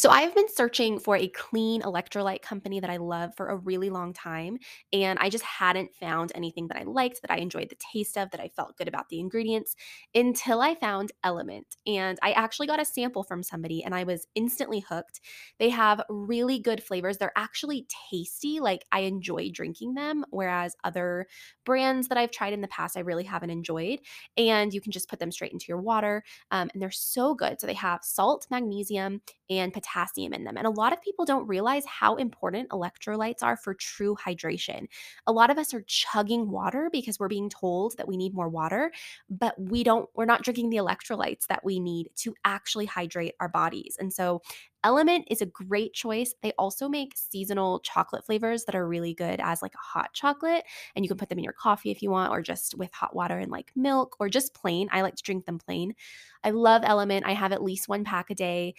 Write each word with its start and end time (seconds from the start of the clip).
So 0.00 0.08
I 0.08 0.22
have 0.22 0.34
been 0.34 0.48
searching 0.48 0.98
for 0.98 1.14
a 1.14 1.28
clean 1.28 1.82
electrolyte 1.82 2.40
company 2.40 2.80
that 2.80 2.88
I 2.88 2.96
love 2.96 3.34
for 3.36 3.48
a 3.48 3.56
really 3.56 3.90
long 3.90 4.14
time. 4.14 4.56
And 4.94 5.18
I 5.18 5.28
just 5.28 5.44
hadn't 5.44 5.94
found 5.94 6.32
anything 6.34 6.68
that 6.68 6.78
I 6.78 6.84
liked, 6.84 7.20
that 7.20 7.30
I 7.30 7.36
enjoyed 7.36 7.68
the 7.68 7.76
taste 7.92 8.16
of, 8.16 8.30
that 8.30 8.40
I 8.40 8.48
felt 8.48 8.78
good 8.78 8.88
about 8.88 9.10
the 9.10 9.20
ingredients 9.20 9.76
until 10.14 10.62
I 10.62 10.74
found 10.74 11.12
Element. 11.22 11.76
And 11.86 12.18
I 12.22 12.32
actually 12.32 12.66
got 12.66 12.80
a 12.80 12.84
sample 12.86 13.22
from 13.24 13.42
somebody 13.42 13.84
and 13.84 13.94
I 13.94 14.04
was 14.04 14.26
instantly 14.34 14.80
hooked. 14.80 15.20
They 15.58 15.68
have 15.68 16.02
really 16.08 16.60
good 16.60 16.82
flavors. 16.82 17.18
They're 17.18 17.30
actually 17.36 17.86
tasty. 18.10 18.58
Like 18.58 18.86
I 18.92 19.00
enjoy 19.00 19.50
drinking 19.50 19.96
them, 19.96 20.24
whereas 20.30 20.76
other 20.82 21.26
brands 21.66 22.08
that 22.08 22.16
I've 22.16 22.30
tried 22.30 22.54
in 22.54 22.62
the 22.62 22.68
past, 22.68 22.96
I 22.96 23.00
really 23.00 23.24
haven't 23.24 23.50
enjoyed. 23.50 23.98
And 24.38 24.72
you 24.72 24.80
can 24.80 24.92
just 24.92 25.10
put 25.10 25.18
them 25.18 25.30
straight 25.30 25.52
into 25.52 25.66
your 25.68 25.82
water. 25.82 26.24
Um, 26.50 26.70
and 26.72 26.80
they're 26.80 26.90
so 26.90 27.34
good. 27.34 27.60
So 27.60 27.66
they 27.66 27.74
have 27.74 28.02
salt, 28.02 28.46
magnesium, 28.50 29.20
and 29.50 29.74
potassium 29.74 29.89
in 30.16 30.44
them. 30.44 30.56
And 30.56 30.66
a 30.66 30.70
lot 30.70 30.92
of 30.92 31.02
people 31.02 31.24
don't 31.24 31.46
realize 31.46 31.84
how 31.86 32.16
important 32.16 32.68
electrolytes 32.70 33.42
are 33.42 33.56
for 33.56 33.74
true 33.74 34.16
hydration. 34.16 34.86
A 35.26 35.32
lot 35.32 35.50
of 35.50 35.58
us 35.58 35.74
are 35.74 35.82
chugging 35.86 36.50
water 36.50 36.88
because 36.92 37.18
we're 37.18 37.28
being 37.28 37.50
told 37.50 37.96
that 37.96 38.08
we 38.08 38.16
need 38.16 38.34
more 38.34 38.48
water, 38.48 38.92
but 39.28 39.54
we 39.60 39.84
don't, 39.84 40.08
we're 40.14 40.24
not 40.24 40.42
drinking 40.42 40.70
the 40.70 40.78
electrolytes 40.78 41.46
that 41.48 41.64
we 41.64 41.80
need 41.80 42.08
to 42.16 42.34
actually 42.44 42.86
hydrate 42.86 43.34
our 43.40 43.48
bodies. 43.48 43.96
And 43.98 44.12
so 44.12 44.42
Element 44.82 45.26
is 45.30 45.42
a 45.42 45.46
great 45.46 45.92
choice. 45.92 46.34
They 46.42 46.52
also 46.52 46.88
make 46.88 47.12
seasonal 47.14 47.80
chocolate 47.80 48.24
flavors 48.24 48.64
that 48.64 48.74
are 48.74 48.88
really 48.88 49.12
good 49.12 49.38
as 49.38 49.60
like 49.60 49.74
a 49.74 49.98
hot 49.98 50.14
chocolate. 50.14 50.64
And 50.96 51.04
you 51.04 51.08
can 51.08 51.18
put 51.18 51.28
them 51.28 51.38
in 51.38 51.44
your 51.44 51.52
coffee 51.52 51.90
if 51.90 52.02
you 52.02 52.10
want, 52.10 52.32
or 52.32 52.40
just 52.40 52.74
with 52.78 52.92
hot 52.92 53.14
water 53.14 53.38
and 53.38 53.50
like 53.50 53.72
milk, 53.76 54.16
or 54.18 54.30
just 54.30 54.54
plain. 54.54 54.88
I 54.90 55.02
like 55.02 55.16
to 55.16 55.22
drink 55.22 55.44
them 55.44 55.58
plain. 55.58 55.94
I 56.42 56.50
love 56.50 56.82
Element. 56.84 57.26
I 57.26 57.32
have 57.34 57.52
at 57.52 57.62
least 57.62 57.88
one 57.88 58.04
pack 58.04 58.30
a 58.30 58.34
day. 58.34 58.74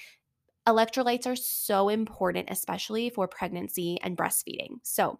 Electrolytes 0.67 1.25
are 1.25 1.35
so 1.35 1.89
important, 1.89 2.49
especially 2.51 3.09
for 3.09 3.27
pregnancy 3.27 3.97
and 4.01 4.17
breastfeeding. 4.17 4.75
So, 4.83 5.19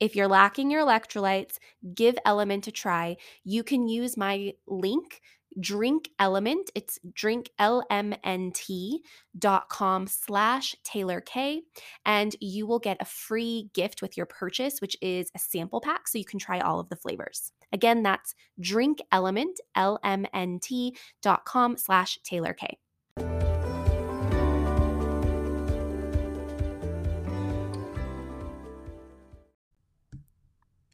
if 0.00 0.16
you're 0.16 0.28
lacking 0.28 0.70
your 0.70 0.84
electrolytes, 0.84 1.58
give 1.94 2.18
Element 2.24 2.66
a 2.66 2.72
try. 2.72 3.18
You 3.44 3.62
can 3.62 3.86
use 3.86 4.16
my 4.16 4.54
link, 4.66 5.20
Drink 5.58 6.10
Element. 6.18 6.70
It's 6.74 6.98
drinklmnt.com 7.12 10.06
slash 10.06 10.76
Taylor 10.84 11.20
K. 11.20 11.62
And 12.06 12.34
you 12.40 12.66
will 12.66 12.78
get 12.78 12.96
a 13.00 13.04
free 13.04 13.68
gift 13.74 14.00
with 14.00 14.16
your 14.16 14.24
purchase, 14.26 14.80
which 14.80 14.96
is 15.02 15.30
a 15.34 15.38
sample 15.38 15.82
pack. 15.82 16.08
So 16.08 16.16
you 16.18 16.24
can 16.24 16.38
try 16.38 16.60
all 16.60 16.80
of 16.80 16.88
the 16.88 16.96
flavors. 16.96 17.52
Again, 17.72 18.02
that's 18.02 18.34
drinkelement, 18.60 19.56
L-M-N-T.com 19.76 21.76
slash 21.76 22.18
Taylor 22.24 22.54
K. 22.54 22.78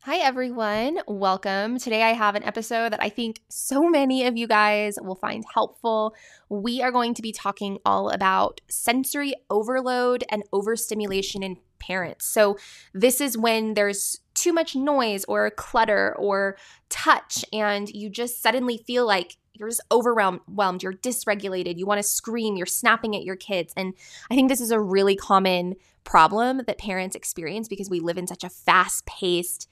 Hi, 0.07 0.19
everyone. 0.19 1.01
Welcome. 1.09 1.79
Today, 1.81 2.05
I 2.05 2.13
have 2.13 2.37
an 2.37 2.45
episode 2.45 2.93
that 2.93 3.03
I 3.03 3.09
think 3.09 3.41
so 3.49 3.89
many 3.91 4.25
of 4.25 4.37
you 4.37 4.47
guys 4.47 5.01
will 5.03 5.17
find 5.17 5.45
helpful. 5.53 6.15
We 6.49 6.81
are 6.81 6.93
going 6.93 7.13
to 7.15 7.23
be 7.23 7.33
talking 7.33 7.79
all 7.85 8.11
about 8.11 8.61
sensory 8.69 9.35
overload 9.51 10.23
and 10.31 10.45
overstimulation 10.53 11.43
in 11.43 11.57
parents. 11.81 12.25
So, 12.25 12.57
this 12.95 13.21
is 13.21 13.37
when 13.37 13.75
there's 13.75 14.21
too 14.35 14.53
much 14.53 14.77
noise 14.77 15.25
or 15.25 15.51
clutter 15.51 16.15
or 16.17 16.57
touch, 16.89 17.45
and 17.53 17.89
you 17.89 18.09
just 18.09 18.41
suddenly 18.41 18.77
feel 18.77 19.05
like 19.09 19.37
you're 19.55 19.71
just 19.71 19.83
overwhelmed, 19.91 20.85
you're 20.85 20.93
dysregulated, 20.93 21.79
you 21.79 21.87
want 21.87 21.99
to 21.99 22.09
scream, 22.09 22.55
you're 22.55 22.65
snapping 22.65 23.17
at 23.17 23.25
your 23.25 23.35
kids. 23.35 23.73
And 23.77 23.93
I 24.31 24.37
think 24.37 24.51
this 24.51 24.61
is 24.61 24.71
a 24.71 24.79
really 24.79 25.17
common 25.17 25.75
problem 26.05 26.61
that 26.69 26.79
parents 26.79 27.17
experience 27.17 27.67
because 27.67 27.91
we 27.91 27.99
live 27.99 28.19
in 28.19 28.29
such 28.29 28.45
a 28.45 28.49
fast 28.49 29.05
paced, 29.05 29.69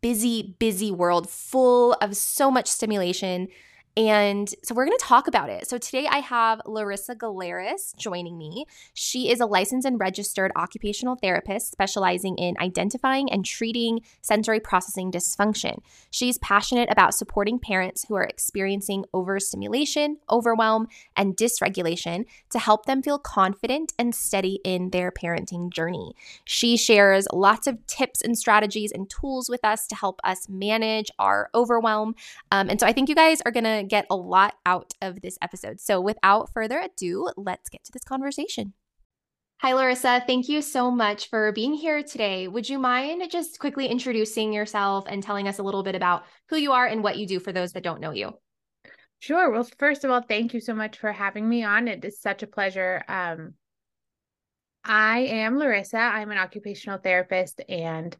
busy, 0.00 0.56
busy 0.58 0.90
world 0.90 1.28
full 1.28 1.94
of 1.94 2.16
so 2.16 2.50
much 2.50 2.66
stimulation 2.68 3.48
and 3.96 4.54
so 4.62 4.74
we're 4.74 4.84
going 4.84 4.98
to 4.98 5.04
talk 5.04 5.26
about 5.26 5.48
it. 5.48 5.66
So 5.66 5.78
today 5.78 6.06
I 6.06 6.18
have 6.18 6.60
Larissa 6.66 7.14
Geleris 7.14 7.96
joining 7.96 8.36
me. 8.36 8.66
She 8.92 9.30
is 9.30 9.40
a 9.40 9.46
licensed 9.46 9.86
and 9.86 9.98
registered 9.98 10.52
occupational 10.54 11.16
therapist 11.16 11.72
specializing 11.72 12.36
in 12.36 12.56
identifying 12.60 13.32
and 13.32 13.42
treating 13.42 14.00
sensory 14.20 14.60
processing 14.60 15.10
dysfunction. 15.10 15.78
She's 16.10 16.36
passionate 16.38 16.90
about 16.92 17.14
supporting 17.14 17.58
parents 17.58 18.04
who 18.06 18.16
are 18.16 18.24
experiencing 18.24 19.06
overstimulation, 19.14 20.18
overwhelm, 20.30 20.88
and 21.16 21.34
dysregulation 21.34 22.26
to 22.50 22.58
help 22.58 22.84
them 22.84 23.02
feel 23.02 23.18
confident 23.18 23.94
and 23.98 24.14
steady 24.14 24.60
in 24.62 24.90
their 24.90 25.10
parenting 25.10 25.72
journey. 25.72 26.12
She 26.44 26.76
shares 26.76 27.26
lots 27.32 27.66
of 27.66 27.86
tips 27.86 28.20
and 28.20 28.36
strategies 28.36 28.92
and 28.92 29.08
tools 29.08 29.48
with 29.48 29.64
us 29.64 29.86
to 29.86 29.94
help 29.94 30.20
us 30.22 30.50
manage 30.50 31.10
our 31.18 31.48
overwhelm. 31.54 32.14
Um, 32.50 32.68
and 32.68 32.78
so 32.78 32.86
I 32.86 32.92
think 32.92 33.08
you 33.08 33.14
guys 33.14 33.40
are 33.46 33.52
going 33.52 33.64
to 33.64 33.85
get 33.88 34.06
a 34.10 34.16
lot 34.16 34.54
out 34.64 34.92
of 35.00 35.20
this 35.20 35.38
episode. 35.40 35.80
So 35.80 36.00
without 36.00 36.52
further 36.52 36.78
ado, 36.78 37.30
let's 37.36 37.68
get 37.68 37.84
to 37.84 37.92
this 37.92 38.04
conversation. 38.04 38.74
Hi, 39.62 39.72
Larissa. 39.72 40.22
Thank 40.26 40.50
you 40.50 40.60
so 40.60 40.90
much 40.90 41.30
for 41.30 41.50
being 41.52 41.72
here 41.72 42.02
today. 42.02 42.46
Would 42.46 42.68
you 42.68 42.78
mind 42.78 43.22
just 43.30 43.58
quickly 43.58 43.86
introducing 43.86 44.52
yourself 44.52 45.06
and 45.08 45.22
telling 45.22 45.48
us 45.48 45.58
a 45.58 45.62
little 45.62 45.82
bit 45.82 45.94
about 45.94 46.24
who 46.50 46.56
you 46.56 46.72
are 46.72 46.86
and 46.86 47.02
what 47.02 47.16
you 47.16 47.26
do 47.26 47.40
for 47.40 47.52
those 47.52 47.72
that 47.72 47.82
don't 47.82 48.02
know 48.02 48.10
you? 48.10 48.34
Sure. 49.18 49.50
Well, 49.50 49.66
first 49.78 50.04
of 50.04 50.10
all, 50.10 50.20
thank 50.20 50.52
you 50.52 50.60
so 50.60 50.74
much 50.74 50.98
for 50.98 51.10
having 51.10 51.48
me 51.48 51.64
on. 51.64 51.88
It 51.88 52.04
is 52.04 52.20
such 52.20 52.42
a 52.42 52.46
pleasure. 52.46 53.02
Um, 53.08 53.54
I 54.84 55.20
am 55.20 55.58
Larissa. 55.58 55.98
I'm 55.98 56.30
an 56.30 56.38
occupational 56.38 56.98
therapist 56.98 57.62
and 57.68 58.14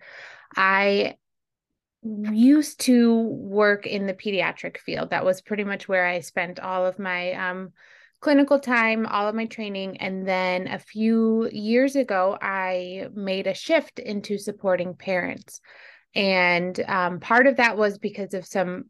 I 0.56 1.16
used 2.32 2.80
to 2.80 3.20
work 3.22 3.86
in 3.86 4.06
the 4.06 4.14
pediatric 4.14 4.78
field. 4.78 5.10
That 5.10 5.24
was 5.24 5.40
pretty 5.40 5.64
much 5.64 5.88
where 5.88 6.06
I 6.06 6.20
spent 6.20 6.60
all 6.60 6.86
of 6.86 6.98
my 6.98 7.32
um, 7.32 7.72
clinical 8.20 8.58
time, 8.58 9.06
all 9.06 9.28
of 9.28 9.34
my 9.34 9.46
training. 9.46 9.98
And 9.98 10.26
then 10.26 10.68
a 10.68 10.78
few 10.78 11.48
years 11.50 11.96
ago, 11.96 12.38
I 12.40 13.08
made 13.14 13.46
a 13.46 13.54
shift 13.54 13.98
into 13.98 14.38
supporting 14.38 14.94
parents. 14.94 15.60
And 16.14 16.78
um, 16.86 17.20
part 17.20 17.46
of 17.46 17.56
that 17.56 17.76
was 17.76 17.98
because 17.98 18.34
of 18.34 18.46
some 18.46 18.86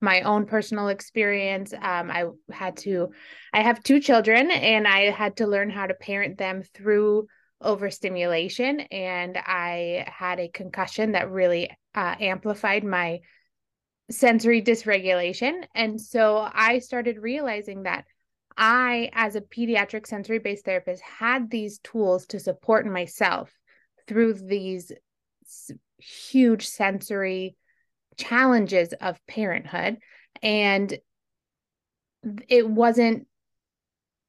my 0.00 0.20
own 0.22 0.46
personal 0.46 0.88
experience. 0.88 1.72
Um, 1.72 2.10
I 2.10 2.26
had 2.52 2.76
to, 2.78 3.08
I 3.52 3.62
have 3.62 3.82
two 3.82 3.98
children, 4.00 4.50
and 4.50 4.86
I 4.86 5.10
had 5.10 5.38
to 5.38 5.46
learn 5.46 5.70
how 5.70 5.86
to 5.86 5.94
parent 5.94 6.38
them 6.38 6.62
through 6.62 7.26
overstimulation 7.60 8.80
and 8.80 9.36
I 9.36 10.04
had 10.06 10.38
a 10.38 10.48
concussion 10.48 11.12
that 11.12 11.30
really 11.30 11.70
uh, 11.94 12.14
amplified 12.20 12.84
my 12.84 13.20
sensory 14.10 14.62
dysregulation. 14.62 15.64
And 15.74 16.00
so 16.00 16.48
I 16.52 16.78
started 16.78 17.18
realizing 17.18 17.82
that 17.82 18.04
I, 18.56 19.10
as 19.12 19.36
a 19.36 19.40
pediatric 19.40 20.06
sensory 20.06 20.38
based 20.40 20.64
therapist, 20.64 21.02
had 21.02 21.50
these 21.50 21.78
tools 21.78 22.26
to 22.26 22.40
support 22.40 22.86
myself 22.86 23.52
through 24.06 24.34
these 24.34 24.90
huge 25.98 26.66
sensory 26.66 27.56
challenges 28.16 28.92
of 28.94 29.24
parenthood. 29.26 29.98
And 30.42 30.98
it 32.48 32.68
wasn't 32.68 33.27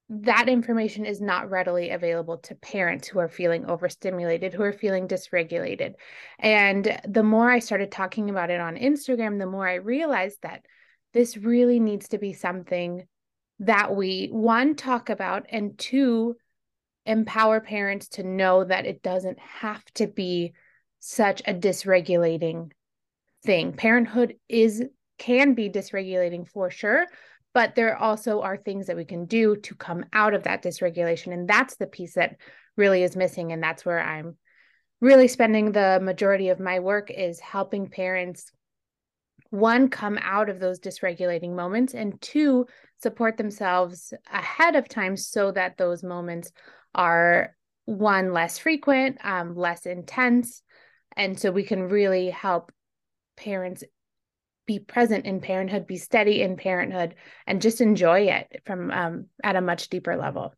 that 0.09 0.49
information 0.49 1.05
is 1.05 1.21
not 1.21 1.51
readily 1.51 1.91
available 1.91 2.37
to 2.39 2.55
parents 2.55 3.07
who 3.07 3.19
are 3.19 3.29
feeling 3.29 3.65
overstimulated, 3.65 4.53
who 4.53 4.63
are 4.63 4.73
feeling 4.73 5.07
dysregulated. 5.07 5.93
And 6.39 6.99
the 7.07 7.23
more 7.23 7.51
I 7.51 7.59
started 7.59 7.91
talking 7.91 8.29
about 8.29 8.49
it 8.49 8.59
on 8.59 8.75
Instagram, 8.75 9.37
the 9.37 9.45
more 9.45 9.67
I 9.67 9.75
realized 9.75 10.39
that 10.41 10.65
this 11.13 11.37
really 11.37 11.79
needs 11.79 12.09
to 12.09 12.17
be 12.17 12.33
something 12.33 13.05
that 13.59 13.95
we 13.95 14.29
one 14.31 14.75
talk 14.75 15.09
about 15.09 15.45
and 15.49 15.77
two 15.77 16.35
empower 17.05 17.59
parents 17.59 18.07
to 18.07 18.23
know 18.23 18.63
that 18.63 18.85
it 18.85 19.03
doesn't 19.03 19.39
have 19.39 19.83
to 19.95 20.07
be 20.07 20.53
such 20.99 21.41
a 21.45 21.53
dysregulating 21.53 22.71
thing. 23.43 23.73
Parenthood 23.73 24.35
is 24.47 24.83
can 25.17 25.53
be 25.53 25.69
dysregulating 25.69 26.47
for 26.47 26.71
sure, 26.71 27.05
but 27.53 27.75
there 27.75 27.97
also 27.97 28.41
are 28.41 28.57
things 28.57 28.87
that 28.87 28.95
we 28.95 29.05
can 29.05 29.25
do 29.25 29.55
to 29.55 29.75
come 29.75 30.05
out 30.13 30.33
of 30.33 30.43
that 30.43 30.63
dysregulation 30.63 31.33
and 31.33 31.47
that's 31.47 31.75
the 31.77 31.87
piece 31.87 32.13
that 32.13 32.37
really 32.77 33.03
is 33.03 33.15
missing 33.15 33.51
and 33.51 33.61
that's 33.61 33.85
where 33.85 33.99
I'm 33.99 34.37
really 35.01 35.27
spending 35.27 35.71
the 35.71 35.99
majority 36.01 36.49
of 36.49 36.59
my 36.59 36.79
work 36.79 37.09
is 37.09 37.39
helping 37.39 37.87
parents 37.89 38.51
one 39.49 39.89
come 39.89 40.19
out 40.21 40.49
of 40.49 40.59
those 40.59 40.79
dysregulating 40.79 41.55
moments 41.55 41.93
and 41.93 42.21
two 42.21 42.67
support 43.01 43.37
themselves 43.37 44.13
ahead 44.31 44.75
of 44.75 44.87
time 44.87 45.17
so 45.17 45.51
that 45.51 45.77
those 45.77 46.03
moments 46.03 46.51
are 46.93 47.55
one 47.85 48.33
less 48.33 48.57
frequent 48.59 49.17
um, 49.23 49.55
less 49.55 49.85
intense 49.85 50.61
and 51.15 51.39
so 51.39 51.51
we 51.51 51.63
can 51.63 51.83
really 51.83 52.29
help 52.29 52.71
parents 53.35 53.83
be 54.69 54.77
present 54.77 55.25
in 55.25 55.41
parenthood 55.41 55.87
be 55.87 55.97
steady 55.97 56.43
in 56.43 56.55
parenthood 56.55 57.15
and 57.47 57.59
just 57.59 57.81
enjoy 57.81 58.19
it 58.19 58.61
from 58.67 58.91
um, 58.91 59.25
at 59.43 59.55
a 59.55 59.61
much 59.61 59.89
deeper 59.89 60.15
level 60.15 60.53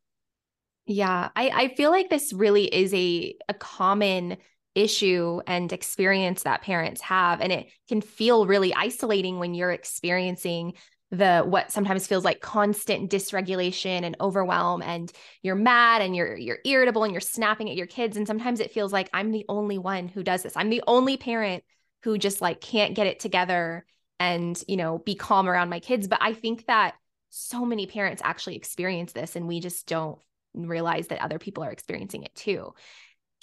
yeah 0.85 1.29
I, 1.33 1.49
I 1.49 1.75
feel 1.75 1.91
like 1.91 2.09
this 2.09 2.33
really 2.33 2.65
is 2.65 2.93
a, 2.93 3.33
a 3.47 3.53
common 3.53 4.35
issue 4.75 5.39
and 5.47 5.71
experience 5.71 6.43
that 6.43 6.61
parents 6.61 6.99
have 6.99 7.39
and 7.39 7.53
it 7.53 7.67
can 7.87 8.01
feel 8.01 8.45
really 8.45 8.73
isolating 8.73 9.39
when 9.39 9.53
you're 9.53 9.71
experiencing 9.71 10.73
the 11.11 11.39
what 11.45 11.71
sometimes 11.71 12.05
feels 12.05 12.25
like 12.25 12.41
constant 12.41 13.09
dysregulation 13.09 14.03
and 14.03 14.17
overwhelm 14.19 14.81
and 14.81 15.09
you're 15.41 15.55
mad 15.55 16.01
and 16.01 16.17
you're 16.17 16.35
you're 16.35 16.59
irritable 16.65 17.05
and 17.05 17.13
you're 17.13 17.21
snapping 17.21 17.69
at 17.69 17.77
your 17.77 17.87
kids 17.87 18.17
and 18.17 18.27
sometimes 18.27 18.59
it 18.59 18.71
feels 18.71 18.91
like 18.91 19.09
I'm 19.13 19.31
the 19.31 19.45
only 19.47 19.77
one 19.77 20.09
who 20.09 20.21
does 20.21 20.43
this. 20.43 20.57
I'm 20.57 20.69
the 20.69 20.83
only 20.85 21.15
parent 21.15 21.63
who 22.03 22.17
just 22.17 22.41
like 22.41 22.59
can't 22.59 22.95
get 22.95 23.07
it 23.07 23.19
together 23.19 23.85
and 24.21 24.63
you 24.67 24.77
know 24.77 24.99
be 24.99 25.15
calm 25.15 25.49
around 25.49 25.69
my 25.69 25.79
kids 25.79 26.07
but 26.07 26.19
I 26.21 26.33
think 26.33 26.67
that 26.67 26.93
so 27.31 27.65
many 27.65 27.87
parents 27.87 28.21
actually 28.23 28.55
experience 28.55 29.13
this 29.13 29.35
and 29.35 29.47
we 29.47 29.59
just 29.59 29.87
don't 29.87 30.19
realize 30.53 31.07
that 31.07 31.21
other 31.21 31.39
people 31.39 31.63
are 31.63 31.71
experiencing 31.71 32.23
it 32.23 32.35
too. 32.35 32.73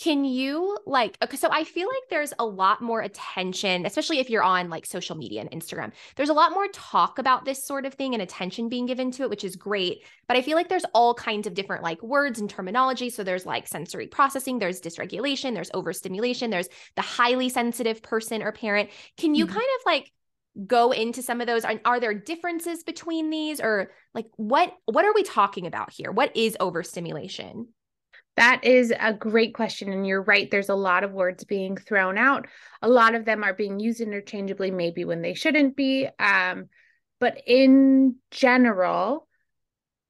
Can 0.01 0.25
you 0.25 0.79
like 0.87 1.19
okay, 1.21 1.37
so 1.37 1.49
I 1.51 1.65
feel 1.65 1.89
like 1.89 2.09
there's 2.09 2.33
a 2.39 2.47
lot 2.47 2.81
more 2.81 3.01
attention, 3.01 3.85
especially 3.85 4.21
if 4.21 4.31
you're 4.31 4.45
on 4.45 4.71
like 4.71 4.87
social 4.87 5.17
media 5.17 5.41
and 5.41 5.51
Instagram. 5.51 5.91
There's 6.15 6.29
a 6.29 6.35
lot 6.35 6.53
more 6.53 6.69
talk 6.69 7.19
about 7.19 7.45
this 7.45 7.67
sort 7.67 7.85
of 7.85 7.95
thing 7.95 8.15
and 8.15 8.23
attention 8.23 8.69
being 8.69 8.87
given 8.87 9.11
to 9.13 9.25
it, 9.25 9.31
which 9.31 9.43
is 9.43 9.57
great. 9.57 10.05
But 10.29 10.37
I 10.37 10.43
feel 10.43 10.57
like 10.57 10.69
there's 10.69 10.85
all 10.95 11.15
kinds 11.15 11.49
of 11.49 11.55
different 11.55 11.83
like 11.83 12.01
words 12.01 12.39
and 12.39 12.49
terminology. 12.49 13.11
So 13.11 13.25
there's 13.25 13.45
like 13.45 13.67
sensory 13.67 14.07
processing, 14.07 14.61
there's 14.61 14.81
dysregulation, 14.81 15.55
there's 15.55 15.71
overstimulation, 15.75 16.51
there's 16.51 16.69
the 16.95 17.03
highly 17.03 17.49
sensitive 17.49 18.01
person 18.01 18.41
or 18.41 18.53
parent. 18.53 18.91
Can 19.17 19.35
you 19.35 19.47
mm-hmm. 19.47 19.55
kind 19.55 19.69
of 19.81 19.87
like 19.87 20.13
go 20.67 20.91
into 20.93 21.23
some 21.23 21.41
of 21.41 21.47
those 21.47 21.65
are, 21.65 21.81
are 21.85 22.01
there 22.01 22.15
differences 22.15 22.83
between 22.83 23.31
these 23.31 23.61
or 23.61 23.93
like 24.15 24.27
what 24.37 24.73
what 24.87 25.05
are 25.05 25.15
we 25.15 25.23
talking 25.23 25.67
about 25.67 25.93
here 25.93 26.11
what 26.11 26.37
is 26.37 26.57
overstimulation 26.59 27.69
that 28.39 28.63
is 28.63 28.93
a 29.01 29.13
great 29.13 29.53
question. 29.53 29.93
And 29.93 30.07
you're 30.07 30.23
right. 30.23 30.49
There's 30.49 30.69
a 30.69 30.75
lot 30.77 31.03
of 31.03 31.11
words 31.11 31.43
being 31.43 31.77
thrown 31.77 32.17
out. 32.17 32.47
A 32.83 32.89
lot 32.89 33.17
of 33.17 33.25
them 33.25 33.43
are 33.43 33.53
being 33.53 33.81
used 33.81 34.01
interchangeably, 34.01 34.71
maybe 34.71 35.05
when 35.05 35.23
they 35.23 35.35
shouldn't 35.35 35.75
be. 35.75 36.09
Um, 36.21 36.69
but 37.19 37.43
in 37.49 38.15
general, 38.31 39.27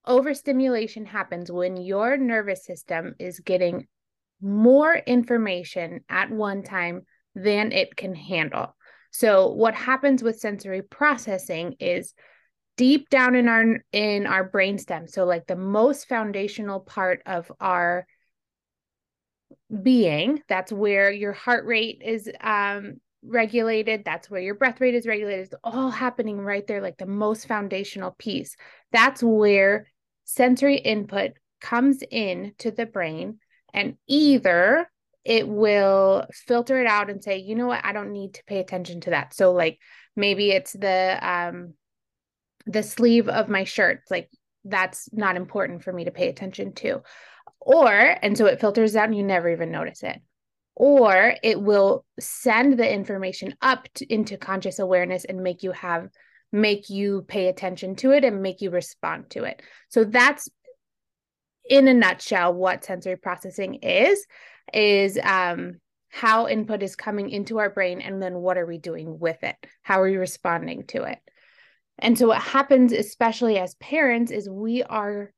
overstimulation 0.07 1.07
happens 1.07 1.51
when 1.51 1.79
your 1.79 2.19
nervous 2.19 2.67
system 2.67 3.15
is 3.19 3.41
getting 3.41 3.87
more 4.43 4.95
information 4.95 6.05
at 6.11 6.31
one 6.31 6.63
time 6.63 7.07
than 7.35 7.73
it 7.73 7.97
can 7.97 8.15
handle. 8.15 8.77
So 9.11 9.49
what 9.49 9.75
happens 9.75 10.23
with 10.23 10.41
sensory 10.41 10.83
processing 10.83 11.77
is 11.81 12.15
deep 12.77 13.11
down 13.11 13.35
in 13.35 13.49
our 13.49 13.79
in 13.93 14.25
our 14.25 14.49
brainstem 14.49 15.11
so 15.11 15.25
like 15.25 15.49
the 15.49 15.57
most 15.57 16.07
foundational 16.07 16.79
part 16.79 17.21
of 17.27 17.51
our 17.59 18.07
being. 19.83 20.43
That's 20.49 20.73
where 20.73 21.11
your 21.11 21.33
heart 21.33 21.67
rate 21.67 22.03
is 22.05 22.31
um, 22.41 23.01
regulated. 23.23 24.05
That's 24.05 24.31
where 24.31 24.41
your 24.41 24.55
breath 24.55 24.81
rate 24.81 24.95
is 24.95 25.07
regulated. 25.07 25.47
It's 25.47 25.55
all 25.65 25.91
happening 25.91 26.39
right 26.39 26.67
there, 26.67 26.81
like 26.81 26.99
the 26.99 27.07
most 27.07 27.47
foundational 27.47 28.15
piece. 28.19 28.57
That's 28.93 29.23
where 29.23 29.87
sensory 30.25 30.77
input 30.77 31.33
comes 31.61 32.03
in 32.11 32.55
to 32.59 32.71
the 32.71 32.87
brain, 32.87 33.39
and 33.75 33.97
either 34.07 34.89
it 35.29 35.47
will 35.47 36.27
filter 36.33 36.81
it 36.81 36.87
out 36.87 37.11
and 37.11 37.23
say, 37.23 37.37
you 37.37 37.55
know 37.55 37.67
what, 37.67 37.85
I 37.85 37.93
don't 37.93 38.13
need 38.13 38.35
to 38.35 38.45
pay 38.45 38.61
attention 38.61 39.03
to 39.03 39.11
that. 39.11 39.35
So, 39.35 39.53
like 39.53 39.79
maybe 40.17 40.51
it's 40.51 40.73
the 40.73 41.19
um, 41.23 41.75
the 42.67 42.83
sleeve 42.83 43.29
of 43.29 43.49
my 43.49 43.65
shirt. 43.65 44.01
like 44.11 44.31
that's 44.65 45.09
not 45.13 45.37
important 45.37 45.85
for 45.85 45.93
me 45.93 46.05
to 46.05 46.11
pay 46.11 46.29
attention 46.29 46.73
to. 46.75 47.03
Or, 47.61 47.91
and 47.91 48.37
so 48.37 48.47
it 48.47 48.61
filters 48.61 48.97
out 48.97 49.09
and 49.09 49.17
you 49.17 49.23
never 49.23 49.51
even 49.51 49.71
notice 49.71 50.03
it. 50.03 50.21
Or 50.75 51.35
it 51.43 51.61
will 51.61 52.05
send 52.19 52.79
the 52.79 52.93
information 52.93 53.55
up 53.63 53.89
to, 53.95 54.13
into 54.13 54.37
conscious 54.37 54.79
awareness 54.79 55.25
and 55.25 55.43
make 55.43 55.63
you 55.63 55.73
have, 55.73 56.09
make 56.53 56.91
you 56.91 57.23
pay 57.29 57.49
attention 57.49 57.97
to 57.97 58.13
it 58.13 58.25
and 58.25 58.43
make 58.43 58.61
you 58.61 58.71
respond 58.71 59.31
to 59.31 59.45
it. 59.45 59.63
So 59.89 60.05
that's 60.05 60.49
in 61.69 61.89
a 61.89 61.95
nutshell 61.95 62.55
what 62.55 62.85
sensory 62.85 63.17
processing 63.17 63.75
is, 63.75 64.27
is, 64.73 65.19
um, 65.23 65.81
how 66.11 66.49
input 66.49 66.83
is 66.83 66.97
coming 66.97 67.29
into 67.31 67.59
our 67.59 67.69
brain 67.69 68.01
and 68.01 68.23
then 68.23 68.35
what 68.35 68.57
are 68.57 68.65
we 68.65 68.79
doing 68.79 69.19
with 69.19 69.45
it 69.45 69.57
how 69.83 70.01
are 70.01 70.07
we 70.07 70.17
responding 70.17 70.87
to 70.87 71.03
it 71.03 71.19
and 71.99 72.17
so 72.17 72.29
what 72.29 72.41
happens 72.41 72.93
especially 72.93 73.59
as 73.59 73.75
parents 73.75 74.33
is 74.33 74.49
we 74.49 74.83
are 74.83 75.33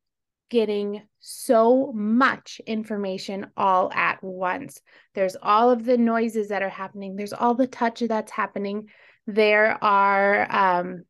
getting 0.50 1.02
so 1.20 1.92
much 1.92 2.60
information 2.66 3.46
all 3.56 3.90
at 3.92 4.22
once. 4.22 4.80
There's 5.14 5.36
all 5.40 5.70
of 5.70 5.84
the 5.84 5.96
noises 5.96 6.48
that 6.48 6.62
are 6.62 6.68
happening, 6.68 7.16
there's 7.16 7.32
all 7.32 7.54
the 7.54 7.68
touch 7.68 8.00
that's 8.00 8.32
happening. 8.32 8.88
There 9.26 9.82
are, 9.82 10.50
um, 10.50 11.04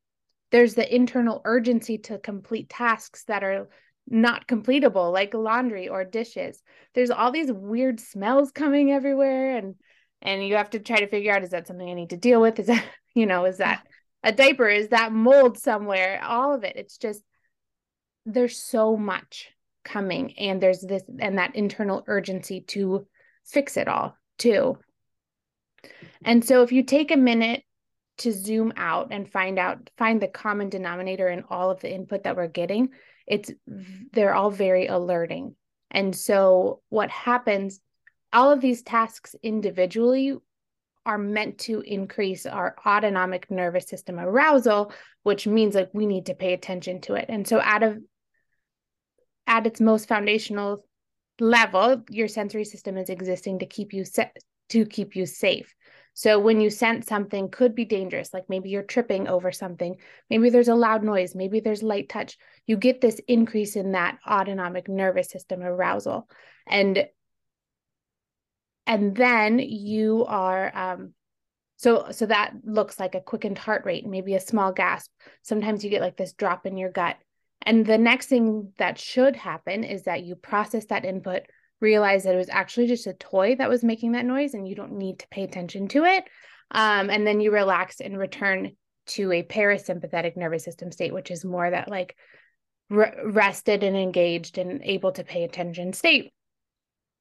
there's 0.51 0.75
the 0.75 0.95
internal 0.95 1.41
urgency 1.45 1.99
to 1.99 2.19
complete 2.19 2.69
tasks 2.69 3.25
that 3.25 3.43
are 3.43 3.69
not 4.11 4.49
completable, 4.49 5.13
like 5.13 5.33
laundry 5.33 5.89
or 5.89 6.05
dishes. 6.05 6.63
There's 6.95 7.11
all 7.11 7.31
these 7.31 7.53
weird 7.53 8.01
smells 8.01 8.51
coming 8.51 8.91
everywhere, 8.91 9.57
and 9.57 9.77
and 10.21 10.47
you 10.47 10.57
have 10.57 10.71
to 10.71 10.81
try 10.81 10.99
to 10.99 11.07
figure 11.07 11.33
out 11.33 11.45
is 11.45 11.51
that 11.51 11.67
something 11.67 11.89
I 11.89 11.95
need 11.95 12.11
to 12.11 12.17
deal 12.17 12.41
with? 12.41 12.59
Is 12.59 12.67
that 12.67 12.85
you 13.15 13.27
know 13.27 13.45
is 13.45 13.59
that 13.59 13.87
a 14.23 14.33
diaper? 14.33 14.69
Is 14.69 14.89
that 14.89 15.13
mold 15.13 15.59
somewhere? 15.59 16.21
All 16.23 16.55
of 16.55 16.65
it. 16.65 16.77
It's 16.77 16.99
just 16.99 17.23
there's 18.27 18.57
so 18.57 18.97
much 18.97 19.49
coming 19.85 20.39
and 20.39 20.61
there's 20.61 20.81
this 20.81 21.03
and 21.19 21.39
that 21.39 21.57
internal 21.57 22.05
urgency 22.07 22.61
to 22.61 23.07
fix 23.47 23.77
it 23.77 23.89
all 23.89 24.17
too. 24.39 24.77
And 26.25 26.45
so 26.45 26.63
if 26.63 26.73
you 26.73 26.83
take 26.83 27.11
a 27.11 27.17
minute 27.17 27.63
to 28.19 28.33
zoom 28.33 28.73
out 28.77 29.09
and 29.13 29.31
find 29.31 29.59
out 29.59 29.89
find 29.97 30.21
the 30.21 30.29
common 30.29 30.69
denominator 30.69 31.29
in 31.29 31.45
all 31.49 31.71
of 31.71 31.81
the 31.81 31.93
input 31.93 32.25
that 32.25 32.37
we're 32.37 32.49
getting, 32.49 32.91
it's 33.31 33.51
they're 34.13 34.35
all 34.35 34.51
very 34.51 34.89
alerting. 34.89 35.55
And 35.91 36.15
so 36.15 36.83
what 36.89 37.11
happens 37.11 37.81
all 38.33 38.53
of 38.53 38.61
these 38.61 38.83
tasks 38.83 39.35
individually 39.43 40.37
are 41.07 41.19
meant 41.19 41.59
to 41.59 41.81
increase 41.81 42.47
our 42.47 42.77
autonomic 42.87 43.51
nervous 43.51 43.89
system 43.89 44.21
arousal, 44.21 44.93
which 45.23 45.47
means 45.47 45.75
like 45.75 45.91
we 45.93 46.07
need 46.07 46.27
to 46.27 46.35
pay 46.35 46.53
attention 46.53 47.01
to 47.01 47.15
it. 47.15 47.27
And 47.29 47.47
so 47.47 47.61
out 47.61 47.83
of 47.83 47.99
at 49.47 49.67
its 49.67 49.81
most 49.81 50.07
foundational 50.07 50.85
level, 51.41 52.05
your 52.11 52.29
sensory 52.29 52.65
system 52.65 52.97
is 52.97 53.09
existing 53.09 53.61
to 53.61 53.67
keep 53.67 53.93
you 53.93 54.05
set 54.05 54.37
to 54.69 54.85
keep 54.87 55.17
you 55.17 55.27
safe. 55.27 55.75
So 56.15 56.39
when 56.39 56.61
you 56.61 56.71
sense 56.71 57.07
something 57.07 57.51
could 57.51 57.75
be 57.75 57.85
dangerous, 57.85 58.35
like 58.35 58.49
maybe 58.49 58.69
you're 58.69 58.83
tripping 58.83 59.29
over 59.29 59.53
something, 59.53 59.97
maybe 60.29 60.51
there's 60.51 60.69
a 60.69 60.75
loud 60.75 61.03
noise, 61.03 61.35
maybe 61.35 61.61
there's 61.61 61.83
light 61.83 62.09
touch, 62.09 62.37
you 62.67 62.77
get 62.77 63.01
this 63.01 63.21
increase 63.29 63.77
in 63.77 63.93
that 63.93 64.19
autonomic 64.29 64.89
nervous 64.89 65.31
system 65.31 65.63
arousal. 65.63 66.29
And 66.67 67.07
and 68.87 69.17
then 69.17 69.59
you 69.59 70.25
are 70.27 70.77
um 70.77 71.15
so 71.77 72.09
so 72.11 72.27
that 72.27 72.53
looks 72.65 73.01
like 73.01 73.15
a 73.15 73.21
quickened 73.21 73.59
heart 73.59 73.85
rate, 73.85 74.07
maybe 74.07 74.35
a 74.35 74.41
small 74.41 74.73
gasp. 74.73 75.11
Sometimes 75.43 75.85
you 75.85 75.91
get 75.91 76.03
like 76.03 76.17
this 76.17 76.35
drop 76.35 76.67
in 76.67 76.77
your 76.77 76.91
gut 76.91 77.17
and 77.63 77.85
the 77.85 77.99
next 77.99 78.27
thing 78.27 78.73
that 78.79 78.99
should 78.99 79.37
happen 79.37 79.85
is 79.85 80.05
that 80.05 80.23
you 80.23 80.35
process 80.35 80.87
that 80.87 81.05
input, 81.05 81.43
realize 81.81 82.25
that 82.25 82.35
it 82.35 82.39
was 82.39 82.49
actually 82.51 82.87
just 82.87 83.07
a 83.07 83.15
toy 83.15 83.57
that 83.57 83.69
was 83.69 83.83
making 83.83 84.13
that 84.13 84.27
noise 84.27 84.55
and 84.55 84.69
you 84.69 84.75
don't 84.75 84.93
need 84.93 85.19
to 85.21 85.29
pay 85.29 85.45
attention 85.45 85.89
to 85.89 86.05
it. 86.05 86.25
Um, 86.71 87.11
and 87.11 87.27
then 87.27 87.41
you 87.41 87.51
relax 87.51 88.01
and 88.01 88.19
return 88.19 88.73
to 89.07 89.33
a 89.33 89.43
parasympathetic 89.43 90.37
nervous 90.37 90.65
system 90.65 90.93
state, 90.93 91.13
which 91.13 91.31
is 91.31 91.45
more 91.45 91.69
that 91.69 91.89
like 91.89 92.17
re- 92.91 93.15
rested 93.25 93.83
and 93.83 93.97
engaged 93.97 94.59
and 94.59 94.83
able 94.83 95.13
to 95.13 95.25
pay 95.25 95.45
attention 95.45 95.93
state. 95.93 96.33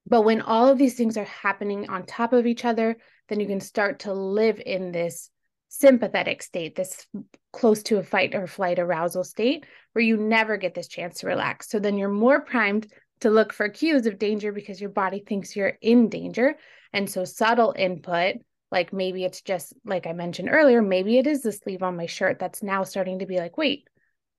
But 0.06 0.22
when 0.22 0.42
all 0.42 0.68
of 0.68 0.78
these 0.78 0.96
things 0.96 1.18
are 1.18 1.26
happening 1.26 1.90
on 1.90 2.06
top 2.06 2.34
of 2.34 2.48
each 2.48 2.66
other, 2.66 2.98
then 3.28 3.40
you 3.40 3.48
can 3.48 3.60
start 3.60 4.00
to 4.00 4.14
live 4.14 4.62
in 4.64 4.92
this 4.92 5.30
sympathetic 5.70 6.42
state, 6.42 6.76
this 6.76 7.06
close 7.54 7.84
to 7.84 7.98
a 7.98 8.04
fight 8.04 8.34
or 8.34 8.48
flight 8.48 8.80
arousal 8.80 9.24
state 9.24 9.66
where 9.94 10.04
you 10.04 10.18
never 10.18 10.58
get 10.58 10.74
this 10.74 10.88
chance 10.88 11.20
to 11.20 11.28
relax. 11.28 11.70
So 11.70 11.80
then 11.80 11.98
you're 11.98 12.10
more 12.10 12.42
primed 12.42 12.92
to 13.22 13.30
look 13.30 13.54
for 13.54 13.68
cues 13.70 14.06
of 14.06 14.20
danger 14.20 14.52
because 14.52 14.80
your 14.80 14.90
body 14.90 15.24
thinks 15.26 15.56
you're 15.56 15.78
in 15.82 16.10
danger. 16.10 16.56
And 16.94 17.10
so 17.10 17.26
subtle 17.26 17.74
input, 17.78 18.36
like 18.72 18.94
maybe 18.94 19.24
it's 19.24 19.42
just 19.42 19.74
like 19.86 20.08
I 20.08 20.14
mentioned 20.14 20.50
earlier, 20.52 20.82
maybe 20.82 21.18
it 21.18 21.28
is 21.28 21.42
the 21.42 21.52
sleeve 21.52 21.84
on 21.84 21.98
my 21.98 22.06
shirt 22.06 22.40
that's 22.40 22.64
now 22.64 22.84
starting 22.84 23.20
to 23.20 23.26
be 23.26 23.38
like, 23.38 23.58
wait, 23.58 23.88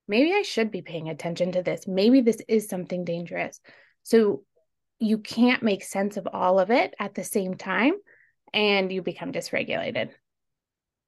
maybe 0.07 0.33
I 0.33 0.41
should 0.41 0.71
be 0.71 0.81
paying 0.81 1.09
attention 1.09 1.53
to 1.53 1.63
this. 1.63 1.87
Maybe 1.87 2.21
this 2.21 2.41
is 2.47 2.67
something 2.67 3.05
dangerous. 3.05 3.59
So 4.03 4.43
you 4.99 5.17
can't 5.17 5.63
make 5.63 5.83
sense 5.83 6.17
of 6.17 6.27
all 6.31 6.59
of 6.59 6.71
it 6.71 6.93
at 6.99 7.15
the 7.15 7.23
same 7.23 7.55
time 7.55 7.93
and 8.53 8.91
you 8.91 9.01
become 9.01 9.31
dysregulated. 9.31 10.09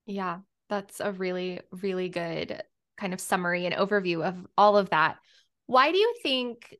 Yeah, 0.05 0.39
that's 0.69 0.99
a 0.99 1.11
really, 1.11 1.61
really 1.71 2.09
good 2.09 2.61
kind 2.97 3.13
of 3.13 3.21
summary 3.21 3.65
and 3.65 3.75
overview 3.75 4.23
of 4.23 4.35
all 4.57 4.77
of 4.77 4.89
that. 4.91 5.17
Why 5.65 5.91
do 5.91 5.97
you 5.97 6.15
think 6.23 6.75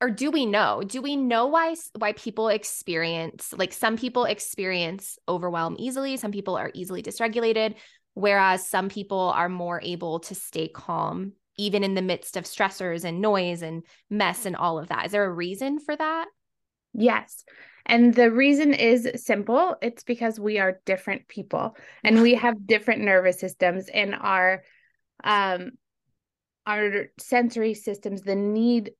or 0.00 0.10
do 0.10 0.30
we 0.30 0.46
know? 0.46 0.82
Do 0.86 1.02
we 1.02 1.16
know 1.16 1.46
why 1.46 1.74
why 1.96 2.12
people 2.12 2.48
experience 2.48 3.52
like 3.56 3.72
some 3.72 3.96
people 3.96 4.24
experience 4.24 5.18
overwhelm 5.28 5.76
easily 5.78 6.16
some 6.16 6.32
people 6.32 6.56
are 6.56 6.70
easily 6.74 7.02
dysregulated 7.02 7.74
whereas 8.14 8.66
some 8.66 8.88
people 8.88 9.32
are 9.34 9.48
more 9.48 9.80
able 9.82 10.20
to 10.20 10.34
stay 10.34 10.68
calm 10.68 11.32
even 11.58 11.82
in 11.84 11.94
the 11.94 12.02
midst 12.02 12.36
of 12.36 12.44
stressors 12.44 13.04
and 13.04 13.20
noise 13.20 13.62
and 13.62 13.82
mess 14.08 14.46
and 14.46 14.56
all 14.56 14.78
of 14.78 14.88
that? 14.88 15.06
Is 15.06 15.12
there 15.12 15.24
a 15.24 15.32
reason 15.32 15.80
for 15.80 15.94
that? 15.94 16.26
Yes. 16.94 17.44
And 17.84 18.14
the 18.14 18.30
reason 18.30 18.72
is 18.72 19.10
simple. 19.16 19.76
It's 19.82 20.04
because 20.04 20.38
we 20.38 20.58
are 20.58 20.80
different 20.86 21.26
people 21.26 21.76
and 22.04 22.22
we 22.22 22.34
have 22.36 22.66
different 22.66 23.02
nervous 23.02 23.40
systems 23.40 23.88
and 23.92 24.14
our 24.14 24.62
um 25.24 25.72
our 26.64 27.06
sensory 27.18 27.74
systems 27.74 28.22
the 28.22 28.36
need 28.36 28.92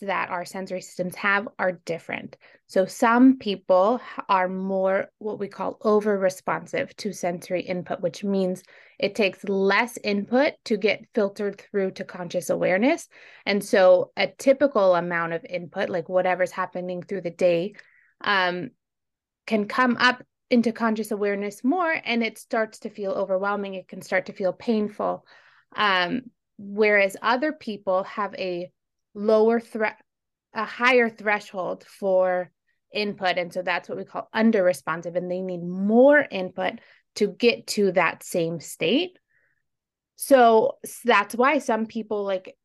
that 0.00 0.30
our 0.30 0.44
sensory 0.44 0.80
systems 0.80 1.14
have 1.16 1.48
are 1.58 1.72
different. 1.84 2.36
So 2.66 2.86
some 2.86 3.38
people 3.38 4.00
are 4.28 4.48
more 4.48 5.06
what 5.18 5.38
we 5.38 5.48
call 5.48 5.78
over 5.82 6.18
responsive 6.18 6.94
to 6.96 7.12
sensory 7.12 7.62
input, 7.62 8.00
which 8.00 8.24
means 8.24 8.62
it 8.98 9.14
takes 9.14 9.44
less 9.44 9.98
input 10.04 10.54
to 10.66 10.76
get 10.76 11.06
filtered 11.14 11.60
through 11.60 11.92
to 11.92 12.04
conscious 12.04 12.50
awareness. 12.50 13.08
And 13.46 13.64
so 13.64 14.12
a 14.16 14.26
typical 14.26 14.94
amount 14.94 15.32
of 15.32 15.44
input, 15.44 15.88
like 15.88 16.08
whatever's 16.08 16.52
happening 16.52 17.02
through 17.02 17.22
the 17.22 17.30
day, 17.30 17.74
um, 18.20 18.70
can 19.46 19.66
come 19.66 19.96
up 19.98 20.22
into 20.50 20.72
conscious 20.72 21.12
awareness 21.12 21.62
more 21.62 21.94
and 22.04 22.22
it 22.22 22.36
starts 22.38 22.80
to 22.80 22.90
feel 22.90 23.12
overwhelming. 23.12 23.74
It 23.74 23.88
can 23.88 24.02
start 24.02 24.26
to 24.26 24.32
feel 24.32 24.52
painful. 24.52 25.24
Um, 25.74 26.22
whereas 26.58 27.16
other 27.22 27.52
people 27.52 28.02
have 28.04 28.34
a 28.34 28.70
lower 29.14 29.60
threat 29.60 29.96
a 30.54 30.64
higher 30.64 31.08
threshold 31.08 31.84
for 31.84 32.50
input 32.92 33.38
and 33.38 33.52
so 33.52 33.62
that's 33.62 33.88
what 33.88 33.98
we 33.98 34.04
call 34.04 34.28
under 34.32 34.62
responsive 34.62 35.14
and 35.14 35.30
they 35.30 35.40
need 35.40 35.62
more 35.62 36.26
input 36.30 36.80
to 37.16 37.28
get 37.28 37.66
to 37.66 37.92
that 37.92 38.22
same 38.22 38.60
state. 38.60 39.18
So 40.16 40.78
that's 41.04 41.34
why 41.34 41.58
some 41.58 41.86
people 41.86 42.24
like 42.24 42.56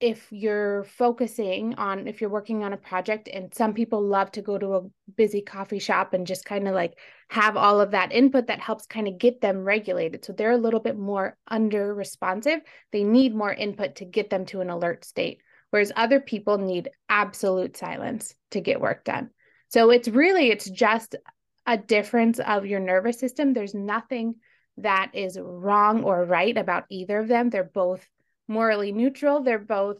if 0.00 0.26
you're 0.32 0.82
focusing 0.82 1.74
on 1.76 2.08
if 2.08 2.20
you're 2.20 2.28
working 2.28 2.64
on 2.64 2.72
a 2.72 2.76
project 2.76 3.28
and 3.32 3.54
some 3.54 3.72
people 3.72 4.02
love 4.02 4.32
to 4.32 4.42
go 4.42 4.58
to 4.58 4.74
a 4.74 4.82
busy 5.16 5.40
coffee 5.40 5.78
shop 5.78 6.12
and 6.12 6.26
just 6.26 6.44
kind 6.44 6.66
of 6.66 6.74
like 6.74 6.94
have 7.30 7.56
all 7.56 7.80
of 7.80 7.92
that 7.92 8.12
input 8.12 8.48
that 8.48 8.60
helps 8.60 8.84
kind 8.86 9.06
of 9.06 9.16
get 9.16 9.40
them 9.40 9.58
regulated. 9.58 10.24
So 10.24 10.32
they're 10.32 10.50
a 10.50 10.56
little 10.56 10.80
bit 10.80 10.98
more 10.98 11.36
under 11.46 11.94
responsive 11.94 12.60
they 12.92 13.04
need 13.04 13.34
more 13.34 13.52
input 13.52 13.96
to 13.96 14.04
get 14.04 14.28
them 14.28 14.44
to 14.46 14.60
an 14.60 14.70
alert 14.70 15.04
state 15.04 15.40
whereas 15.72 15.90
other 15.96 16.20
people 16.20 16.58
need 16.58 16.90
absolute 17.08 17.78
silence 17.78 18.34
to 18.50 18.60
get 18.60 18.78
work 18.78 19.04
done. 19.04 19.30
So 19.68 19.88
it's 19.90 20.06
really 20.06 20.50
it's 20.50 20.68
just 20.68 21.16
a 21.66 21.78
difference 21.78 22.38
of 22.40 22.66
your 22.66 22.78
nervous 22.78 23.18
system. 23.18 23.54
There's 23.54 23.74
nothing 23.74 24.34
that 24.76 25.12
is 25.14 25.38
wrong 25.40 26.04
or 26.04 26.26
right 26.26 26.54
about 26.54 26.84
either 26.90 27.20
of 27.20 27.28
them. 27.28 27.48
They're 27.48 27.64
both 27.64 28.06
morally 28.48 28.92
neutral. 28.92 29.42
They're 29.42 29.58
both 29.58 29.96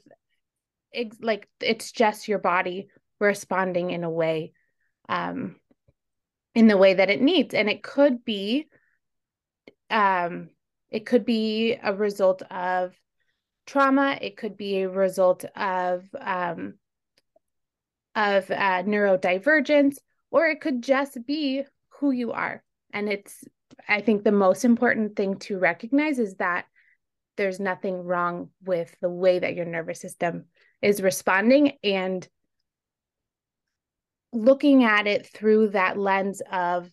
like 1.22 1.48
it's 1.58 1.90
just 1.90 2.28
your 2.28 2.38
body 2.38 2.88
responding 3.18 3.92
in 3.92 4.04
a 4.04 4.10
way 4.10 4.52
um 5.08 5.56
in 6.54 6.66
the 6.66 6.76
way 6.76 6.92
that 6.92 7.08
it 7.08 7.22
needs 7.22 7.54
and 7.54 7.70
it 7.70 7.82
could 7.82 8.26
be 8.26 8.68
um 9.88 10.50
it 10.90 11.06
could 11.06 11.24
be 11.24 11.78
a 11.82 11.94
result 11.94 12.42
of 12.50 12.94
trauma. 13.66 14.18
It 14.20 14.36
could 14.36 14.56
be 14.56 14.82
a 14.82 14.88
result 14.88 15.44
of 15.56 16.04
um, 16.20 16.74
of 18.14 18.50
uh, 18.50 18.82
neurodivergence, 18.82 19.96
or 20.30 20.46
it 20.46 20.60
could 20.60 20.82
just 20.82 21.18
be 21.26 21.64
who 22.00 22.10
you 22.10 22.32
are. 22.32 22.62
And 22.92 23.08
it's, 23.08 23.44
I 23.88 24.00
think, 24.00 24.22
the 24.22 24.32
most 24.32 24.64
important 24.64 25.16
thing 25.16 25.38
to 25.40 25.58
recognize 25.58 26.18
is 26.18 26.34
that 26.36 26.66
there's 27.36 27.60
nothing 27.60 28.04
wrong 28.04 28.50
with 28.64 28.94
the 29.00 29.08
way 29.08 29.38
that 29.38 29.54
your 29.54 29.64
nervous 29.64 30.00
system 30.00 30.44
is 30.82 31.00
responding 31.00 31.78
and 31.82 32.28
looking 34.32 34.84
at 34.84 35.06
it 35.06 35.26
through 35.26 35.68
that 35.68 35.98
lens 35.98 36.42
of 36.50 36.90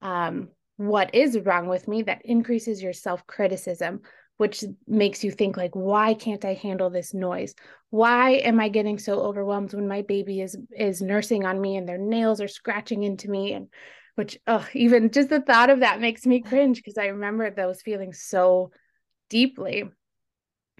um, 0.00 0.48
what 0.76 1.14
is 1.14 1.38
wrong 1.40 1.68
with 1.68 1.88
me 1.88 2.02
that 2.02 2.24
increases 2.24 2.82
your 2.82 2.92
self 2.92 3.26
criticism 3.26 4.00
which 4.38 4.64
makes 4.86 5.22
you 5.22 5.30
think 5.30 5.56
like 5.56 5.74
why 5.74 6.14
can't 6.14 6.44
i 6.44 6.54
handle 6.54 6.90
this 6.90 7.12
noise? 7.14 7.54
Why 7.90 8.32
am 8.32 8.58
i 8.58 8.68
getting 8.68 8.98
so 8.98 9.20
overwhelmed 9.20 9.74
when 9.74 9.86
my 9.86 10.02
baby 10.02 10.40
is 10.40 10.56
is 10.76 11.02
nursing 11.02 11.44
on 11.44 11.60
me 11.60 11.76
and 11.76 11.88
their 11.88 11.98
nails 11.98 12.40
are 12.40 12.48
scratching 12.48 13.02
into 13.02 13.30
me? 13.30 13.52
And 13.52 13.68
which 14.14 14.38
oh 14.46 14.66
even 14.74 15.10
just 15.10 15.28
the 15.28 15.40
thought 15.40 15.70
of 15.70 15.80
that 15.80 16.00
makes 16.00 16.26
me 16.26 16.40
cringe 16.40 16.78
because 16.78 16.98
i 16.98 17.06
remember 17.06 17.50
those 17.50 17.82
feelings 17.82 18.22
so 18.22 18.72
deeply. 19.28 19.84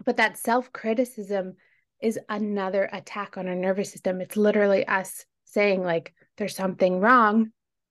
But 0.04 0.16
that 0.18 0.38
self 0.38 0.72
criticism 0.72 1.54
is 2.00 2.18
another 2.28 2.88
attack 2.92 3.36
on 3.36 3.48
our 3.48 3.54
nervous 3.54 3.92
system. 3.92 4.20
It's 4.20 4.36
literally 4.36 4.86
us 4.86 5.24
saying 5.44 5.82
like 5.82 6.14
there's 6.36 6.54
something 6.54 7.00
wrong. 7.00 7.50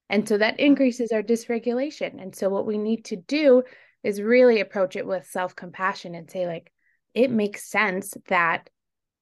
And 0.09 0.27
so 0.27 0.37
that 0.37 0.59
increases 0.59 1.11
our 1.11 1.21
dysregulation. 1.21 2.21
And 2.21 2.33
so 2.33 2.49
what 2.49 2.65
we 2.65 2.77
need 2.77 3.03
to 3.05 3.17
do 3.17 3.63
is 4.03 4.21
really 4.21 4.59
approach 4.59 4.95
it 4.95 5.05
with 5.05 5.27
self 5.27 5.55
compassion 5.55 6.15
and 6.15 6.29
say, 6.29 6.47
like, 6.47 6.71
it 7.13 7.31
makes 7.31 7.69
sense 7.69 8.13
that 8.27 8.69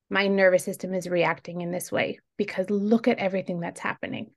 my 0.10 0.28
nervous 0.28 0.64
system 0.64 0.94
is 0.94 1.08
reacting 1.08 1.62
in 1.62 1.72
this 1.72 1.92
way 1.92 2.20
because 2.38 2.70
look 2.70 3.08
at 3.08 3.20
everything 3.20 3.60
that's 3.60 3.80
happening. 3.80 4.32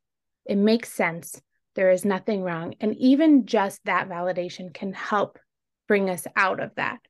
It 0.47 0.57
makes 0.57 0.92
sense. 0.92 1.40
There 1.75 1.90
is 1.90 2.04
nothing 2.04 2.42
wrong. 2.42 2.75
And 2.80 2.97
even 2.97 3.47
just 3.47 3.80
that 3.85 4.09
validation 4.09 4.73
can 4.73 4.92
help 4.92 5.38
bring 5.87 6.09
us 6.09 6.26
out 6.37 6.61
of 6.61 6.75
that. 6.76 7.00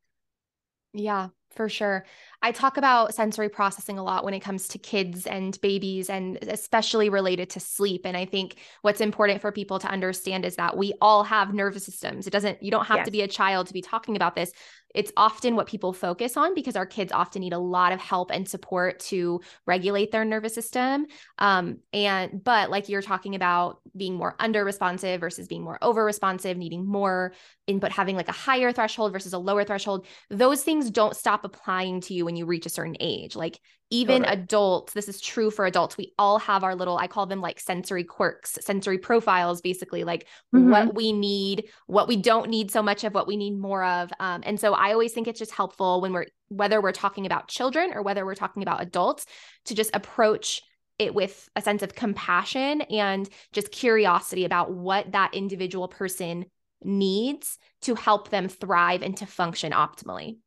Yeah 0.93 1.29
for 1.59 1.69
sure. 1.69 2.07
I 2.41 2.53
talk 2.53 2.77
about 2.77 3.15
sensory 3.15 3.49
processing 3.49 3.99
a 3.99 4.05
lot 4.05 4.25
when 4.25 4.33
it 4.33 4.39
comes 4.39 4.69
to 4.69 4.79
kids 4.79 5.27
and 5.27 5.61
babies, 5.61 6.09
and 6.09 6.39
especially 6.43 7.09
related 7.09 7.51
to 7.51 7.61
sleep. 7.61 8.03
And 8.05 8.17
I 8.17 8.27
think 8.27 8.59
what's 8.83 9.01
important 9.01 9.41
for 9.41 9.51
people 9.51 9.81
to 9.81 9.89
understand 9.89 10.45
is 10.45 10.55
that 10.55 10.77
we 10.77 10.95
all 11.01 11.25
have 11.25 11.53
nervous 11.53 11.85
systems. 11.85 12.29
It 12.29 12.31
doesn't, 12.31 12.63
you 12.63 12.71
don't 12.71 12.87
have 12.87 12.99
yes. 12.99 13.07
to 13.07 13.11
be 13.11 13.23
a 13.23 13.29
child 13.29 13.67
to 13.67 13.73
be 13.73 13.83
talking 13.83 14.15
about 14.15 14.37
this 14.37 14.53
it's 14.95 15.13
often 15.17 15.55
what 15.55 15.67
people 15.67 15.93
focus 15.93 16.37
on 16.37 16.55
because 16.55 16.77
our 16.77 16.87
kids 16.87 17.13
often 17.13 17.41
need 17.41 17.53
a 17.53 17.59
lot 17.59 17.93
of 17.93 18.01
help 18.01 18.31
and 18.31 18.49
support 18.49 18.99
to 19.01 19.41
regulate 19.67 20.11
their 20.11 20.25
nervous 20.25 20.55
system. 20.55 21.07
Um, 21.39 21.79
and 21.93 22.43
but 22.43 22.71
like 22.71 22.89
you're 22.89 23.03
talking 23.03 23.35
about 23.35 23.81
being 23.97 24.15
more 24.15 24.35
under 24.39 24.65
responsive 24.65 25.21
versus 25.21 25.47
being 25.47 25.63
more 25.63 25.79
over 25.83 26.05
responsive, 26.05 26.57
needing 26.57 26.87
more 26.87 27.33
input, 27.67 27.93
having 27.93 28.17
like 28.17 28.29
a 28.29 28.33
higher 28.33 28.73
threshold 28.73 29.13
versus 29.13 29.33
a 29.33 29.39
lower 29.39 29.65
threshold, 29.65 30.07
those 30.31 30.63
things 30.63 30.91
don't 30.91 31.17
stop 31.17 31.45
applying 31.45 32.01
to 32.01 32.15
you 32.15 32.25
when 32.25 32.37
you 32.37 32.47
reach 32.47 32.67
a 32.67 32.71
certain 32.71 32.97
age. 32.99 33.37
Like 33.37 33.61
even 33.91 34.25
adults 34.25 34.93
this 34.93 35.09
is 35.09 35.21
true 35.21 35.51
for 35.51 35.65
adults 35.65 35.97
we 35.97 36.13
all 36.19 36.39
have 36.39 36.63
our 36.63 36.75
little 36.75 36.99
i 36.99 37.07
call 37.07 37.27
them 37.27 37.41
like 37.41 37.59
sensory 37.59 38.05
quirks 38.05 38.59
sensory 38.61 38.99
profiles 38.99 39.61
basically 39.61 40.05
like 40.05 40.27
mm-hmm. 40.55 40.71
what 40.71 40.95
we 40.95 41.13
need 41.13 41.69
what 41.87 42.09
we 42.09 42.17
don't 42.17 42.51
need 42.51 42.71
so 42.71 42.83
much 42.83 43.05
of 43.05 43.15
what 43.15 43.27
we 43.27 43.37
need 43.37 43.57
more 43.57 43.85
of 43.85 44.11
um, 44.21 44.43
and 44.45 44.61
so 44.61 44.75
i 44.75 44.93
always 44.93 45.13
think 45.13 45.27
it's 45.27 45.39
just 45.39 45.53
helpful 45.53 46.01
when 46.01 46.13
we're 46.13 46.27
whether 46.49 46.81
we're 46.81 46.93
talking 46.93 47.27
about 47.27 47.49
children 47.49 47.93
or 47.95 48.03
whether 48.03 48.25
we're 48.25 48.35
talking 48.35 48.63
about 48.63 48.83
adults 48.83 49.27
to 49.65 49.75
just 49.75 49.91
approach 49.95 50.63
it 50.99 51.15
with 51.15 51.49
a 51.55 51.63
sense 51.63 51.83
of 51.83 51.95
compassion 51.95 52.81
and 52.83 53.29
just 53.53 53.71
curiosity 53.71 54.45
about 54.45 54.73
what 54.73 55.13
that 55.13 55.33
individual 55.35 55.89
person 55.89 56.45
needs 56.83 57.59
to 57.83 57.95
help 57.95 58.31
them 58.31 58.49
thrive 58.49 59.03
and 59.03 59.17
to 59.17 59.27
function 59.27 59.73
optimally. 59.73 60.39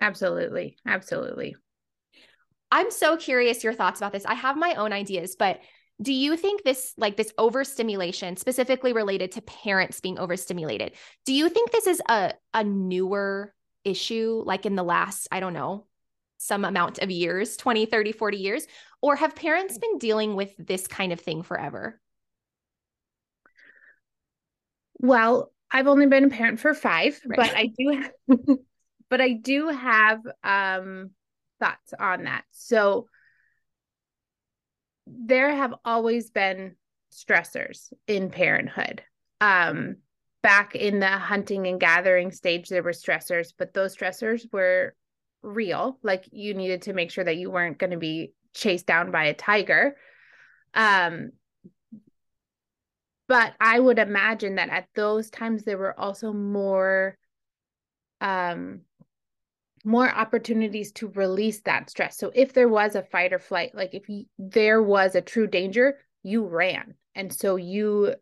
Absolutely. 0.00 0.76
Absolutely. 0.86 1.56
I'm 2.74 2.90
so 2.90 3.16
curious 3.16 3.62
your 3.62 3.72
thoughts 3.72 4.00
about 4.00 4.10
this. 4.10 4.26
I 4.26 4.34
have 4.34 4.56
my 4.56 4.74
own 4.74 4.92
ideas, 4.92 5.36
but 5.38 5.60
do 6.02 6.12
you 6.12 6.36
think 6.36 6.64
this 6.64 6.92
like 6.96 7.16
this 7.16 7.32
overstimulation 7.38 8.36
specifically 8.36 8.92
related 8.92 9.30
to 9.30 9.40
parents 9.42 10.00
being 10.00 10.18
overstimulated 10.18 10.90
do 11.24 11.32
you 11.32 11.48
think 11.48 11.70
this 11.70 11.86
is 11.86 12.02
a 12.08 12.32
a 12.52 12.64
newer 12.64 13.54
issue 13.84 14.42
like 14.44 14.66
in 14.66 14.74
the 14.74 14.82
last 14.82 15.28
i 15.30 15.38
don't 15.38 15.52
know 15.52 15.86
some 16.38 16.64
amount 16.64 16.98
of 16.98 17.12
years 17.12 17.56
20 17.56 17.86
30 17.86 18.10
40 18.10 18.36
years 18.38 18.66
or 19.00 19.14
have 19.14 19.36
parents 19.36 19.78
been 19.78 19.98
dealing 19.98 20.34
with 20.34 20.52
this 20.58 20.88
kind 20.88 21.12
of 21.12 21.20
thing 21.20 21.44
forever 21.44 22.00
well 24.98 25.52
i've 25.70 25.86
only 25.86 26.06
been 26.06 26.24
a 26.24 26.28
parent 26.28 26.58
for 26.58 26.74
5 26.74 27.20
right. 27.24 27.36
but 27.36 27.54
i 27.54 27.66
do 27.78 28.02
have, 28.02 28.58
but 29.10 29.20
i 29.20 29.32
do 29.32 29.68
have 29.68 30.18
um 30.42 31.10
thoughts 31.60 31.94
on 31.98 32.24
that 32.24 32.44
so 32.50 33.06
there 35.06 35.54
have 35.54 35.74
always 35.84 36.30
been 36.30 36.76
stressors 37.12 37.92
in 38.06 38.30
parenthood. 38.30 39.02
Um, 39.40 39.96
back 40.42 40.74
in 40.74 41.00
the 41.00 41.06
hunting 41.08 41.66
and 41.66 41.80
gathering 41.80 42.30
stage, 42.30 42.68
there 42.68 42.82
were 42.82 42.92
stressors, 42.92 43.52
but 43.56 43.74
those 43.74 43.96
stressors 43.96 44.50
were 44.52 44.94
real. 45.42 45.98
Like 46.02 46.28
you 46.32 46.54
needed 46.54 46.82
to 46.82 46.92
make 46.92 47.10
sure 47.10 47.24
that 47.24 47.36
you 47.36 47.50
weren't 47.50 47.78
going 47.78 47.90
to 47.90 47.96
be 47.96 48.32
chased 48.54 48.86
down 48.86 49.10
by 49.10 49.24
a 49.24 49.34
tiger. 49.34 49.96
Um, 50.74 51.32
but 53.26 53.54
I 53.60 53.78
would 53.78 53.98
imagine 53.98 54.56
that 54.56 54.68
at 54.68 54.88
those 54.94 55.30
times 55.30 55.64
there 55.64 55.78
were 55.78 55.98
also 55.98 56.32
more 56.32 57.16
um 58.20 58.80
more 59.84 60.08
opportunities 60.08 60.92
to 60.92 61.08
release 61.08 61.60
that 61.62 61.90
stress. 61.90 62.16
So 62.16 62.32
if 62.34 62.52
there 62.54 62.68
was 62.68 62.94
a 62.94 63.02
fight 63.02 63.32
or 63.32 63.38
flight, 63.38 63.74
like 63.74 63.94
if 63.94 64.04
there 64.38 64.82
was 64.82 65.14
a 65.14 65.20
true 65.20 65.46
danger, 65.46 65.98
you 66.22 66.46
ran. 66.46 66.94
And 67.14 67.32
so 67.32 67.56
you 67.56 68.14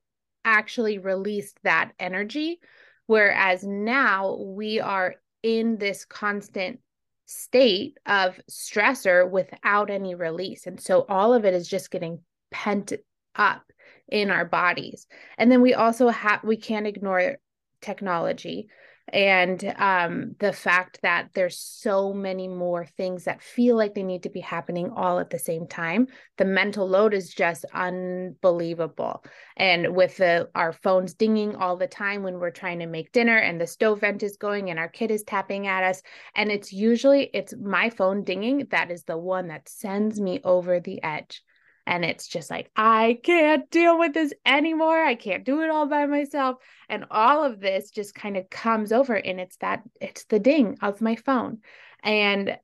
actually 0.45 0.99
released 0.99 1.59
that 1.63 1.93
energy. 1.99 2.59
Whereas 3.07 3.63
now 3.63 4.37
we 4.41 4.81
are 4.81 5.15
in 5.43 5.79
this 5.79 6.05
constant 6.05 6.81
state 7.27 7.97
of 8.07 8.41
stressor 8.51 9.31
without 9.31 9.89
any 9.89 10.15
release. 10.15 10.67
And 10.67 10.81
so 10.81 11.07
all 11.09 11.33
of 11.33 11.45
it 11.45 11.55
is 11.55 11.69
just 11.69 11.91
getting 11.91 12.21
pent 12.51 12.93
up 13.37 13.63
in 14.09 14.31
our 14.31 14.45
bodies. 14.45 15.07
And 15.39 15.51
then 15.51 15.63
we 15.63 15.75
also 15.75 16.09
have, 16.09 16.43
we 16.45 16.57
can't 16.57 16.87
ignore 16.87 17.37
technology 17.81 18.69
and 19.09 19.75
um, 19.79 20.35
the 20.39 20.53
fact 20.53 21.01
that 21.03 21.29
there's 21.35 21.59
so 21.59 22.13
many 22.13 22.49
more 22.49 22.85
things 22.85 23.25
that 23.25 23.43
feel 23.43 23.77
like 23.77 23.95
they 23.95 24.03
need 24.03 24.23
to 24.23 24.31
be 24.31 24.41
happening 24.41 24.91
all 24.91 25.19
at 25.19 25.31
the 25.31 25.39
same 25.39 25.67
time 25.67 26.07
the 26.39 26.45
mental 26.45 26.89
load 26.89 27.15
is 27.15 27.33
just 27.33 27.65
unbelievable. 27.75 29.25
And 29.57 29.95
with 29.95 30.17
the 30.17 30.49
our 30.55 30.73
phones 30.73 31.15
dinging 31.15 31.55
all 31.55 31.77
the 31.77 31.87
time 31.87 32.23
when 32.23 32.39
we're 32.39 32.51
trying 32.51 32.79
to 32.81 32.87
make 32.87 33.13
dinner 33.13 33.37
and 33.37 33.61
the 33.61 33.67
stove 33.67 34.01
vent 34.01 34.23
is 34.23 34.37
going 34.37 34.71
and 34.71 34.79
our 34.79 34.89
kid 34.89 35.11
is 35.11 35.23
tapping 35.23 35.67
at 35.67 35.85
us 35.85 36.03
and 36.35 36.51
it's 36.51 36.73
usually 36.73 37.31
it's 37.35 37.55
my 37.61 37.91
phone 37.91 38.25
dinging 38.25 38.67
that 38.71 38.91
is 38.91 39.05
the 39.05 39.17
one 39.17 39.49
that 39.49 39.69
sends 39.69 40.21
me 40.21 40.41
over 40.43 40.81
the 40.81 41.03
edge 41.03 41.43
and 41.87 42.05
it's 42.05 42.29
just 42.29 42.51
like 42.51 42.71
i 42.77 43.19
can't 43.23 43.71
deal 43.71 43.99
with 43.99 44.15
this 44.15 44.33
anymore. 44.47 45.03
I 45.05 45.15
can't 45.15 45.45
do 45.45 45.63
it 45.63 45.71
all 45.71 45.87
by 45.87 46.07
myself. 46.07 46.57
And 46.89 47.07
all 47.11 47.45
of 47.45 47.61
this 47.61 47.91
just 47.91 48.15
kind 48.15 48.37
of 48.37 48.51
comes 48.51 48.93
over 48.93 49.15
and 49.15 49.41
it's 49.41 49.57
that 49.59 49.83
it's 50.01 50.25
the 50.25 50.39
ding 50.39 50.79
of 50.83 51.01
my 51.01 51.17
phone. 51.17 51.59
And 52.03 52.59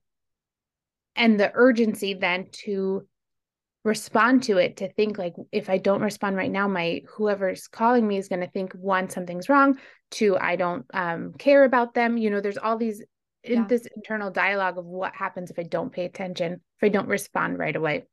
and 1.16 1.38
the 1.38 1.50
urgency 1.54 2.14
then 2.14 2.46
to 2.52 3.06
respond 3.84 4.44
to 4.44 4.58
it 4.58 4.78
to 4.78 4.92
think 4.92 5.16
like 5.18 5.34
if 5.52 5.70
i 5.70 5.78
don't 5.78 6.02
respond 6.02 6.36
right 6.36 6.50
now 6.50 6.68
my 6.68 7.00
whoever's 7.08 7.68
calling 7.68 8.06
me 8.06 8.18
is 8.18 8.28
going 8.28 8.40
to 8.40 8.50
think 8.50 8.72
one 8.72 9.08
something's 9.08 9.48
wrong 9.48 9.78
two 10.10 10.36
i 10.36 10.56
don't 10.56 10.84
um, 10.92 11.32
care 11.38 11.64
about 11.64 11.94
them. 11.94 12.16
You 12.16 12.30
know 12.30 12.40
there's 12.40 12.58
all 12.58 12.76
these 12.76 13.02
in 13.44 13.66
this 13.68 13.86
internal 13.96 14.30
dialogue 14.30 14.78
of 14.78 14.84
what 14.84 15.14
happens 15.14 15.50
if 15.50 15.58
i 15.58 15.62
don't 15.62 15.92
pay 15.92 16.04
attention 16.04 16.54
if 16.54 16.82
i 16.82 16.88
don't 16.88 17.08
respond 17.08 17.58
right 17.58 17.76
away 17.76 18.04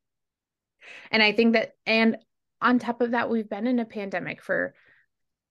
and 1.10 1.22
I 1.22 1.32
think 1.32 1.54
that, 1.54 1.72
and 1.86 2.16
on 2.60 2.78
top 2.78 3.00
of 3.00 3.12
that, 3.12 3.30
we've 3.30 3.48
been 3.48 3.66
in 3.66 3.78
a 3.78 3.84
pandemic 3.84 4.42
for 4.42 4.74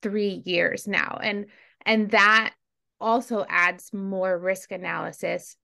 three 0.01 0.41
years 0.45 0.87
now. 0.87 1.19
And, 1.21 1.47
and 1.85 2.11
that 2.11 2.53
also 2.99 3.45
adds 3.47 3.93
more 3.93 4.37
risk 4.37 4.71
analysis 4.71 5.55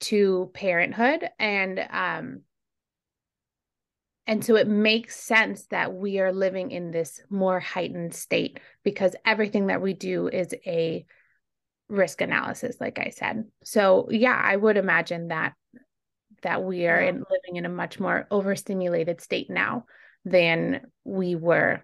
to 0.00 0.50
parenthood. 0.54 1.28
And, 1.38 1.86
um, 1.90 2.40
and 4.26 4.44
so 4.44 4.56
it 4.56 4.68
makes 4.68 5.16
sense 5.16 5.66
that 5.66 5.92
we 5.92 6.20
are 6.20 6.32
living 6.32 6.70
in 6.70 6.90
this 6.90 7.20
more 7.30 7.58
heightened 7.58 8.14
state 8.14 8.60
because 8.84 9.16
everything 9.26 9.66
that 9.66 9.82
we 9.82 9.92
do 9.92 10.28
is 10.28 10.54
a 10.66 11.04
risk 11.88 12.20
analysis, 12.20 12.76
like 12.80 12.98
I 12.98 13.10
said. 13.10 13.44
So, 13.64 14.08
yeah, 14.10 14.40
I 14.40 14.54
would 14.54 14.76
imagine 14.76 15.28
that 15.28 15.54
that 16.42 16.62
we 16.62 16.86
are 16.86 17.00
yeah. 17.00 17.08
in, 17.08 17.24
living 17.30 17.56
in 17.56 17.64
a 17.64 17.68
much 17.68 18.00
more 18.00 18.26
overstimulated 18.30 19.20
state 19.20 19.50
now 19.50 19.84
than 20.24 20.80
we 21.04 21.34
were. 21.34 21.82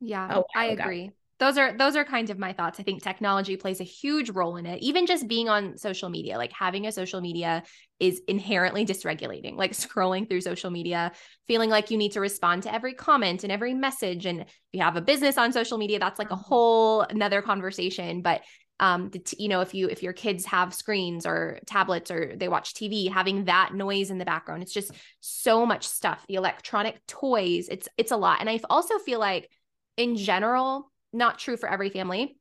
Yeah, 0.00 0.42
I 0.54 0.66
ago. 0.66 0.82
agree. 0.82 1.10
Those 1.40 1.58
are 1.58 1.76
those 1.76 1.96
are 1.96 2.04
kind 2.04 2.30
of 2.30 2.38
my 2.38 2.52
thoughts. 2.52 2.78
I 2.78 2.84
think 2.84 3.02
technology 3.02 3.56
plays 3.56 3.80
a 3.80 3.84
huge 3.84 4.30
role 4.30 4.56
in 4.56 4.66
it. 4.66 4.80
Even 4.82 5.04
just 5.06 5.26
being 5.26 5.48
on 5.48 5.76
social 5.76 6.08
media, 6.08 6.38
like 6.38 6.52
having 6.52 6.86
a 6.86 6.92
social 6.92 7.20
media 7.20 7.64
is 7.98 8.22
inherently 8.28 8.86
dysregulating. 8.86 9.56
Like 9.56 9.72
scrolling 9.72 10.28
through 10.28 10.42
social 10.42 10.70
media, 10.70 11.10
feeling 11.48 11.70
like 11.70 11.90
you 11.90 11.98
need 11.98 12.12
to 12.12 12.20
respond 12.20 12.62
to 12.64 12.72
every 12.72 12.94
comment 12.94 13.42
and 13.42 13.50
every 13.50 13.74
message. 13.74 14.26
And 14.26 14.42
if 14.42 14.48
you 14.72 14.82
have 14.82 14.96
a 14.96 15.00
business 15.00 15.36
on 15.36 15.52
social 15.52 15.76
media, 15.76 15.98
that's 15.98 16.20
like 16.20 16.30
a 16.30 16.34
mm-hmm. 16.34 16.44
whole 16.44 17.00
another 17.00 17.42
conversation. 17.42 18.22
But 18.22 18.42
um 18.80 19.08
the 19.10 19.18
t- 19.18 19.42
you 19.42 19.48
know 19.48 19.60
if 19.60 19.74
you 19.74 19.88
if 19.88 20.02
your 20.02 20.12
kids 20.12 20.44
have 20.44 20.74
screens 20.74 21.26
or 21.26 21.60
tablets 21.66 22.10
or 22.10 22.34
they 22.36 22.48
watch 22.48 22.74
tv 22.74 23.10
having 23.10 23.44
that 23.44 23.72
noise 23.72 24.10
in 24.10 24.18
the 24.18 24.24
background 24.24 24.62
it's 24.62 24.72
just 24.72 24.90
so 25.20 25.64
much 25.64 25.86
stuff. 25.86 26.24
The 26.28 26.34
electronic 26.34 27.04
toys 27.06 27.68
it's 27.68 27.88
it's 27.96 28.12
a 28.12 28.16
lot. 28.16 28.40
And 28.40 28.50
i 28.50 28.60
also 28.68 28.98
feel 28.98 29.20
like 29.20 29.50
in 29.96 30.16
general 30.16 30.90
not 31.12 31.38
true 31.38 31.56
for 31.56 31.68
every 31.68 31.90
family 31.90 32.36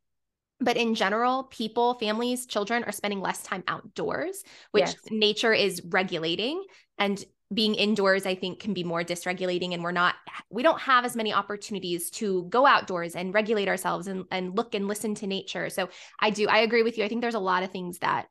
but 0.59 0.77
in 0.77 0.95
general 0.95 1.43
people 1.43 1.95
families 1.95 2.45
children 2.45 2.83
are 2.83 2.91
spending 2.91 3.19
less 3.19 3.43
time 3.43 3.63
outdoors 3.67 4.43
which 4.71 4.85
yes. 4.85 4.95
nature 5.11 5.53
is 5.53 5.81
regulating. 5.89 6.63
And 6.97 7.23
being 7.53 7.75
indoors 7.75 8.25
i 8.25 8.35
think 8.35 8.59
can 8.59 8.73
be 8.73 8.83
more 8.83 9.03
dysregulating 9.03 9.73
and 9.73 9.83
we're 9.83 9.91
not 9.91 10.15
we 10.49 10.63
don't 10.63 10.79
have 10.81 11.05
as 11.05 11.15
many 11.15 11.33
opportunities 11.33 12.09
to 12.09 12.43
go 12.49 12.65
outdoors 12.65 13.15
and 13.15 13.33
regulate 13.33 13.67
ourselves 13.67 14.07
and, 14.07 14.25
and 14.31 14.55
look 14.55 14.75
and 14.75 14.87
listen 14.87 15.15
to 15.15 15.27
nature. 15.27 15.69
So 15.69 15.89
i 16.19 16.29
do 16.29 16.47
i 16.47 16.59
agree 16.59 16.83
with 16.83 16.97
you. 16.97 17.03
I 17.03 17.07
think 17.07 17.21
there's 17.21 17.33
a 17.35 17.39
lot 17.39 17.63
of 17.63 17.71
things 17.71 17.99
that 17.99 18.27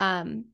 um 0.00 0.46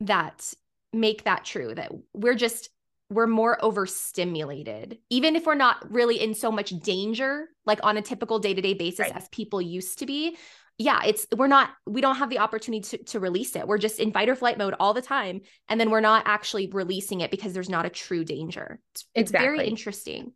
that 0.00 0.52
make 0.92 1.24
that 1.24 1.44
true 1.44 1.74
that 1.74 1.92
we're 2.14 2.34
just 2.34 2.70
we're 3.10 3.26
more 3.26 3.62
overstimulated 3.62 4.98
even 5.10 5.36
if 5.36 5.44
we're 5.44 5.54
not 5.54 5.92
really 5.92 6.20
in 6.20 6.34
so 6.34 6.50
much 6.50 6.70
danger 6.70 7.48
like 7.66 7.80
on 7.82 7.96
a 7.96 8.02
typical 8.02 8.38
day-to-day 8.38 8.74
basis 8.74 9.00
right. 9.00 9.16
as 9.16 9.28
people 9.28 9.60
used 9.60 9.98
to 9.98 10.06
be 10.06 10.36
yeah, 10.80 11.02
it's 11.04 11.26
we're 11.36 11.46
not 11.46 11.68
we 11.86 12.00
don't 12.00 12.16
have 12.16 12.30
the 12.30 12.38
opportunity 12.38 12.80
to, 12.80 13.04
to 13.04 13.20
release 13.20 13.54
it. 13.54 13.68
We're 13.68 13.76
just 13.76 14.00
in 14.00 14.12
fight 14.12 14.30
or 14.30 14.34
flight 14.34 14.56
mode 14.56 14.74
all 14.80 14.94
the 14.94 15.02
time. 15.02 15.42
And 15.68 15.78
then 15.78 15.90
we're 15.90 16.00
not 16.00 16.22
actually 16.24 16.70
releasing 16.72 17.20
it 17.20 17.30
because 17.30 17.52
there's 17.52 17.68
not 17.68 17.84
a 17.84 17.90
true 17.90 18.24
danger. 18.24 18.80
It's, 18.94 19.04
it's 19.14 19.30
very 19.30 19.68
interesting. 19.68 20.32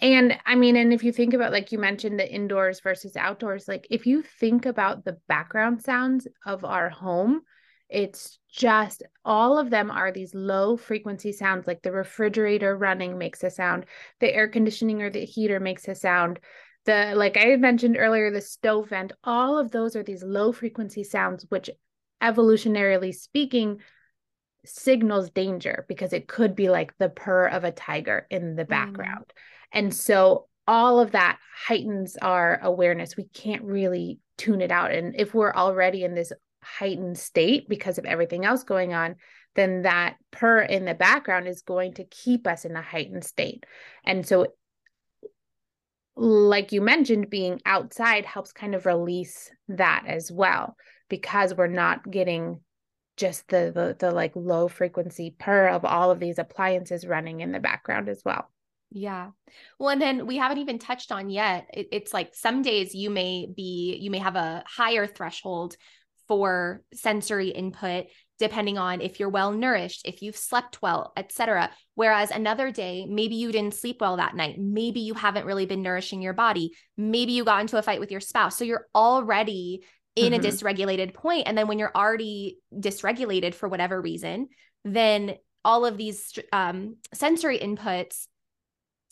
And 0.00 0.38
I 0.46 0.54
mean, 0.54 0.76
and 0.76 0.94
if 0.94 1.04
you 1.04 1.12
think 1.12 1.34
about 1.34 1.52
like 1.52 1.72
you 1.72 1.78
mentioned 1.78 2.18
the 2.18 2.34
indoors 2.34 2.80
versus 2.80 3.16
outdoors, 3.16 3.68
like 3.68 3.86
if 3.90 4.06
you 4.06 4.22
think 4.22 4.64
about 4.64 5.04
the 5.04 5.18
background 5.28 5.82
sounds 5.82 6.26
of 6.46 6.64
our 6.64 6.88
home, 6.88 7.42
it's 7.90 8.38
just 8.50 9.02
all 9.26 9.58
of 9.58 9.68
them 9.68 9.90
are 9.90 10.10
these 10.10 10.34
low 10.34 10.78
frequency 10.78 11.32
sounds 11.32 11.66
like 11.66 11.82
the 11.82 11.92
refrigerator 11.92 12.74
running 12.74 13.18
makes 13.18 13.44
a 13.44 13.50
sound 13.50 13.84
the 14.20 14.34
air 14.34 14.48
conditioning 14.48 15.02
or 15.02 15.10
the 15.10 15.26
heater 15.26 15.60
makes 15.60 15.86
a 15.86 15.94
sound 15.94 16.40
the 16.84 17.12
like 17.14 17.36
I 17.36 17.56
mentioned 17.56 17.96
earlier, 17.98 18.30
the 18.30 18.40
stove 18.40 18.88
vent, 18.88 19.12
all 19.24 19.58
of 19.58 19.70
those 19.70 19.96
are 19.96 20.02
these 20.02 20.22
low 20.22 20.52
frequency 20.52 21.04
sounds, 21.04 21.46
which 21.48 21.70
evolutionarily 22.22 23.14
speaking 23.14 23.78
signals 24.64 25.30
danger 25.30 25.84
because 25.88 26.12
it 26.12 26.28
could 26.28 26.54
be 26.54 26.70
like 26.70 26.96
the 26.98 27.08
purr 27.08 27.46
of 27.46 27.64
a 27.64 27.72
tiger 27.72 28.26
in 28.30 28.54
the 28.54 28.64
mm. 28.64 28.68
background. 28.68 29.26
Mm. 29.26 29.32
And 29.72 29.94
so 29.94 30.46
all 30.66 31.00
of 31.00 31.12
that 31.12 31.38
heightens 31.66 32.16
our 32.16 32.60
awareness. 32.62 33.16
We 33.16 33.24
can't 33.24 33.64
really 33.64 34.20
tune 34.38 34.60
it 34.60 34.70
out. 34.70 34.92
And 34.92 35.14
if 35.18 35.34
we're 35.34 35.52
already 35.52 36.04
in 36.04 36.14
this 36.14 36.32
heightened 36.62 37.18
state 37.18 37.68
because 37.68 37.98
of 37.98 38.04
everything 38.04 38.44
else 38.44 38.62
going 38.62 38.94
on, 38.94 39.16
then 39.54 39.82
that 39.82 40.16
purr 40.30 40.60
in 40.60 40.84
the 40.84 40.94
background 40.94 41.48
is 41.48 41.62
going 41.62 41.94
to 41.94 42.04
keep 42.04 42.46
us 42.46 42.64
in 42.64 42.76
a 42.76 42.82
heightened 42.82 43.24
state. 43.24 43.64
And 44.04 44.26
so 44.26 44.46
like 46.16 46.72
you 46.72 46.80
mentioned, 46.80 47.30
being 47.30 47.60
outside 47.64 48.24
helps 48.24 48.52
kind 48.52 48.74
of 48.74 48.86
release 48.86 49.50
that 49.68 50.04
as 50.06 50.30
well 50.30 50.76
because 51.08 51.54
we're 51.54 51.66
not 51.66 52.10
getting 52.10 52.60
just 53.16 53.46
the 53.48 53.70
the, 53.74 53.96
the 53.98 54.10
like 54.10 54.32
low 54.34 54.68
frequency 54.68 55.34
purr 55.38 55.68
of 55.68 55.84
all 55.84 56.10
of 56.10 56.18
these 56.20 56.38
appliances 56.38 57.06
running 57.06 57.40
in 57.40 57.52
the 57.52 57.60
background 57.60 58.08
as 58.08 58.22
well. 58.24 58.48
Yeah. 58.90 59.30
Well, 59.78 59.90
and 59.90 60.02
then 60.02 60.26
we 60.26 60.36
haven't 60.36 60.58
even 60.58 60.78
touched 60.78 61.12
on 61.12 61.30
yet. 61.30 61.66
It, 61.72 61.88
it's 61.92 62.12
like 62.12 62.34
some 62.34 62.62
days 62.62 62.94
you 62.94 63.08
may 63.10 63.46
be, 63.54 63.96
you 64.00 64.10
may 64.10 64.18
have 64.18 64.36
a 64.36 64.62
higher 64.66 65.06
threshold 65.06 65.76
for 66.28 66.82
sensory 66.92 67.48
input 67.48 68.06
depending 68.38 68.78
on 68.78 69.00
if 69.00 69.20
you're 69.20 69.28
well 69.28 69.52
nourished, 69.52 70.02
if 70.06 70.22
you've 70.22 70.36
slept 70.36 70.82
well, 70.82 71.12
etc. 71.16 71.70
Whereas 71.94 72.30
another 72.30 72.70
day, 72.70 73.06
maybe 73.08 73.36
you 73.36 73.52
didn't 73.52 73.74
sleep 73.74 74.00
well 74.00 74.16
that 74.16 74.34
night. 74.34 74.58
Maybe 74.58 75.00
you 75.00 75.14
haven't 75.14 75.46
really 75.46 75.66
been 75.66 75.82
nourishing 75.82 76.22
your 76.22 76.32
body. 76.32 76.72
Maybe 76.96 77.32
you 77.32 77.44
got 77.44 77.60
into 77.60 77.78
a 77.78 77.82
fight 77.82 78.00
with 78.00 78.10
your 78.10 78.20
spouse. 78.20 78.56
So 78.56 78.64
you're 78.64 78.86
already 78.94 79.84
in 80.16 80.32
mm-hmm. 80.32 80.44
a 80.44 80.46
dysregulated 80.46 81.14
point 81.14 81.44
and 81.46 81.56
then 81.56 81.68
when 81.68 81.78
you're 81.78 81.92
already 81.94 82.58
dysregulated 82.74 83.54
for 83.54 83.68
whatever 83.68 84.00
reason, 84.00 84.48
then 84.84 85.36
all 85.64 85.86
of 85.86 85.96
these 85.96 86.38
um, 86.52 86.96
sensory 87.14 87.58
inputs 87.58 88.26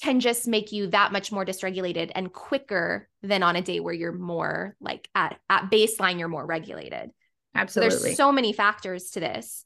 can 0.03 0.21
just 0.21 0.49
make 0.49 0.73
you 0.73 0.89
that 0.89 1.13
much 1.13 1.31
more 1.31 1.45
dysregulated 1.45 2.11
and 2.15 2.33
quicker 2.33 3.09
than 3.23 3.43
on 3.43 3.57
a 3.57 3.63
day 3.63 3.81
where 3.81 3.95
you're 3.95 4.13
more 4.13 4.75
like 4.81 5.09
at 5.15 5.39
at 5.49 5.71
baseline 5.71 6.19
you're 6.19 6.29
more 6.29 6.47
regulated 6.47 7.11
Absolutely. 7.55 7.97
So 7.97 8.03
there's 8.05 8.17
so 8.17 8.33
many 8.33 8.53
factors 8.53 9.11
to 9.11 9.21
this. 9.21 9.65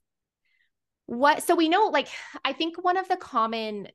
What 1.07 1.42
so 1.42 1.55
we 1.55 1.68
know 1.68 1.90
like 1.92 2.09
I 2.44 2.53
think 2.53 2.83
one 2.83 2.97
of 2.97 3.09
the 3.09 3.16
common 3.16 3.88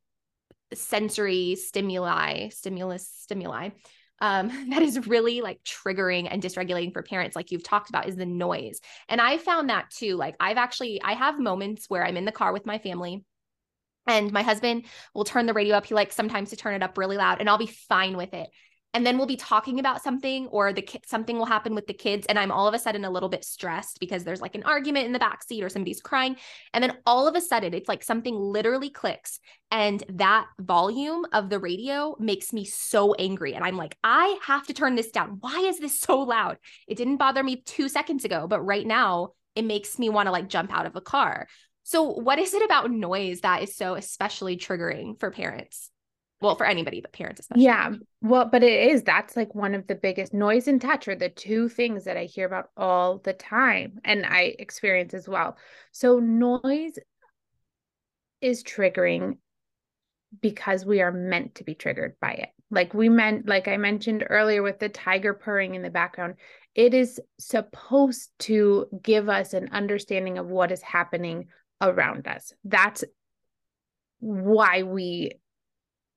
sensory 0.74 1.56
stimuli, 1.56 2.50
stimulus 2.50 3.08
stimuli 3.08 3.70
um, 4.22 4.48
that 4.70 4.82
is 4.82 5.08
really 5.08 5.42
like 5.42 5.60
triggering 5.64 6.28
and 6.30 6.42
dysregulating 6.42 6.94
for 6.94 7.02
parents, 7.02 7.36
like 7.36 7.52
you've 7.52 7.64
talked 7.64 7.90
about, 7.90 8.08
is 8.08 8.16
the 8.16 8.26
noise. 8.26 8.80
And 9.08 9.20
I 9.20 9.38
found 9.38 9.70
that 9.70 9.90
too. 9.90 10.16
Like 10.16 10.36
I've 10.40 10.58
actually 10.58 11.02
I 11.02 11.14
have 11.14 11.40
moments 11.40 11.86
where 11.90 12.06
I'm 12.06 12.18
in 12.18 12.26
the 12.26 12.32
car 12.32 12.54
with 12.54 12.66
my 12.66 12.78
family 12.78 13.24
and 14.08 14.32
my 14.32 14.42
husband 14.42 14.86
will 15.14 15.24
turn 15.24 15.46
the 15.46 15.54
radio 15.54 15.76
up. 15.76 15.86
He 15.86 15.94
likes 15.94 16.16
sometimes 16.16 16.50
to 16.50 16.56
turn 16.56 16.76
it 16.76 16.84
up 16.84 16.98
really 16.98 17.18
loud 17.18 17.40
and 17.40 17.50
I'll 17.50 17.58
be 17.58 17.68
fine 17.68 18.18
with 18.18 18.34
it 18.34 18.50
and 18.94 19.06
then 19.06 19.18
we'll 19.18 19.28
be 19.28 19.36
talking 19.36 19.80
about 19.80 20.02
something 20.02 20.48
or 20.48 20.74
the 20.74 20.82
ki- 20.82 21.02
something 21.06 21.38
will 21.38 21.46
happen 21.46 21.76
with 21.76 21.88
the 21.88 21.94
kids 21.94 22.26
and 22.28 22.40
i'm 22.40 22.52
all 22.52 22.68
of 22.68 22.74
a 22.74 22.80
sudden 22.80 23.06
a 23.06 23.10
little 23.10 23.30
bit 23.30 23.44
stressed 23.46 24.00
because 24.00 24.24
there's 24.24 24.42
like 24.42 24.56
an 24.56 24.64
argument 24.64 25.06
in 25.06 25.14
the 25.14 25.20
back 25.20 25.44
seat 25.44 25.64
or 25.64 25.70
somebody's 25.70 26.02
crying 26.02 26.36
and 26.74 26.84
then 26.84 26.98
all 27.06 27.28
of 27.28 27.36
a 27.36 27.42
sudden 27.42 27.74
it's 27.74 27.90
like 27.90 28.04
something 28.04 28.36
literally 28.36 28.90
clicks 28.90 29.40
and 29.72 30.04
that 30.10 30.48
volume 30.60 31.26
of 31.34 31.50
the 31.50 31.60
radio 31.60 32.16
makes 32.20 32.52
me 32.52 32.66
so 32.66 33.14
angry 33.16 33.54
and 33.54 33.64
i'm 33.64 33.78
like 33.78 33.98
i 34.04 34.40
have 34.46 34.66
to 34.66 34.74
turn 34.74 34.96
this 34.96 35.12
down. 35.12 35.38
Why 35.40 35.60
is 35.60 35.80
this 35.80 36.00
so 36.00 36.20
loud? 36.20 36.58
It 36.88 36.96
didn't 36.96 37.18
bother 37.18 37.44
me 37.44 37.62
2 37.66 37.90
seconds 37.90 38.26
ago 38.26 38.48
but 38.48 38.62
right 38.62 38.86
now 38.86 39.30
it 39.56 39.66
makes 39.66 40.00
me 40.00 40.10
want 40.10 40.28
to 40.28 40.32
like 40.32 40.48
jump 40.48 40.74
out 40.74 40.86
of 40.86 40.96
a 40.96 41.02
car. 41.02 41.48
So 41.84 42.04
what 42.04 42.40
is 42.40 42.54
it 42.54 42.64
about 42.64 42.92
noise 42.92 43.42
that 43.42 43.64
is 43.64 43.76
so 43.76 43.96
especially 43.96 44.58
triggering 44.58 45.20
for 45.20 45.32
parents 45.32 45.92
well 46.42 46.56
for 46.56 46.66
anybody 46.66 47.02
but 47.02 47.12
parents 47.12 47.42
especially. 47.42 47.64
Yeah 47.64 47.92
well 48.22 48.46
but 48.46 48.64
it 48.64 48.92
is 48.92 49.04
that's 49.04 49.36
like 49.36 49.54
one 49.56 49.76
of 49.76 49.88
the 49.88 49.96
biggest 49.96 50.34
noise 50.34 50.68
and 50.68 50.82
touch 50.82 51.08
are 51.08 51.16
the 51.16 51.30
two 51.30 51.70
things 51.70 52.06
that 52.06 52.18
i 52.18 52.26
hear 52.26 52.46
about 52.46 52.70
all 52.76 53.20
the 53.20 53.34
time 53.34 54.00
and 54.04 54.26
i 54.26 54.56
experience 54.60 55.14
as 55.14 55.28
well. 55.28 55.58
So 55.92 56.20
noise 56.20 56.98
is 58.42 58.64
triggering 58.64 59.38
because 60.42 60.86
we 60.86 61.02
are 61.02 61.12
meant 61.12 61.56
to 61.56 61.64
be 61.64 61.74
triggered 61.74 62.16
by 62.22 62.32
it. 62.34 62.50
Like 62.72 62.94
we 62.94 63.10
meant 63.10 63.48
like 63.48 63.68
i 63.68 63.78
mentioned 63.78 64.26
earlier 64.30 64.62
with 64.62 64.80
the 64.80 64.90
tiger 64.90 65.34
purring 65.34 65.76
in 65.76 65.82
the 65.82 65.90
background 65.90 66.36
it 66.76 66.94
is 66.94 67.20
supposed 67.40 68.30
to 68.40 68.88
give 69.02 69.28
us 69.28 69.54
an 69.54 69.70
understanding 69.72 70.38
of 70.38 70.48
what 70.48 70.72
is 70.72 70.82
happening 70.82 71.48
around 71.82 72.28
us. 72.28 72.54
That's 72.64 73.04
why 74.20 74.84
we 74.84 75.34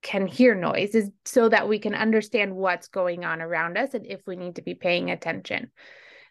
can 0.02 0.26
hear 0.26 0.54
noise 0.54 0.94
is 0.94 1.10
so 1.24 1.48
that 1.48 1.68
we 1.68 1.78
can 1.78 1.94
understand 1.94 2.54
what's 2.54 2.88
going 2.88 3.24
on 3.24 3.40
around 3.40 3.78
us 3.78 3.94
and 3.94 4.06
if 4.06 4.20
we 4.26 4.36
need 4.36 4.56
to 4.56 4.62
be 4.62 4.74
paying 4.74 5.10
attention. 5.10 5.70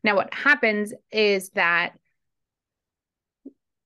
Now, 0.03 0.15
what 0.15 0.33
happens 0.33 0.93
is 1.11 1.49
that 1.51 1.93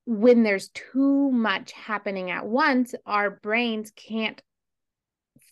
when 0.05 0.43
there's 0.43 0.69
too 0.69 1.31
much 1.31 1.71
happening 1.71 2.31
at 2.31 2.45
once, 2.45 2.93
our 3.05 3.29
brains 3.29 3.91
can't 3.95 4.41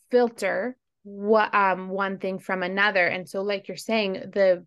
filter 0.09 0.77
what 1.03 1.53
um 1.53 1.89
one 1.89 2.17
thing 2.17 2.39
from 2.39 2.63
another. 2.63 3.05
And 3.05 3.27
so, 3.27 3.41
like 3.41 3.67
you're 3.67 3.77
saying, 3.77 4.13
the 4.33 4.65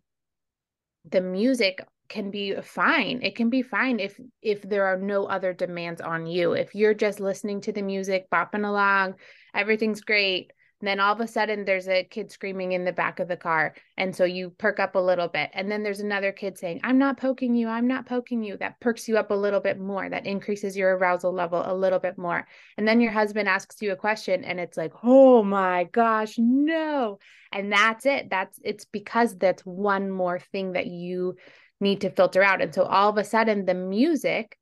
the 1.10 1.20
music 1.20 1.84
can 2.08 2.30
be 2.30 2.54
fine. 2.62 3.20
It 3.22 3.36
can 3.36 3.50
be 3.50 3.62
fine 3.62 4.00
if 4.00 4.18
if 4.42 4.62
there 4.62 4.86
are 4.86 4.98
no 4.98 5.26
other 5.26 5.52
demands 5.52 6.00
on 6.00 6.26
you. 6.26 6.52
If 6.52 6.74
you're 6.74 6.94
just 6.94 7.20
listening 7.20 7.60
to 7.62 7.72
the 7.72 7.82
music 7.82 8.28
bopping 8.30 8.66
along 8.66 9.14
everything's 9.56 10.02
great 10.02 10.52
then 10.82 11.00
all 11.00 11.14
of 11.14 11.20
a 11.20 11.26
sudden 11.26 11.64
there's 11.64 11.88
a 11.88 12.04
kid 12.04 12.30
screaming 12.30 12.72
in 12.72 12.84
the 12.84 12.92
back 12.92 13.18
of 13.18 13.28
the 13.28 13.36
car 13.36 13.74
and 13.96 14.14
so 14.14 14.24
you 14.24 14.50
perk 14.50 14.78
up 14.78 14.94
a 14.94 14.98
little 14.98 15.26
bit. 15.26 15.48
And 15.54 15.70
then 15.70 15.82
there's 15.82 16.00
another 16.00 16.32
kid 16.32 16.58
saying 16.58 16.80
i'm 16.84 16.98
not 16.98 17.16
poking 17.16 17.54
you 17.54 17.66
i'm 17.68 17.86
not 17.86 18.06
poking 18.06 18.42
you 18.42 18.58
that 18.58 18.78
perks 18.78 19.08
you 19.08 19.16
up 19.16 19.30
a 19.30 19.34
little 19.34 19.60
bit 19.60 19.80
more 19.80 20.06
that 20.06 20.26
increases 20.26 20.76
your 20.76 20.94
arousal 20.94 21.32
level 21.32 21.62
a 21.64 21.74
little 21.74 21.98
bit 21.98 22.18
more. 22.18 22.46
And 22.76 22.86
then 22.86 23.00
your 23.00 23.12
husband 23.12 23.48
asks 23.48 23.80
you 23.80 23.92
a 23.92 23.96
question 23.96 24.44
and 24.44 24.60
it's 24.60 24.76
like 24.76 24.92
oh 25.02 25.42
my 25.42 25.84
gosh 25.84 26.34
no. 26.36 27.18
And 27.52 27.72
that's 27.72 28.04
it. 28.04 28.28
That's 28.28 28.60
it's 28.62 28.84
because 28.84 29.34
that's 29.38 29.64
one 29.64 30.10
more 30.10 30.38
thing 30.38 30.72
that 30.72 30.86
you 30.86 31.36
need 31.80 32.00
to 32.02 32.10
filter 32.10 32.42
out. 32.42 32.62
And 32.62 32.74
so 32.74 32.84
all 32.84 33.10
of 33.10 33.18
a 33.18 33.24
sudden, 33.24 33.64
the 33.64 33.74
music 33.74 34.58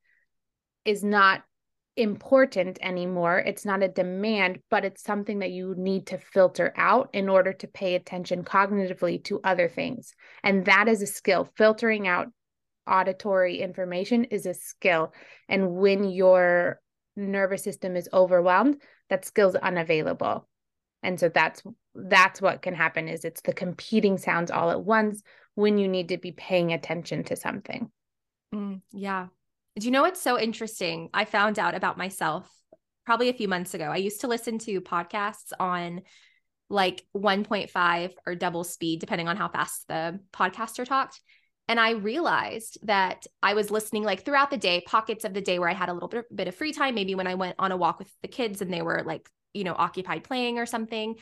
is 0.85 1.03
not 1.03 1.43
important 1.97 2.79
anymore. 2.83 3.39
It's 3.39 3.65
not 3.65 3.83
a 3.83 3.89
demand, 3.89 4.59
but 4.69 4.85
it's 4.85 5.03
something 5.03 5.39
that 5.39 5.53
you 5.53 5.75
need 5.77 6.09
to 6.09 6.19
filter 6.19 6.73
out 6.77 7.11
in 7.13 7.29
order 7.29 7.53
to 7.53 7.69
pay 7.69 7.95
attention 7.95 8.43
cognitively 8.43 9.23
to 9.25 9.41
other 9.45 9.69
things. 9.69 10.15
And 10.43 10.65
that 10.65 10.89
is 10.89 11.03
a 11.03 11.07
skill. 11.07 11.49
Filtering 11.57 12.09
out 12.09 12.29
auditory 12.87 13.61
information 13.61 14.25
is 14.25 14.47
a 14.47 14.55
skill. 14.55 15.13
And 15.49 15.77
when 15.77 16.05
your 16.05 16.81
nervous 17.17 17.63
system 17.63 17.97
is 17.97 18.09
overwhelmed, 18.13 18.83
that 19.09 19.25
skill's 19.25 19.55
unavailable. 19.55 20.49
And 21.03 21.21
so 21.21 21.29
that's 21.29 21.63
that's 21.95 22.43
what 22.43 22.63
can 22.63 22.75
happen 22.75 23.09
is 23.09 23.25
it's 23.25 23.43
the 23.43 23.53
competing 23.53 24.19
sounds 24.19 24.51
all 24.51 24.71
at 24.71 24.83
once 24.83 25.23
when 25.55 25.79
you 25.79 25.89
need 25.89 26.09
to 26.09 26.19
be 26.19 26.33
paying 26.33 26.73
attention 26.73 27.25
to 27.25 27.37
something. 27.37 27.91
Mm, 28.55 28.81
yeah. 28.93 29.29
Do 29.79 29.87
you 29.87 29.91
know 29.91 30.03
what's 30.03 30.21
so 30.21 30.39
interesting? 30.39 31.11
I 31.13 31.25
found 31.25 31.59
out 31.59 31.75
about 31.75 31.99
myself 31.99 32.51
probably 33.05 33.29
a 33.29 33.35
few 33.35 33.49
months 33.49 33.75
ago. 33.75 33.85
I 33.85 33.97
used 33.97 34.21
to 34.23 34.29
listen 34.29 34.59
to 34.61 34.81
podcasts 34.81 35.53
on 35.59 36.03
like 36.71 37.05
1.5 37.17 38.13
or 38.27 38.35
double 38.35 38.65
speed, 38.65 39.01
depending 39.01 39.29
on 39.29 39.37
how 39.37 39.49
fast 39.49 39.87
the 39.89 40.21
podcaster 40.33 40.87
talked. 40.87 41.21
And 41.69 41.81
I 41.81 41.93
realized 41.93 42.79
that 42.83 43.27
I 43.43 43.55
was 43.55 43.71
listening 43.71 44.05
like 44.05 44.25
throughout 44.25 44.51
the 44.51 44.57
day, 44.57 44.83
pockets 44.87 45.25
of 45.25 45.35
the 45.35 45.41
day 45.41 45.59
where 45.59 45.69
I 45.69 45.75
had 45.75 45.89
a 45.89 45.93
little 45.93 46.09
bit, 46.09 46.25
bit 46.35 46.49
of 46.49 46.55
free 46.55 46.73
time, 46.73 46.95
maybe 46.95 47.15
when 47.15 47.27
I 47.27 47.35
went 47.35 47.57
on 47.59 47.73
a 47.73 47.77
walk 47.77 47.99
with 47.99 48.11
the 48.23 48.29
kids 48.29 48.61
and 48.61 48.73
they 48.73 48.83
were 48.83 49.03
like, 49.05 49.29
you 49.55 49.65
know, 49.65 49.75
occupied 49.77 50.25
playing 50.25 50.59
or 50.59 50.67
something. 50.67 51.17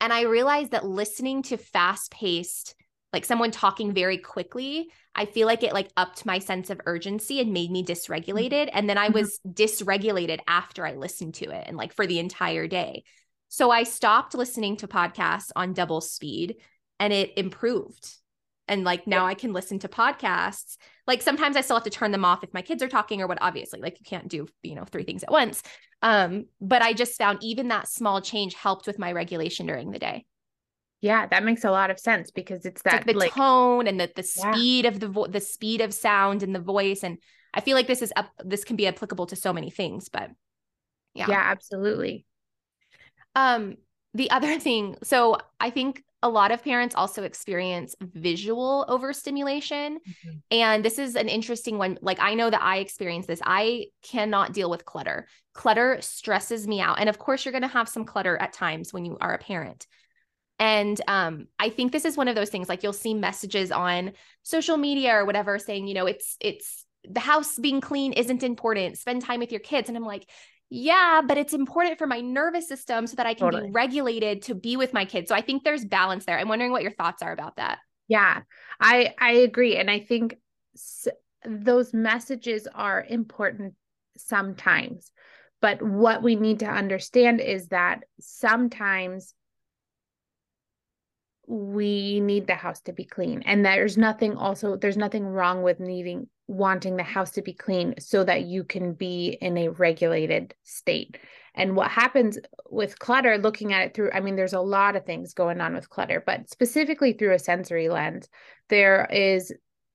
And 0.00 0.12
I 0.12 0.22
realized 0.22 0.70
that 0.72 0.86
listening 0.86 1.42
to 1.44 1.56
fast 1.56 2.10
paced 2.10 2.74
like 3.12 3.24
someone 3.24 3.50
talking 3.50 3.92
very 3.92 4.18
quickly 4.18 4.88
i 5.14 5.24
feel 5.24 5.46
like 5.46 5.62
it 5.62 5.72
like 5.72 5.90
upped 5.96 6.24
my 6.24 6.38
sense 6.38 6.70
of 6.70 6.80
urgency 6.86 7.40
and 7.40 7.52
made 7.52 7.70
me 7.70 7.84
dysregulated 7.84 8.68
and 8.72 8.88
then 8.88 8.98
i 8.98 9.06
mm-hmm. 9.06 9.18
was 9.18 9.40
dysregulated 9.46 10.38
after 10.46 10.86
i 10.86 10.94
listened 10.94 11.34
to 11.34 11.50
it 11.50 11.64
and 11.66 11.76
like 11.76 11.92
for 11.92 12.06
the 12.06 12.18
entire 12.18 12.66
day. 12.66 13.04
So 13.48 13.70
i 13.70 13.82
stopped 13.82 14.34
listening 14.34 14.76
to 14.78 14.88
podcasts 14.88 15.50
on 15.56 15.72
double 15.72 16.00
speed 16.00 16.56
and 16.98 17.12
it 17.12 17.32
improved. 17.36 18.16
And 18.68 18.84
like 18.84 19.06
now 19.06 19.26
i 19.26 19.34
can 19.34 19.52
listen 19.52 19.78
to 19.80 19.88
podcasts. 19.88 20.76
Like 21.06 21.22
sometimes 21.22 21.56
i 21.56 21.60
still 21.60 21.76
have 21.76 21.84
to 21.84 21.90
turn 21.90 22.12
them 22.12 22.24
off 22.24 22.44
if 22.44 22.54
my 22.54 22.62
kids 22.62 22.82
are 22.82 22.88
talking 22.88 23.20
or 23.20 23.26
what 23.26 23.38
obviously 23.40 23.80
like 23.80 23.98
you 23.98 24.04
can't 24.04 24.28
do 24.28 24.46
you 24.62 24.74
know 24.74 24.84
three 24.84 25.04
things 25.04 25.22
at 25.22 25.32
once. 25.32 25.62
Um 26.02 26.46
but 26.60 26.82
i 26.82 26.92
just 26.92 27.18
found 27.18 27.42
even 27.42 27.68
that 27.68 27.88
small 27.88 28.20
change 28.20 28.54
helped 28.54 28.86
with 28.86 28.98
my 28.98 29.12
regulation 29.12 29.66
during 29.66 29.90
the 29.90 29.98
day 29.98 30.26
yeah, 31.00 31.26
that 31.26 31.44
makes 31.44 31.64
a 31.64 31.70
lot 31.70 31.90
of 31.90 31.98
sense 31.98 32.30
because 32.30 32.66
it's 32.66 32.82
that 32.82 32.94
it's 32.94 33.06
like 33.06 33.14
the 33.14 33.18
like, 33.18 33.32
tone 33.32 33.86
and 33.86 33.98
the 33.98 34.10
the 34.14 34.22
speed 34.22 34.84
yeah. 34.84 34.90
of 34.90 35.00
the 35.00 35.08
vo- 35.08 35.26
the 35.26 35.40
speed 35.40 35.80
of 35.80 35.94
sound 35.94 36.42
and 36.42 36.54
the 36.54 36.60
voice 36.60 37.02
and 37.02 37.18
I 37.54 37.60
feel 37.60 37.74
like 37.74 37.86
this 37.86 38.02
is 38.02 38.12
up 38.16 38.30
this 38.44 38.64
can 38.64 38.76
be 38.76 38.86
applicable 38.86 39.26
to 39.26 39.36
so 39.36 39.52
many 39.52 39.70
things, 39.70 40.08
but 40.08 40.30
yeah. 41.14 41.26
Yeah, 41.28 41.42
absolutely. 41.42 42.26
Um 43.34 43.76
the 44.12 44.30
other 44.30 44.58
thing, 44.60 44.96
so 45.02 45.38
I 45.58 45.70
think 45.70 46.04
a 46.22 46.28
lot 46.28 46.50
of 46.50 46.62
parents 46.62 46.94
also 46.94 47.22
experience 47.22 47.94
visual 48.00 48.84
overstimulation. 48.88 49.96
Mm-hmm. 49.96 50.36
And 50.50 50.84
this 50.84 50.98
is 50.98 51.16
an 51.16 51.30
interesting 51.30 51.78
one. 51.78 51.98
Like, 52.02 52.20
I 52.20 52.34
know 52.34 52.50
that 52.50 52.60
I 52.60 52.76
experience 52.76 53.24
this. 53.24 53.40
I 53.42 53.86
cannot 54.02 54.52
deal 54.52 54.68
with 54.68 54.84
clutter. 54.84 55.28
Clutter 55.54 55.96
stresses 56.02 56.68
me 56.68 56.78
out. 56.78 57.00
And 57.00 57.08
of 57.08 57.18
course, 57.18 57.46
you're 57.46 57.52
going 57.52 57.62
to 57.62 57.68
have 57.68 57.88
some 57.88 58.04
clutter 58.04 58.36
at 58.36 58.52
times 58.52 58.92
when 58.92 59.06
you 59.06 59.16
are 59.18 59.32
a 59.32 59.38
parent 59.38 59.86
And 60.60 61.00
um, 61.08 61.48
I 61.58 61.70
think 61.70 61.90
this 61.90 62.04
is 62.04 62.16
one 62.16 62.28
of 62.28 62.36
those 62.36 62.50
things 62.50 62.68
like 62.68 62.82
you'll 62.82 62.92
see 62.92 63.14
messages 63.14 63.72
on 63.72 64.12
social 64.42 64.76
media 64.76 65.14
or 65.14 65.24
whatever 65.24 65.58
saying, 65.58 65.88
you 65.88 65.94
know, 65.94 66.06
it's 66.06 66.36
it's 66.38 66.84
the 67.08 67.20
house 67.20 67.58
being 67.58 67.80
clean 67.80 68.12
isn't 68.12 68.42
important. 68.42 68.98
Spend 68.98 69.22
time 69.22 69.40
with 69.40 69.50
your 69.50 69.60
kids. 69.60 69.88
And 69.88 69.96
I'm 69.96 70.04
like, 70.04 70.28
yeah, 70.68 71.22
but 71.26 71.38
it's 71.38 71.54
important 71.54 71.98
for 71.98 72.06
my 72.06 72.20
nervous 72.20 72.68
system 72.68 73.06
so 73.06 73.16
that 73.16 73.26
I 73.26 73.34
can 73.34 73.48
totally. 73.48 73.68
be 73.68 73.72
regulated 73.72 74.42
to 74.42 74.54
be 74.54 74.76
with 74.76 74.92
my 74.92 75.06
kids. 75.06 75.30
So 75.30 75.34
I 75.34 75.40
think 75.40 75.64
there's 75.64 75.84
balance 75.84 76.26
there. 76.26 76.38
I'm 76.38 76.48
wondering 76.48 76.70
what 76.72 76.82
your 76.82 76.92
thoughts 76.92 77.22
are 77.22 77.32
about 77.32 77.56
that. 77.56 77.78
Yeah, 78.08 78.42
I 78.80 79.14
I 79.18 79.32
agree, 79.32 79.76
and 79.76 79.90
I 79.90 80.00
think 80.00 80.36
s- 80.74 81.08
those 81.46 81.94
messages 81.94 82.66
are 82.74 83.04
important 83.08 83.74
sometimes. 84.16 85.10
But 85.60 85.80
what 85.82 86.22
we 86.22 86.36
need 86.36 86.60
to 86.60 86.66
understand 86.66 87.40
is 87.40 87.68
that 87.68 88.04
sometimes 88.18 89.34
we 91.50 92.20
need 92.20 92.46
the 92.46 92.54
house 92.54 92.80
to 92.82 92.92
be 92.92 93.04
clean. 93.04 93.42
And 93.44 93.66
there's 93.66 93.98
nothing 93.98 94.36
also 94.36 94.76
there's 94.76 94.96
nothing 94.96 95.26
wrong 95.26 95.62
with 95.62 95.80
needing 95.80 96.28
wanting 96.46 96.96
the 96.96 97.02
house 97.02 97.32
to 97.32 97.42
be 97.42 97.52
clean 97.52 97.94
so 97.98 98.24
that 98.24 98.42
you 98.42 98.64
can 98.64 98.92
be 98.92 99.36
in 99.40 99.58
a 99.58 99.68
regulated 99.68 100.54
state. 100.62 101.18
And 101.54 101.74
what 101.74 101.90
happens 101.90 102.38
with 102.70 102.98
clutter 102.98 103.36
looking 103.36 103.72
at 103.72 103.86
it 103.86 103.94
through 103.94 104.10
i 104.12 104.20
mean 104.20 104.36
there's 104.36 104.52
a 104.52 104.60
lot 104.60 104.96
of 104.96 105.04
things 105.04 105.34
going 105.34 105.60
on 105.60 105.74
with 105.74 105.90
clutter 105.90 106.22
but 106.24 106.48
specifically 106.48 107.12
through 107.12 107.34
a 107.34 107.38
sensory 107.38 107.88
lens 107.88 108.28
there 108.68 109.06
is 109.10 109.52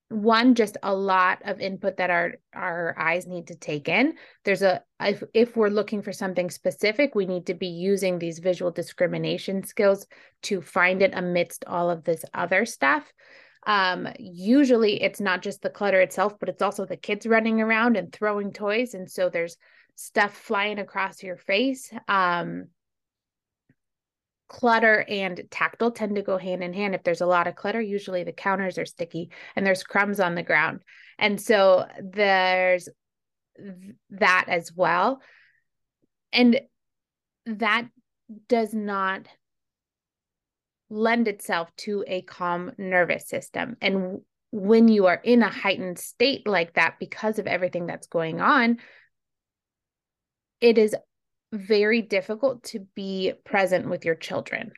one 0.08 0.54
just 0.54 0.76
a 0.82 0.94
lot 0.94 1.42
of 1.44 1.60
input 1.60 1.96
that 1.96 2.10
our 2.10 2.34
our 2.54 2.94
eyes 2.98 3.26
need 3.26 3.48
to 3.48 3.56
take 3.56 3.88
in. 3.88 4.14
There's 4.44 4.62
a 4.62 4.82
if, 5.00 5.22
if 5.34 5.56
we're 5.56 5.68
looking 5.68 6.02
for 6.02 6.12
something 6.12 6.48
specific 6.48 7.14
we 7.14 7.26
need 7.26 7.46
to 7.46 7.54
be 7.54 7.66
using 7.66 8.18
these 8.18 8.38
visual 8.38 8.70
discrimination 8.70 9.64
skills 9.64 10.06
to 10.44 10.60
find 10.60 11.02
it 11.02 11.12
amidst 11.14 11.64
all 11.64 11.90
of 11.90 12.04
this 12.04 12.24
other 12.32 12.64
stuff. 12.66 13.12
Um 13.66 14.06
usually 14.20 15.02
it's 15.02 15.20
not 15.20 15.42
just 15.42 15.62
the 15.62 15.70
clutter 15.70 16.00
itself 16.00 16.34
but 16.38 16.48
it's 16.48 16.62
also 16.62 16.86
the 16.86 16.96
kids 16.96 17.26
running 17.26 17.60
around 17.60 17.96
and 17.96 18.12
throwing 18.12 18.52
toys. 18.52 18.94
And 18.94 19.10
so 19.10 19.28
there's 19.28 19.56
stuff 19.96 20.32
flying 20.32 20.78
across 20.78 21.20
your 21.20 21.36
face. 21.36 21.92
Um 22.06 22.66
clutter 24.48 25.04
and 25.08 25.42
tactile 25.50 25.90
tend 25.90 26.16
to 26.16 26.22
go 26.22 26.38
hand 26.38 26.62
in 26.62 26.72
hand. 26.72 26.94
If 26.94 27.02
there's 27.02 27.20
a 27.20 27.26
lot 27.26 27.46
of 27.46 27.56
clutter, 27.56 27.80
usually 27.80 28.24
the 28.24 28.32
counters 28.32 28.78
are 28.78 28.86
sticky 28.86 29.30
and 29.54 29.66
there's 29.66 29.82
crumbs 29.82 30.20
on 30.20 30.34
the 30.34 30.42
ground. 30.42 30.80
And 31.18 31.40
so 31.40 31.86
there's 32.00 32.88
that 34.10 34.44
as 34.48 34.72
well. 34.74 35.20
And 36.32 36.60
that 37.46 37.88
does 38.48 38.74
not 38.74 39.26
lend 40.90 41.28
itself 41.28 41.74
to 41.76 42.04
a 42.06 42.22
calm 42.22 42.72
nervous 42.78 43.28
system. 43.28 43.76
And 43.80 44.20
when 44.52 44.88
you 44.88 45.06
are 45.06 45.20
in 45.22 45.42
a 45.42 45.50
heightened 45.50 45.98
state 45.98 46.46
like 46.46 46.74
that 46.74 46.96
because 47.00 47.38
of 47.38 47.46
everything 47.46 47.86
that's 47.86 48.06
going 48.06 48.40
on, 48.40 48.78
it 50.60 50.78
is 50.78 50.94
very 51.52 52.02
difficult 52.02 52.62
to 52.64 52.80
be 52.94 53.32
present 53.44 53.88
with 53.88 54.04
your 54.04 54.14
children. 54.14 54.72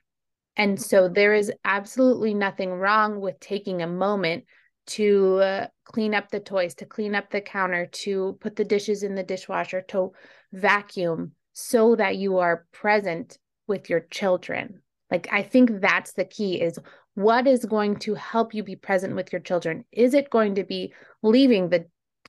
And 0.57 0.81
so 0.81 1.09
there 1.09 1.35
is 1.35 1.52
absolutely 1.64 2.35
nothing 2.35 2.70
wrong 2.70 3.20
with 3.20 3.38
taking 3.40 3.81
a 3.81 3.87
moment 3.87 4.44
to 4.88 5.37
uh, 5.37 5.66
clean 5.85 6.14
up 6.14 6.31
the 6.31 6.40
toys, 6.40 6.74
to 6.76 6.87
clean 6.87 7.14
up 7.14 7.31
the 7.31 7.40
counter, 7.40 7.87
to 7.87 8.37
put 8.40 8.57
the 8.57 8.64
dishes 8.64 9.02
in 9.02 9.14
the 9.14 9.22
dishwasher, 9.22 9.83
to 9.83 10.12
vacuum 10.52 11.33
so 11.52 11.94
that 11.96 12.16
you 12.16 12.38
are 12.38 12.66
present 12.72 13.38
with 13.66 13.88
your 13.88 14.00
children. 14.00 14.83
Like 15.11 15.28
I 15.31 15.42
think 15.42 15.81
that's 15.81 16.12
the 16.12 16.24
key 16.24 16.61
is 16.61 16.78
what 17.14 17.46
is 17.46 17.64
going 17.64 17.96
to 17.96 18.14
help 18.14 18.54
you 18.54 18.62
be 18.62 18.76
present 18.76 19.14
with 19.14 19.33
your 19.33 19.40
children? 19.40 19.85
Is 19.92 20.14
it 20.14 20.31
going 20.31 20.54
to 20.57 20.64
be 20.64 20.92
leaving 21.22 21.68
the 21.68 21.87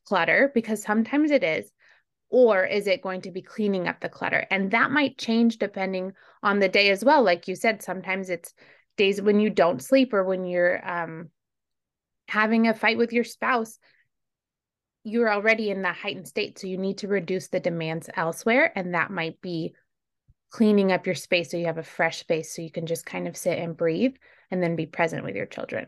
clutter 0.07 0.51
because 0.53 0.81
sometimes 0.81 1.31
it 1.31 1.43
is 1.43 1.71
or 2.29 2.65
is 2.65 2.87
it 2.87 3.01
going 3.01 3.21
to 3.21 3.31
be 3.31 3.41
cleaning 3.41 3.87
up 3.87 3.99
the 3.99 4.09
clutter? 4.09 4.45
And 4.51 4.71
that 4.71 4.91
might 4.91 5.17
change 5.17 5.57
depending 5.57 6.13
on 6.43 6.59
the 6.59 6.69
day 6.69 6.89
as 6.89 7.03
well. 7.03 7.23
Like 7.23 7.47
you 7.47 7.55
said 7.55 7.81
sometimes 7.81 8.29
it's 8.29 8.53
days 8.97 9.21
when 9.21 9.39
you 9.39 9.49
don't 9.49 9.81
sleep 9.81 10.13
or 10.13 10.23
when 10.23 10.45
you're 10.45 10.87
um, 10.87 11.29
having 12.27 12.67
a 12.67 12.73
fight 12.73 12.97
with 12.97 13.13
your 13.13 13.23
spouse 13.23 13.79
you're 15.03 15.31
already 15.31 15.69
in 15.69 15.83
that 15.83 15.95
heightened 15.95 16.27
state. 16.27 16.59
So 16.59 16.67
you 16.67 16.77
need 16.77 16.99
to 16.99 17.07
reduce 17.07 17.47
the 17.47 17.59
demands 17.59 18.09
elsewhere 18.15 18.71
and 18.75 18.93
that 18.93 19.11
might 19.11 19.41
be 19.41 19.73
cleaning 20.51 20.91
up 20.91 21.05
your 21.05 21.15
space 21.15 21.51
so 21.51 21.57
you 21.57 21.67
have 21.67 21.77
a 21.77 21.83
fresh 21.83 22.19
space 22.19 22.55
so 22.55 22.61
you 22.61 22.71
can 22.71 22.85
just 22.85 23.05
kind 23.05 23.27
of 23.27 23.37
sit 23.37 23.59
and 23.59 23.77
breathe 23.77 24.15
and 24.51 24.61
then 24.61 24.75
be 24.75 24.85
present 24.85 25.23
with 25.23 25.35
your 25.35 25.45
children. 25.45 25.87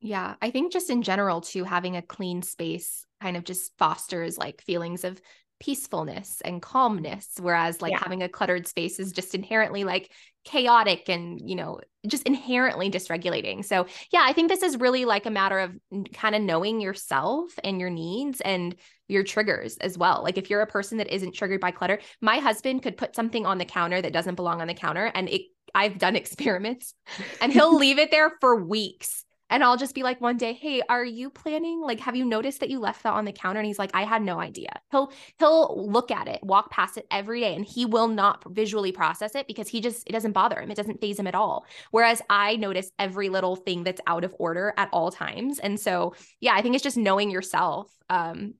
Yeah, 0.00 0.34
I 0.42 0.50
think 0.50 0.72
just 0.72 0.90
in 0.90 1.02
general, 1.02 1.40
too, 1.40 1.64
having 1.64 1.96
a 1.96 2.02
clean 2.02 2.42
space 2.42 3.06
kind 3.22 3.36
of 3.36 3.44
just 3.44 3.72
fosters 3.78 4.36
like 4.36 4.60
feelings 4.62 5.04
of 5.04 5.20
peacefulness 5.58 6.42
and 6.44 6.60
calmness 6.60 7.28
whereas 7.40 7.80
like 7.80 7.92
yeah. 7.92 7.98
having 8.02 8.22
a 8.22 8.28
cluttered 8.28 8.66
space 8.66 8.98
is 8.98 9.12
just 9.12 9.34
inherently 9.34 9.84
like 9.84 10.12
chaotic 10.44 11.08
and 11.08 11.40
you 11.44 11.56
know 11.56 11.80
just 12.06 12.24
inherently 12.24 12.90
dysregulating. 12.90 13.64
So 13.64 13.86
yeah 14.12 14.22
i 14.24 14.32
think 14.32 14.48
this 14.48 14.62
is 14.62 14.78
really 14.78 15.04
like 15.04 15.26
a 15.26 15.30
matter 15.30 15.58
of 15.58 15.72
kind 16.12 16.34
of 16.34 16.42
knowing 16.42 16.80
yourself 16.80 17.50
and 17.64 17.80
your 17.80 17.90
needs 17.90 18.40
and 18.40 18.76
your 19.08 19.22
triggers 19.22 19.76
as 19.78 19.96
well. 19.96 20.22
Like 20.24 20.36
if 20.36 20.50
you're 20.50 20.62
a 20.62 20.66
person 20.66 20.98
that 20.98 21.14
isn't 21.14 21.34
triggered 21.34 21.60
by 21.60 21.70
clutter 21.70 22.00
my 22.20 22.38
husband 22.38 22.82
could 22.82 22.96
put 22.96 23.14
something 23.14 23.46
on 23.46 23.58
the 23.58 23.64
counter 23.64 24.00
that 24.00 24.12
doesn't 24.12 24.34
belong 24.34 24.60
on 24.60 24.68
the 24.68 24.74
counter 24.74 25.10
and 25.14 25.28
it 25.28 25.42
I've 25.74 25.98
done 25.98 26.16
experiments 26.22 26.94
and 27.40 27.52
he'll 27.52 27.76
leave 27.84 27.98
it 27.98 28.10
there 28.10 28.32
for 28.40 28.64
weeks 28.64 29.24
and 29.50 29.62
I'll 29.62 29.76
just 29.76 29.94
be 29.94 30.02
like 30.02 30.20
one 30.20 30.36
day, 30.36 30.52
"Hey, 30.52 30.82
are 30.88 31.04
you 31.04 31.30
planning 31.30 31.80
like 31.80 32.00
have 32.00 32.16
you 32.16 32.24
noticed 32.24 32.60
that 32.60 32.70
you 32.70 32.78
left 32.80 33.02
that 33.02 33.12
on 33.12 33.24
the 33.24 33.32
counter?" 33.32 33.60
And 33.60 33.66
he's 33.66 33.78
like, 33.78 33.90
"I 33.94 34.04
had 34.04 34.22
no 34.22 34.40
idea." 34.40 34.70
He'll 34.90 35.12
he'll 35.38 35.88
look 35.90 36.10
at 36.10 36.28
it, 36.28 36.40
walk 36.42 36.70
past 36.70 36.96
it 36.96 37.06
every 37.10 37.40
day 37.40 37.54
and 37.54 37.64
he 37.64 37.86
will 37.86 38.08
not 38.08 38.42
visually 38.52 38.92
process 38.92 39.34
it 39.34 39.46
because 39.46 39.68
he 39.68 39.80
just 39.80 40.06
it 40.08 40.12
doesn't 40.12 40.32
bother 40.32 40.60
him. 40.60 40.70
It 40.70 40.76
doesn't 40.76 41.00
faze 41.00 41.18
him 41.18 41.26
at 41.26 41.34
all. 41.34 41.66
Whereas 41.90 42.22
I 42.28 42.56
notice 42.56 42.90
every 42.98 43.28
little 43.28 43.56
thing 43.56 43.84
that's 43.84 44.00
out 44.06 44.24
of 44.24 44.34
order 44.38 44.74
at 44.76 44.88
all 44.92 45.10
times. 45.10 45.58
And 45.58 45.78
so, 45.78 46.14
yeah, 46.40 46.54
I 46.54 46.62
think 46.62 46.74
it's 46.74 46.84
just 46.84 46.96
knowing 46.96 47.30
yourself 47.30 47.90
um 48.10 48.54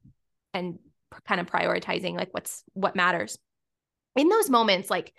and 0.54 0.78
kind 1.24 1.40
of 1.40 1.46
prioritizing 1.46 2.16
like 2.16 2.32
what's 2.32 2.62
what 2.74 2.96
matters. 2.96 3.38
In 4.16 4.28
those 4.28 4.48
moments 4.48 4.90
like 4.90 5.12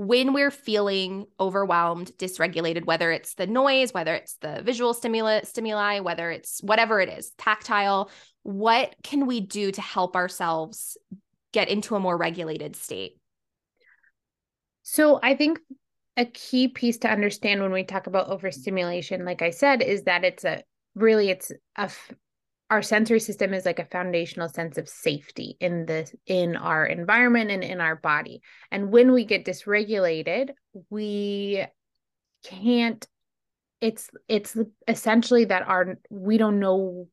when 0.00 0.32
we're 0.32 0.50
feeling 0.50 1.26
overwhelmed, 1.38 2.10
dysregulated, 2.16 2.86
whether 2.86 3.12
it's 3.12 3.34
the 3.34 3.46
noise, 3.46 3.92
whether 3.92 4.14
it's 4.14 4.36
the 4.36 4.62
visual 4.64 4.94
stimuli, 4.94 5.42
stimuli, 5.42 6.00
whether 6.00 6.30
it's 6.30 6.62
whatever 6.62 7.00
it 7.00 7.10
is, 7.10 7.32
tactile, 7.36 8.10
what 8.42 8.96
can 9.02 9.26
we 9.26 9.42
do 9.42 9.70
to 9.70 9.80
help 9.82 10.16
ourselves 10.16 10.96
get 11.52 11.68
into 11.68 11.96
a 11.96 12.00
more 12.00 12.16
regulated 12.16 12.76
state? 12.76 13.18
So 14.84 15.20
I 15.22 15.36
think 15.36 15.60
a 16.16 16.24
key 16.24 16.68
piece 16.68 16.96
to 17.00 17.10
understand 17.10 17.60
when 17.60 17.70
we 17.70 17.84
talk 17.84 18.06
about 18.06 18.30
overstimulation, 18.30 19.26
like 19.26 19.42
I 19.42 19.50
said, 19.50 19.82
is 19.82 20.04
that 20.04 20.24
it's 20.24 20.46
a 20.46 20.62
really 20.94 21.28
it's 21.28 21.52
a 21.76 21.90
our 22.70 22.82
sensory 22.82 23.18
system 23.18 23.52
is 23.52 23.66
like 23.66 23.80
a 23.80 23.84
foundational 23.84 24.48
sense 24.48 24.78
of 24.78 24.88
safety 24.88 25.56
in 25.60 25.86
the 25.86 26.10
in 26.26 26.56
our 26.56 26.86
environment 26.86 27.50
and 27.50 27.64
in 27.64 27.80
our 27.80 27.96
body. 27.96 28.40
And 28.70 28.92
when 28.92 29.12
we 29.12 29.24
get 29.24 29.44
dysregulated 29.44 30.50
we 30.88 31.64
can't 32.44 33.06
it's 33.80 34.08
it's 34.28 34.56
essentially 34.86 35.46
that 35.46 35.66
our 35.66 35.98
we 36.10 36.38
don't 36.38 36.60
know 36.60 37.08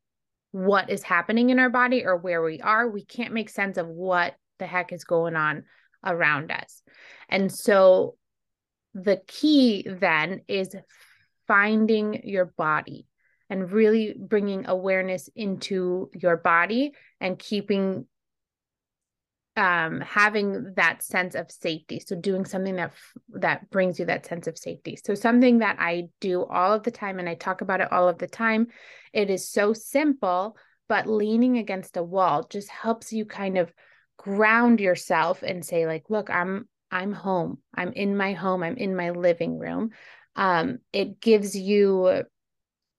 what 0.51 0.89
is 0.89 1.03
happening 1.03 1.49
in 1.49 1.59
our 1.59 1.69
body 1.69 2.05
or 2.05 2.17
where 2.17 2.41
we 2.41 2.61
are. 2.61 2.89
We 2.89 3.05
can't 3.05 3.33
make 3.33 3.49
sense 3.49 3.77
of 3.77 3.87
what 3.87 4.35
the 4.59 4.67
heck 4.67 4.91
is 4.91 5.03
going 5.03 5.35
on 5.35 5.63
around 6.05 6.51
us. 6.51 6.81
And 7.29 7.51
so 7.51 8.15
the 8.93 9.21
key 9.27 9.85
then 9.87 10.41
is 10.47 10.75
finding 11.47 12.21
your 12.27 12.45
body 12.45 13.05
and 13.49 13.71
really 13.71 14.15
bringing 14.17 14.67
awareness 14.67 15.29
into 15.35 16.09
your 16.13 16.37
body 16.37 16.93
and 17.19 17.39
keeping 17.39 18.05
um 19.55 20.01
having 20.01 20.73
that 20.75 21.01
sense 21.01 21.33
of 21.33 21.49
safety. 21.49 21.99
So 21.99 22.15
doing 22.15 22.45
something 22.45 22.75
that 22.75 22.93
that 23.29 23.69
brings 23.69 23.97
you 23.99 24.05
that 24.05 24.25
sense 24.25 24.47
of 24.47 24.57
safety. 24.57 24.97
So 25.03 25.15
something 25.15 25.59
that 25.59 25.77
i 25.79 26.09
do 26.21 26.43
all 26.45 26.73
of 26.73 26.83
the 26.83 26.91
time 26.91 27.19
and 27.19 27.27
i 27.27 27.35
talk 27.35 27.61
about 27.61 27.81
it 27.81 27.91
all 27.91 28.07
of 28.07 28.17
the 28.19 28.27
time 28.27 28.67
it 29.13 29.29
is 29.29 29.49
so 29.49 29.73
simple 29.73 30.57
but 30.89 31.07
leaning 31.07 31.57
against 31.57 31.97
a 31.97 32.03
wall 32.03 32.43
just 32.49 32.69
helps 32.69 33.11
you 33.11 33.25
kind 33.25 33.57
of 33.57 33.73
ground 34.17 34.79
yourself 34.79 35.43
and 35.43 35.65
say 35.65 35.85
like 35.85 36.03
look 36.09 36.29
i'm 36.29 36.67
i'm 36.91 37.13
home. 37.13 37.59
I'm 37.73 37.93
in 37.93 38.15
my 38.15 38.33
home. 38.33 38.63
I'm 38.63 38.77
in 38.77 38.95
my 38.95 39.11
living 39.11 39.57
room. 39.57 39.91
Um 40.35 40.79
it 40.93 41.19
gives 41.19 41.55
you 41.55 42.23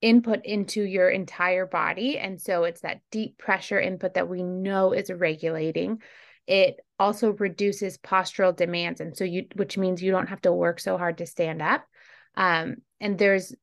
input 0.01 0.45
into 0.45 0.83
your 0.83 1.09
entire 1.09 1.67
body. 1.67 2.19
And 2.19 2.41
so 2.41 2.65
it's 2.65 2.83
that 2.83 3.01
deep 3.11 3.39
pressure 3.39 3.81
input 3.81 4.15
that 4.15 4.29
we 4.29 4.43
know 4.43 4.93
is 4.93 5.11
regulating. 5.11 6.01
It 6.47 6.81
also 6.99 7.33
reduces 7.33 7.99
postural 7.99 8.57
demands. 8.57 9.01
And 9.01 9.17
so 9.17 9.25
you, 9.25 9.47
which 9.57 9.77
means 9.77 10.03
you 10.03 10.13
don't 10.13 10.29
have 10.29 10.41
to 10.43 10.53
work 10.53 10.81
so 10.81 10.97
hard 10.97 11.19
to 11.19 11.27
stand 11.27 11.61
up. 11.61 11.85
Um, 12.37 12.77
and 13.01 13.19
there's 13.19 13.55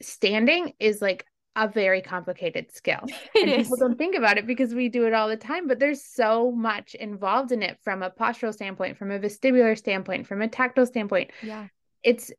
standing 0.00 0.72
is 0.80 1.00
like 1.00 1.26
a 1.56 1.68
very 1.68 2.02
complicated 2.02 2.72
skill. 2.74 3.00
It 3.34 3.48
and 3.48 3.50
is. 3.50 3.68
people 3.68 3.76
don't 3.78 3.98
think 3.98 4.16
about 4.16 4.38
it 4.38 4.46
because 4.46 4.74
we 4.74 4.88
do 4.88 5.06
it 5.06 5.12
all 5.12 5.28
the 5.28 5.36
time, 5.36 5.68
but 5.68 5.78
there's 5.78 6.04
so 6.04 6.50
much 6.50 6.94
involved 6.94 7.52
in 7.52 7.62
it 7.62 7.78
from 7.84 8.02
a 8.02 8.10
postural 8.10 8.52
standpoint, 8.52 8.96
from 8.96 9.10
a 9.10 9.18
vestibular 9.18 9.76
standpoint, 9.76 10.26
from 10.26 10.42
a 10.42 10.48
tactile 10.48 10.86
standpoint. 10.86 11.30
Yeah. 11.42 11.68
It's 12.02 12.32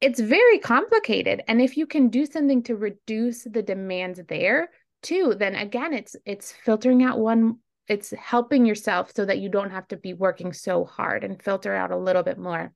it's 0.00 0.20
very 0.20 0.58
complicated. 0.58 1.42
And 1.48 1.60
if 1.60 1.76
you 1.76 1.86
can 1.86 2.08
do 2.08 2.24
something 2.26 2.62
to 2.64 2.76
reduce 2.76 3.44
the 3.44 3.62
demands 3.62 4.20
there 4.28 4.70
too, 5.02 5.34
then 5.38 5.54
again 5.54 5.92
it's 5.92 6.16
it's 6.24 6.52
filtering 6.52 7.02
out 7.02 7.18
one 7.18 7.58
it's 7.88 8.10
helping 8.12 8.64
yourself 8.66 9.10
so 9.14 9.24
that 9.24 9.38
you 9.38 9.48
don't 9.48 9.70
have 9.70 9.88
to 9.88 9.96
be 9.96 10.14
working 10.14 10.52
so 10.52 10.84
hard 10.84 11.24
and 11.24 11.42
filter 11.42 11.74
out 11.74 11.90
a 11.90 11.96
little 11.96 12.22
bit 12.22 12.38
more. 12.38 12.72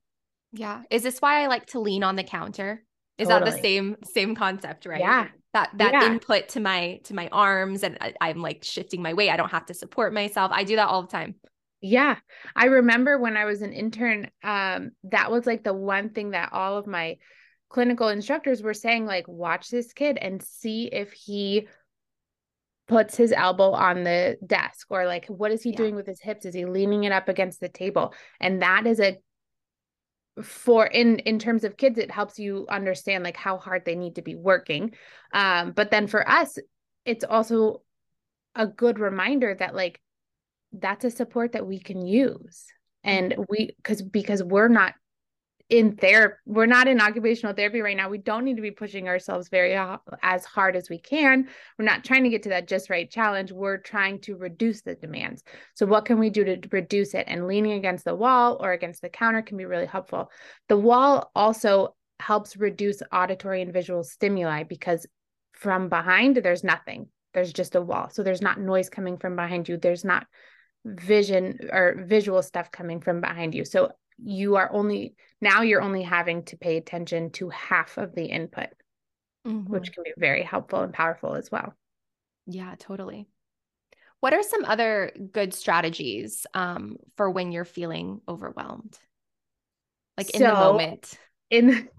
Yeah. 0.51 0.83
Is 0.89 1.03
this 1.03 1.19
why 1.19 1.43
I 1.43 1.47
like 1.47 1.67
to 1.67 1.79
lean 1.79 2.03
on 2.03 2.15
the 2.15 2.23
counter? 2.23 2.83
Is 3.17 3.29
Totally. 3.29 3.49
that 3.51 3.55
the 3.55 3.61
same 3.61 3.95
same 4.03 4.35
concept, 4.35 4.85
right? 4.85 4.99
Yeah. 4.99 5.27
That 5.53 5.69
that 5.77 5.93
Yeah. 5.93 6.07
input 6.07 6.49
to 6.49 6.59
my 6.59 6.99
to 7.05 7.13
my 7.15 7.29
arms 7.31 7.83
and 7.83 7.97
I, 8.01 8.13
I'm 8.19 8.41
like 8.41 8.63
shifting 8.63 9.01
my 9.01 9.13
weight. 9.13 9.29
I 9.29 9.37
don't 9.37 9.51
have 9.51 9.67
to 9.67 9.73
support 9.73 10.13
myself. 10.13 10.51
I 10.53 10.63
do 10.65 10.75
that 10.75 10.89
all 10.89 11.01
the 11.03 11.07
time. 11.07 11.35
Yeah. 11.85 12.17
I 12.55 12.65
remember 12.65 13.19
when 13.19 13.37
I 13.37 13.45
was 13.45 13.61
an 13.61 13.71
intern, 13.71 14.31
um, 14.43 14.91
that 15.03 15.31
was 15.31 15.45
like 15.45 15.63
the 15.63 15.73
one 15.73 16.09
thing 16.09 16.31
that 16.31 16.51
all 16.51 16.77
of 16.77 16.87
my 16.87 17.17
clinical 17.69 18.07
instructors 18.07 18.63
were 18.63 18.73
saying, 18.73 19.05
like, 19.05 19.27
watch 19.27 19.69
this 19.69 19.93
kid 19.93 20.17
and 20.17 20.41
see 20.41 20.87
if 20.87 21.11
he 21.13 21.67
puts 22.87 23.15
his 23.15 23.31
elbow 23.31 23.71
on 23.71 24.03
the 24.03 24.37
desk 24.45 24.87
or 24.89 25.05
like 25.07 25.25
what 25.27 25.51
is 25.51 25.61
he 25.63 25.71
Yeah. 25.71 25.77
doing 25.77 25.95
with 25.95 26.07
his 26.07 26.21
hips? 26.21 26.45
Is 26.45 26.55
he 26.55 26.65
leaning 26.65 27.03
it 27.03 27.11
up 27.11 27.29
against 27.29 27.59
the 27.59 27.69
table? 27.69 28.13
And 28.39 28.61
that 28.63 28.87
is 28.87 28.99
a 28.99 29.17
for 30.43 30.85
in 30.85 31.19
in 31.19 31.39
terms 31.39 31.63
of 31.63 31.77
kids 31.77 31.97
it 31.97 32.11
helps 32.11 32.37
you 32.37 32.65
understand 32.69 33.23
like 33.23 33.37
how 33.37 33.57
hard 33.57 33.83
they 33.85 33.95
need 33.95 34.15
to 34.15 34.21
be 34.21 34.35
working 34.35 34.93
um 35.31 35.71
but 35.71 35.91
then 35.91 36.07
for 36.07 36.29
us 36.29 36.57
it's 37.05 37.23
also 37.23 37.81
a 38.53 38.67
good 38.67 38.99
reminder 38.99 39.55
that 39.57 39.73
like 39.73 40.01
that's 40.79 41.05
a 41.05 41.11
support 41.11 41.53
that 41.53 41.65
we 41.65 41.79
can 41.79 42.05
use. 42.05 42.65
And 43.03 43.31
mm-hmm. 43.31 43.43
we 43.49 43.75
because 43.77 44.01
because 44.01 44.43
we're 44.43 44.67
not 44.67 44.93
in 45.69 45.95
therapy 45.95 46.35
we're 46.45 46.67
not 46.67 46.87
in 46.87 47.01
occupational 47.01 47.55
therapy 47.55 47.81
right 47.81 47.97
now. 47.97 48.09
We 48.09 48.19
don't 48.19 48.45
need 48.45 48.57
to 48.57 48.61
be 48.61 48.71
pushing 48.71 49.07
ourselves 49.07 49.49
very 49.49 49.75
as 50.21 50.45
hard 50.45 50.75
as 50.75 50.89
we 50.89 50.99
can. 50.99 51.47
We're 51.77 51.85
not 51.85 52.03
trying 52.03 52.23
to 52.23 52.29
get 52.29 52.43
to 52.43 52.49
that 52.49 52.67
just 52.67 52.89
right 52.89 53.09
challenge. 53.09 53.51
We're 53.51 53.77
trying 53.77 54.21
to 54.21 54.35
reduce 54.35 54.81
the 54.81 54.95
demands. 54.95 55.43
So 55.73 55.85
what 55.87 56.05
can 56.05 56.19
we 56.19 56.29
do 56.29 56.43
to 56.43 56.59
reduce 56.71 57.15
it? 57.15 57.25
And 57.27 57.47
leaning 57.47 57.73
against 57.73 58.05
the 58.05 58.15
wall 58.15 58.57
or 58.59 58.73
against 58.73 59.01
the 59.01 59.09
counter 59.09 59.41
can 59.41 59.57
be 59.57 59.65
really 59.65 59.87
helpful. 59.87 60.29
The 60.69 60.77
wall 60.77 61.31
also 61.35 61.95
helps 62.19 62.57
reduce 62.57 63.01
auditory 63.11 63.61
and 63.61 63.73
visual 63.73 64.03
stimuli 64.03 64.63
because 64.63 65.07
from 65.53 65.89
behind 65.89 66.37
there's 66.37 66.63
nothing. 66.63 67.07
There's 67.33 67.51
just 67.51 67.75
a 67.75 67.81
wall. 67.81 68.09
So 68.11 68.23
there's 68.23 68.41
not 68.41 68.59
noise 68.59 68.89
coming 68.89 69.17
from 69.17 69.35
behind 69.35 69.67
you. 69.67 69.77
There's 69.77 70.05
not 70.05 70.27
vision 70.85 71.69
or 71.71 72.03
visual 72.05 72.41
stuff 72.41 72.71
coming 72.71 73.01
from 73.01 73.19
behind 73.19 73.53
you 73.55 73.65
so 73.65 73.91
you 74.23 74.55
are 74.55 74.71
only 74.71 75.15
now 75.41 75.61
you're 75.61 75.81
only 75.81 76.03
having 76.03 76.43
to 76.43 76.55
pay 76.55 76.77
attention 76.77 77.31
to 77.31 77.49
half 77.49 77.97
of 77.97 78.15
the 78.15 78.25
input 78.25 78.69
Mhm. 79.45 79.67
which 79.69 79.91
can 79.91 80.03
be 80.03 80.13
very 80.17 80.43
helpful 80.43 80.81
and 80.81 80.93
powerful 80.93 81.33
as 81.35 81.51
well 81.51 81.73
Yeah, 82.47 82.75
totally. 82.77 83.27
What 84.19 84.33
are 84.33 84.43
some 84.43 84.65
other 84.65 85.11
good 85.31 85.53
strategies 85.53 86.45
um, 86.53 86.97
for 87.17 87.29
when 87.29 87.51
you're 87.51 87.65
feeling 87.65 88.21
overwhelmed? 88.27 88.97
Like 90.17 90.29
in 90.31 90.43
the 90.43 90.53
moment. 90.53 91.17
in 91.49 91.89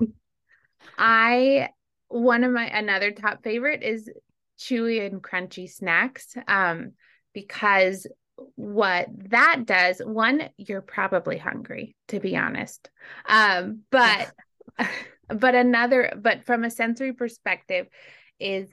i 0.99 1.69
one 2.09 2.45
of 2.45 2.53
my 2.53 2.67
another 2.67 3.11
top 3.11 3.43
favorite 3.43 3.83
is 3.83 4.11
chewy 4.59 5.07
and 5.07 5.23
crunchy 5.23 5.69
snacks 5.71 6.37
um 6.49 6.93
because 7.33 8.07
what 8.55 9.07
that 9.31 9.63
does 9.65 10.01
one 10.05 10.49
you're 10.57 10.83
probably 10.83 11.39
hungry 11.39 11.97
to 12.09 12.21
be 12.21 12.37
honest. 12.37 12.91
Um 13.29 13.81
but 13.91 14.33
but 15.29 15.55
another 15.55 16.13
but 16.21 16.45
from 16.45 16.65
a 16.65 16.71
sensory 16.71 17.13
perspective 17.13 17.87
is 18.39 18.73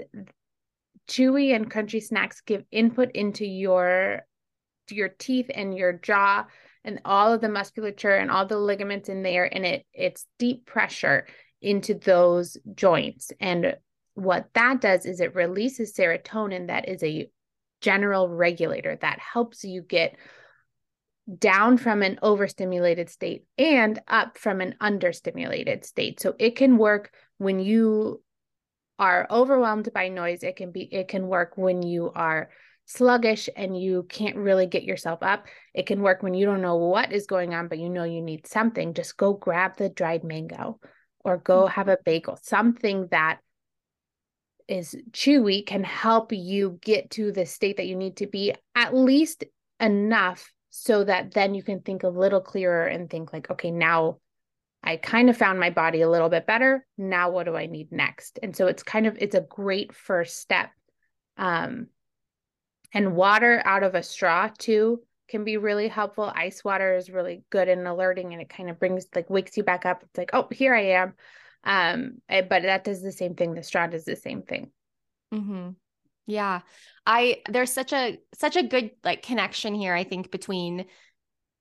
chewy 1.10 1.56
and 1.56 1.71
crunchy 1.71 2.02
snacks 2.02 2.41
give 2.41 2.63
input 2.71 3.12
into 3.12 3.45
your 3.45 4.21
your 4.89 5.10
teeth 5.10 5.49
and 5.54 5.76
your 5.76 5.93
jaw 5.93 6.45
and 6.84 6.99
all 7.06 7.34
of 7.34 7.41
the 7.41 7.49
musculature 7.49 8.15
and 8.15 8.30
all 8.30 8.45
the 8.45 8.58
ligaments 8.58 9.10
in 9.10 9.23
there. 9.23 9.45
And 9.54 9.65
it 9.65 9.86
it's 9.93 10.26
deep 10.39 10.65
pressure 10.65 11.28
into 11.62 11.93
those 11.93 12.58
joints. 12.76 13.32
And 13.39 13.76
what 14.15 14.47
that 14.54 14.82
does 14.82 15.06
is 15.06 15.19
it 15.19 15.36
releases 15.36 15.93
serotonin 15.93 16.67
that 16.67 16.88
is 16.89 17.02
a 17.04 17.30
general 17.84 18.30
regulator 18.30 18.98
that 19.02 19.19
helps 19.19 19.63
you 19.63 19.82
get 19.82 20.15
down 21.38 21.78
from 21.78 22.02
an 22.02 22.17
overstimulated 22.22 23.10
state 23.10 23.46
and 23.58 24.02
up 24.08 24.38
from 24.38 24.62
an 24.62 24.76
understimulated 24.82 25.86
state. 25.86 26.19
So 26.19 26.34
it 26.39 26.56
can 26.56 26.78
work 26.78 27.12
when 27.38 27.60
you 27.60 28.22
are 28.98 29.28
overwhelmed 29.30 29.91
by 29.93 30.08
noise. 30.08 30.43
It 30.43 30.56
can 30.56 30.72
be 30.72 30.82
it 30.82 31.08
can 31.10 31.28
work 31.28 31.54
when 31.58 31.82
you 31.84 32.12
are 32.15 32.50
sluggish 32.86 33.50
and 33.56 33.80
you 33.80 34.06
can't 34.10 34.36
really 34.38 34.65
get 34.65 34.84
yourself 34.84 35.19
up. 35.22 35.46
It 35.74 35.86
can 35.86 36.02
work 36.02 36.24
when 36.24 36.34
you 36.34 36.46
don't 36.46 36.62
know 36.62 36.78
what 36.78 37.12
is 37.12 37.28
going 37.28 37.54
on 37.54 37.67
but 37.67 37.80
you 37.80 37.89
know 37.89 38.06
you 38.06 38.22
need 38.22 38.48
something. 38.48 38.93
Just 38.93 39.17
go 39.17 39.34
grab 39.34 39.78
the 39.78 39.89
dried 39.89 40.24
mango 40.24 40.80
or 41.24 41.38
go 41.38 41.63
mm-hmm. 41.63 41.74
have 41.74 41.88
a 41.89 41.98
bagel 42.06 42.38
something 42.41 43.08
that 43.12 43.39
is 44.67 44.95
chewy 45.12 45.65
can 45.65 45.84
help 45.84 46.32
you 46.32 46.80
get 46.82 47.10
to 47.12 47.32
the 47.32 47.45
state 47.45 47.78
that 47.78 47.88
you 47.88 47.95
need 47.95 48.17
to 48.17 48.28
be 48.28 48.54
at 48.76 48.95
least 48.95 49.43
enough 49.80 50.52
so 50.69 51.04
that 51.04 51.32
then 51.32 51.54
you 51.54 51.62
can 51.62 51.82
think 51.82 52.04
a 52.04 52.10
little 52.10 52.41
clearer 52.41 52.86
and 52.86 53.10
think 53.10 53.34
like 53.34 53.49
okay 53.49 53.71
now 53.71 54.17
I 54.84 54.97
kind 54.97 55.30
of 55.30 55.38
found 55.38 55.60
my 55.60 55.69
body 55.69 56.02
a 56.02 56.10
little 56.10 56.28
bit 56.28 56.45
better. 56.45 56.86
Now 56.97 57.30
what 57.30 57.45
do 57.45 57.56
I 57.56 57.67
need 57.67 57.91
next? 57.91 58.38
And 58.43 58.56
so 58.56 58.67
it's 58.67 58.84
kind 58.84 59.08
of 59.08 59.17
it's 59.19 59.36
a 59.36 59.41
great 59.41 59.95
first 59.95 60.38
step. 60.38 60.71
Um 61.38 61.88
and 62.93 63.15
water 63.15 63.62
out 63.65 63.84
of 63.84 63.95
a 63.95 64.04
straw 64.04 64.49
too 64.58 65.02
can 65.30 65.45
be 65.45 65.58
really 65.58 65.88
helpful. 65.88 66.32
Ice 66.36 66.63
water 66.63 66.95
is 66.95 67.10
really 67.10 67.43
good 67.49 67.69
and 67.69 67.88
alerting 67.88 68.34
and 68.34 68.41
it 68.41 68.49
kind 68.49 68.69
of 68.69 68.78
brings 68.78 69.08
like 69.15 69.30
wakes 69.30 69.56
you 69.56 69.63
back 69.63 69.86
up. 69.86 70.04
It's 70.04 70.17
like 70.17 70.32
oh 70.34 70.47
here 70.52 70.76
I 70.76 70.88
am 70.88 71.13
um 71.63 72.21
eh, 72.30 72.41
but 72.41 72.63
that 72.63 72.84
does 72.84 73.02
the 73.02 73.12
same 73.12 73.36
thing 73.36 73.54
the 73.54 73.63
straw 73.63 73.88
does 73.88 74.06
the 74.06 74.15
same 74.15 74.41
thing 74.43 74.71
hmm 75.32 75.69
Yeah. 76.28 76.62
I 77.06 77.41
there's 77.49 77.73
such 77.73 77.93
a 77.93 78.19
such 78.34 78.56
a 78.56 78.63
good 78.63 78.91
like 79.04 79.23
connection 79.23 79.76
here, 79.76 79.93
I 79.93 80.04
think, 80.06 80.32
between 80.32 80.86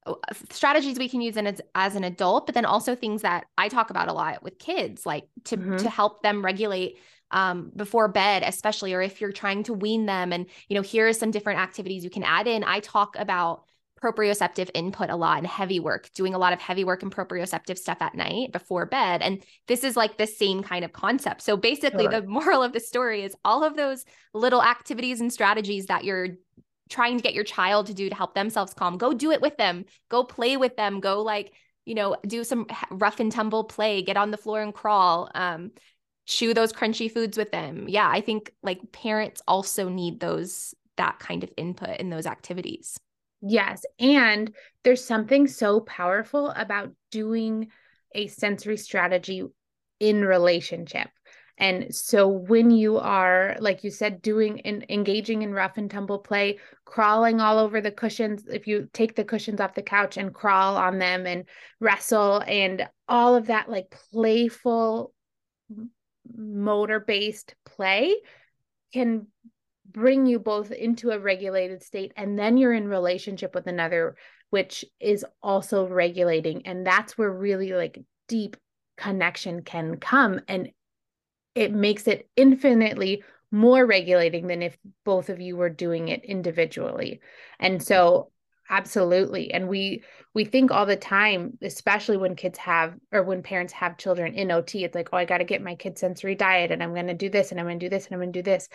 uh, 0.07 0.15
strategies 0.51 0.99
we 0.99 1.09
can 1.09 1.21
use 1.23 1.37
in 1.37 1.47
as, 1.49 1.61
as 1.75 1.97
an 1.97 2.05
adult, 2.05 2.47
but 2.47 2.55
then 2.55 2.67
also 2.67 2.95
things 2.97 3.23
that 3.23 3.47
I 3.59 3.69
talk 3.69 3.91
about 3.91 4.09
a 4.09 4.15
lot 4.15 4.43
with 4.45 4.59
kids, 4.59 5.07
like 5.07 5.25
to 5.47 5.57
Mhm. 5.57 5.79
to 5.79 5.91
help 5.91 6.23
them 6.23 6.45
regulate 6.45 6.99
um, 7.33 7.73
before 7.77 8.09
bed, 8.09 8.43
especially, 8.47 8.95
or 8.95 9.03
if 9.03 9.21
you're 9.21 9.33
trying 9.33 9.65
to 9.65 9.75
wean 9.75 10.07
them. 10.07 10.33
And 10.33 10.47
you 10.69 10.77
know, 10.77 10.83
here 10.83 11.09
are 11.09 11.15
some 11.15 11.31
different 11.33 11.61
activities 11.61 12.05
you 12.05 12.11
can 12.11 12.25
add 12.25 12.49
in. 12.49 12.65
I 12.65 12.81
talk 12.81 13.17
about 13.19 13.65
proprioceptive 14.03 14.71
input 14.75 15.11
a 15.11 15.17
lot 15.17 15.39
and 15.39 15.47
heavy 15.47 15.79
work, 15.79 16.11
doing 16.15 16.35
a 16.35 16.39
lot 16.39 16.53
of 16.53 16.61
heavy 16.61 16.85
work 16.85 17.03
and 17.03 17.15
proprioceptive 17.15 17.79
stuff 17.79 17.99
at 18.01 18.15
night 18.15 18.53
before 18.53 18.87
bed. 18.87 19.23
And 19.23 19.43
this 19.69 19.85
is 19.85 19.97
like 19.97 20.19
the 20.19 20.27
same 20.27 20.63
kind 20.63 20.85
of 20.85 20.93
concept. 20.93 21.43
So 21.43 21.57
basically, 21.57 22.05
Totally. 22.05 22.21
the 22.21 22.27
moral 22.27 22.63
of 22.63 22.73
the 22.73 22.81
story 22.81 23.23
is 23.23 23.37
all 23.45 23.63
of 23.63 23.77
those 23.77 24.05
little 24.35 24.63
activities 24.63 25.21
and 25.21 25.33
strategies 25.33 25.87
that 25.87 26.05
you're 26.05 26.31
trying 26.91 27.17
to 27.17 27.23
get 27.23 27.35
your 27.35 27.45
child 27.45 27.87
to 27.87 27.95
do 27.95 28.09
to 28.09 28.15
help 28.15 28.35
themselves 28.35 28.75
calm, 28.75 28.99
go 28.99 29.13
do 29.13 29.31
it 29.31 29.41
with 29.41 29.57
them. 29.57 29.85
Go 30.11 30.25
play 30.25 30.57
with 30.57 30.77
them. 30.77 31.01
Go 31.01 31.23
like, 31.23 31.53
you 31.87 31.95
know, 31.95 32.17
do 32.27 32.45
some 32.45 32.67
rough 32.91 33.19
and 33.21 33.33
tumble 33.33 33.65
play, 33.65 34.03
get 34.03 34.17
on 34.17 34.31
the 34.31 34.37
floor 34.37 34.61
and 34.63 34.75
crawl. 34.75 35.31
Um, 35.35 35.71
chew 36.27 36.55
those 36.55 36.73
crunchy 36.73 37.11
foods 37.11 37.37
with 37.37 37.51
them. 37.51 37.87
Yeah, 37.89 38.09
I 38.09 38.21
think 38.21 38.53
like 38.63 38.93
parents 38.93 39.43
also 39.49 39.89
need 39.89 40.21
those 40.21 40.75
that 40.97 41.19
kind 41.19 41.43
of 41.43 41.51
input 41.57 41.99
in 41.99 42.11
those 42.11 42.27
activities. 42.27 42.99
Yes. 43.43 43.85
And 43.99 44.55
there's 44.85 45.05
something 45.05 45.47
so 45.49 45.81
powerful 45.81 46.51
about 46.51 46.93
doing 47.11 47.69
a 48.15 48.29
sensory 48.29 48.77
strategy 48.77 49.43
in 49.99 50.25
relationship. 50.25 51.09
And 51.59 51.95
so 51.95 52.29
when 52.29 52.71
you 52.71 52.99
are, 52.99 53.57
like 53.61 53.85
you 53.85 53.91
said, 53.91 54.23
doing 54.23 54.63
and 54.63 54.87
engaging 54.89 55.43
in 55.43 55.53
rough 55.53 55.77
and 55.77 55.91
tumble 55.91 56.19
play, 56.19 56.59
crawling 56.85 57.41
all 57.41 57.59
over 57.59 57.81
the 57.81 57.91
cushions, 57.91 58.45
if 58.49 58.67
you 58.67 58.89
take 58.93 59.15
the 59.15 59.25
cushions 59.25 59.61
off 59.61 59.75
the 59.75 59.83
couch 59.83 60.17
and 60.17 60.35
crawl 60.35 60.77
on 60.77 60.99
them 60.99 61.27
and 61.27 61.45
wrestle 61.79 62.43
and 62.47 62.89
all 63.09 63.35
of 63.35 63.47
that 63.47 63.69
like 63.69 63.95
playful 64.13 65.13
motor 66.35 67.01
based 67.01 67.55
play 67.65 68.15
can 68.93 69.27
bring 69.93 70.27
you 70.27 70.39
both 70.39 70.71
into 70.71 71.11
a 71.11 71.19
regulated 71.19 71.83
state 71.83 72.13
and 72.17 72.39
then 72.39 72.57
you're 72.57 72.73
in 72.73 72.89
relationship 72.89 73.55
with 73.55 73.67
another 73.67 74.17
which 74.53 74.85
is 75.01 75.25
also 75.43 75.89
regulating. 75.89 76.67
And 76.67 76.87
that's 76.87 77.17
where 77.17 77.33
really 77.33 77.73
like 77.73 77.99
deep 78.29 78.59
connection 78.99 79.63
can 79.63 79.97
come. 79.97 80.43
And 80.47 80.69
it 81.55 81.73
makes 81.73 82.07
it 82.07 82.29
infinitely 82.37 83.25
more 83.51 83.87
regulating 83.87 84.49
than 84.49 84.61
if 84.61 84.77
both 85.07 85.31
of 85.31 85.41
you 85.41 85.57
were 85.57 85.71
doing 85.71 86.09
it 86.09 86.27
individually. 86.27 87.23
And 87.59 87.83
so 87.83 88.31
absolutely. 88.69 89.55
And 89.55 89.69
we 89.69 90.03
we 90.35 90.45
think 90.45 90.71
all 90.71 90.85
the 90.85 90.97
time 90.97 91.57
especially 91.63 92.19
when 92.19 92.37
kids 92.37 92.59
have 92.59 92.93
or 93.11 93.23
when 93.23 93.43
parents 93.43 93.73
have 93.73 93.97
children 93.97 94.35
in 94.35 94.49
ot 94.49 94.75
it's 94.75 94.95
like 94.95 95.09
oh 95.13 95.17
i 95.17 95.25
got 95.25 95.39
to 95.39 95.45
get 95.45 95.61
my 95.61 95.75
kid 95.75 95.99
sensory 95.99 96.35
diet 96.35 96.71
and 96.71 96.83
i'm 96.83 96.95
going 96.95 97.07
to 97.07 97.13
do 97.13 97.29
this 97.29 97.51
and 97.51 97.61
i'm 97.61 97.67
going 97.67 97.79
to 97.79 97.85
do 97.85 97.91
this 97.91 98.07
and 98.07 98.15
i'm 98.15 98.21
going 98.21 98.33
to 98.33 98.39
do 98.39 98.43
this 98.43 98.71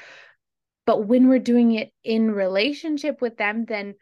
but 0.88 1.06
when 1.06 1.28
we're 1.28 1.38
doing 1.38 1.74
it 1.74 1.92
in 2.04 2.32
relationship 2.32 3.22
with 3.22 3.38
them 3.38 3.66
then 3.66 3.94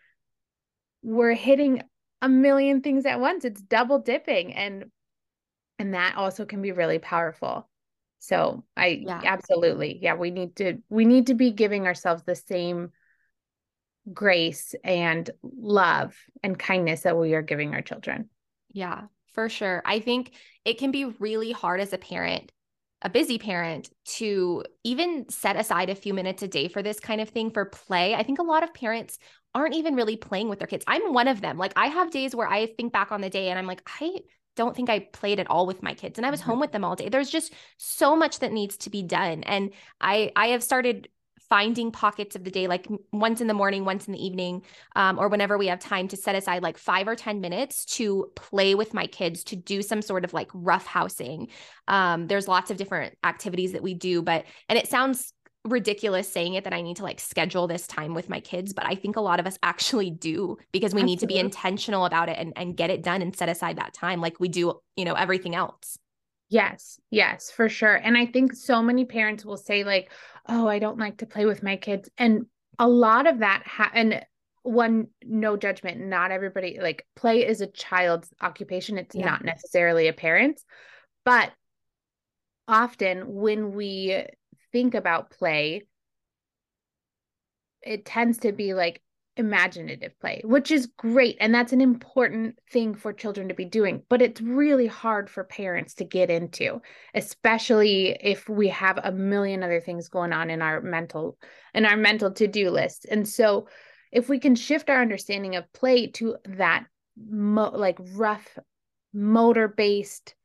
we're 1.03 1.33
hitting 1.33 1.83
a 2.21 2.29
million 2.29 2.81
things 2.81 3.05
at 3.05 3.19
once. 3.19 3.45
It's 3.45 3.61
double 3.61 3.99
dipping 3.99 4.53
and 4.53 4.85
and 5.77 5.93
that 5.93 6.15
also 6.15 6.45
can 6.45 6.61
be 6.61 6.71
really 6.71 6.99
powerful. 6.99 7.69
So 8.19 8.63
i 8.77 9.03
yeah. 9.05 9.21
absolutely 9.25 9.99
yeah 10.01 10.15
we 10.15 10.31
need 10.31 10.55
to 10.55 10.77
we 10.89 11.05
need 11.05 11.27
to 11.27 11.35
be 11.35 11.51
giving 11.51 11.85
ourselves 11.85 12.23
the 12.23 12.35
same 12.35 12.91
grace 14.11 14.73
and 14.83 15.29
love 15.43 16.15
and 16.41 16.57
kindness 16.57 17.01
that 17.01 17.17
we 17.17 17.33
are 17.33 17.41
giving 17.41 17.73
our 17.73 17.81
children. 17.81 18.29
Yeah 18.71 19.03
for 19.33 19.49
sure. 19.49 19.81
I 19.85 19.99
think 19.99 20.31
it 20.63 20.79
can 20.79 20.91
be 20.91 21.05
really 21.05 21.51
hard 21.51 21.81
as 21.81 21.91
a 21.91 21.97
parent 21.97 22.51
a 23.05 23.09
busy 23.09 23.37
parent 23.37 23.91
to 24.03 24.63
even 24.83 25.29
set 25.29 25.55
aside 25.55 25.91
a 25.91 25.95
few 25.95 26.11
minutes 26.11 26.41
a 26.41 26.47
day 26.47 26.67
for 26.67 26.81
this 26.81 26.99
kind 26.99 27.21
of 27.21 27.29
thing 27.29 27.51
for 27.51 27.63
play. 27.63 28.15
I 28.15 28.23
think 28.23 28.39
a 28.39 28.43
lot 28.43 28.63
of 28.63 28.73
parents 28.73 29.19
aren't 29.53 29.75
even 29.75 29.95
really 29.95 30.17
playing 30.17 30.49
with 30.49 30.57
their 30.57 30.67
kids. 30.67 30.83
I'm 30.87 31.13
one 31.13 31.27
of 31.27 31.39
them. 31.39 31.59
Like 31.59 31.71
I 31.75 31.85
have 31.85 32.09
days 32.09 32.35
where 32.35 32.47
I 32.47 32.65
think 32.65 32.91
back 32.91 33.11
on 33.11 33.21
the 33.21 33.29
day 33.29 33.49
and 33.49 33.59
I'm 33.59 33.67
like, 33.67 33.87
I 34.01 34.21
don't 34.55 34.75
think 34.75 34.89
I 34.89 34.99
played 34.99 35.39
at 35.39 35.49
all 35.51 35.67
with 35.67 35.83
my 35.83 35.93
kids 35.93 36.17
and 36.17 36.25
I 36.25 36.31
was 36.31 36.39
mm-hmm. 36.39 36.49
home 36.49 36.59
with 36.59 36.71
them 36.71 36.83
all 36.83 36.95
day. 36.95 37.09
There's 37.09 37.29
just 37.29 37.53
so 37.77 38.15
much 38.15 38.39
that 38.39 38.51
needs 38.51 38.75
to 38.77 38.89
be 38.89 39.03
done. 39.03 39.43
And 39.43 39.71
I 40.01 40.31
I 40.35 40.47
have 40.47 40.63
started 40.63 41.07
finding 41.49 41.91
pockets 41.91 42.35
of 42.35 42.43
the 42.43 42.51
day, 42.51 42.67
like 42.67 42.87
once 43.11 43.41
in 43.41 43.47
the 43.47 43.53
morning, 43.53 43.85
once 43.85 44.07
in 44.07 44.13
the 44.13 44.25
evening, 44.25 44.63
um, 44.95 45.19
or 45.19 45.27
whenever 45.27 45.57
we 45.57 45.67
have 45.67 45.79
time 45.79 46.07
to 46.07 46.17
set 46.17 46.35
aside 46.35 46.63
like 46.63 46.77
five 46.77 47.07
or 47.07 47.15
10 47.15 47.41
minutes 47.41 47.85
to 47.85 48.31
play 48.35 48.75
with 48.75 48.93
my 48.93 49.07
kids, 49.07 49.43
to 49.45 49.55
do 49.55 49.81
some 49.81 50.01
sort 50.01 50.25
of 50.25 50.33
like 50.33 50.49
rough 50.53 50.85
housing. 50.85 51.47
Um, 51.87 52.27
there's 52.27 52.47
lots 52.47 52.71
of 52.71 52.77
different 52.77 53.15
activities 53.23 53.73
that 53.73 53.83
we 53.83 53.93
do, 53.93 54.21
but, 54.21 54.45
and 54.69 54.77
it 54.77 54.87
sounds 54.87 55.33
ridiculous 55.65 56.31
saying 56.31 56.53
it 56.53 56.63
that 56.63 56.73
I 56.73 56.81
need 56.81 56.97
to 56.97 57.03
like 57.03 57.19
schedule 57.19 57.67
this 57.67 57.87
time 57.87 58.13
with 58.13 58.29
my 58.29 58.39
kids, 58.39 58.73
but 58.73 58.85
I 58.85 58.95
think 58.95 59.15
a 59.15 59.21
lot 59.21 59.39
of 59.39 59.47
us 59.47 59.57
actually 59.63 60.11
do 60.11 60.57
because 60.71 60.93
we 60.93 61.01
Absolutely. 61.01 61.11
need 61.11 61.19
to 61.19 61.27
be 61.27 61.39
intentional 61.39 62.05
about 62.05 62.29
it 62.29 62.37
and, 62.37 62.53
and 62.55 62.77
get 62.77 62.89
it 62.89 63.03
done 63.03 63.21
and 63.21 63.35
set 63.35 63.49
aside 63.49 63.77
that 63.77 63.93
time 63.93 64.21
like 64.21 64.39
we 64.39 64.47
do, 64.47 64.79
you 64.95 65.05
know, 65.05 65.13
everything 65.13 65.55
else. 65.55 65.97
Yes, 66.55 67.01
yes, 67.11 67.51
for 67.51 67.67
sure. 67.67 67.95
And 67.95 68.17
I 68.17 68.27
think 68.27 68.53
so 68.53 68.81
many 68.81 69.03
parents 69.03 69.43
will 69.43 69.57
say, 69.57 69.83
like, 69.83 70.09
oh, 70.47 70.69
I 70.69 70.79
don't 70.79 70.97
like 70.97 71.17
to 71.17 71.25
play 71.25 71.45
with 71.45 71.61
my 71.61 71.75
kids. 71.75 72.09
And 72.17 72.45
a 72.79 72.87
lot 72.87 73.27
of 73.27 73.39
that, 73.39 73.63
ha- 73.65 73.91
and 73.93 74.25
one, 74.63 75.07
no 75.21 75.57
judgment, 75.57 75.99
not 75.99 76.31
everybody, 76.31 76.79
like, 76.81 77.05
play 77.13 77.45
is 77.45 77.59
a 77.59 77.67
child's 77.67 78.33
occupation. 78.39 78.97
It's 78.97 79.13
yeah. 79.13 79.25
not 79.25 79.43
necessarily 79.43 80.07
a 80.07 80.13
parent's. 80.13 80.63
But 81.25 81.51
often 82.69 83.33
when 83.33 83.73
we 83.73 84.23
think 84.71 84.95
about 84.95 85.31
play, 85.31 85.81
it 87.81 88.05
tends 88.05 88.37
to 88.39 88.53
be 88.53 88.73
like 88.73 89.01
imaginative 89.37 90.17
play, 90.19 90.41
which 90.43 90.71
is 90.71 90.87
great. 90.97 91.37
And 91.39 91.53
that's 91.53 91.73
an 91.73 91.81
important 91.81 92.57
thing 92.71 92.95
for 92.95 93.13
children 93.13 93.49
to 93.49 93.53
be 93.53 93.65
doing. 93.65 94.03
But 94.09 94.21
it's 94.21 94.41
really 94.41 94.87
hard 94.87 95.29
for 95.29 95.43
parents 95.43 95.95
to 95.95 96.05
get 96.05 96.29
into, 96.29 96.81
especially 97.13 98.17
if 98.21 98.47
we 98.47 98.69
have 98.69 98.99
a 99.03 99.11
million 99.11 99.63
other 99.63 99.81
things 99.81 100.07
going 100.07 100.33
on 100.33 100.49
in 100.49 100.61
our 100.61 100.81
mental 100.81 101.37
in 101.73 101.85
our 101.85 101.97
mental 101.97 102.31
to-do 102.31 102.69
list. 102.69 103.05
And 103.09 103.27
so 103.27 103.67
if 104.11 104.29
we 104.29 104.39
can 104.39 104.55
shift 104.55 104.89
our 104.89 105.01
understanding 105.01 105.55
of 105.55 105.71
play 105.73 106.07
to 106.07 106.37
that 106.45 106.85
mo- 107.17 107.71
like 107.75 107.97
rough 108.13 108.57
motor 109.13 109.67
based 109.67 110.35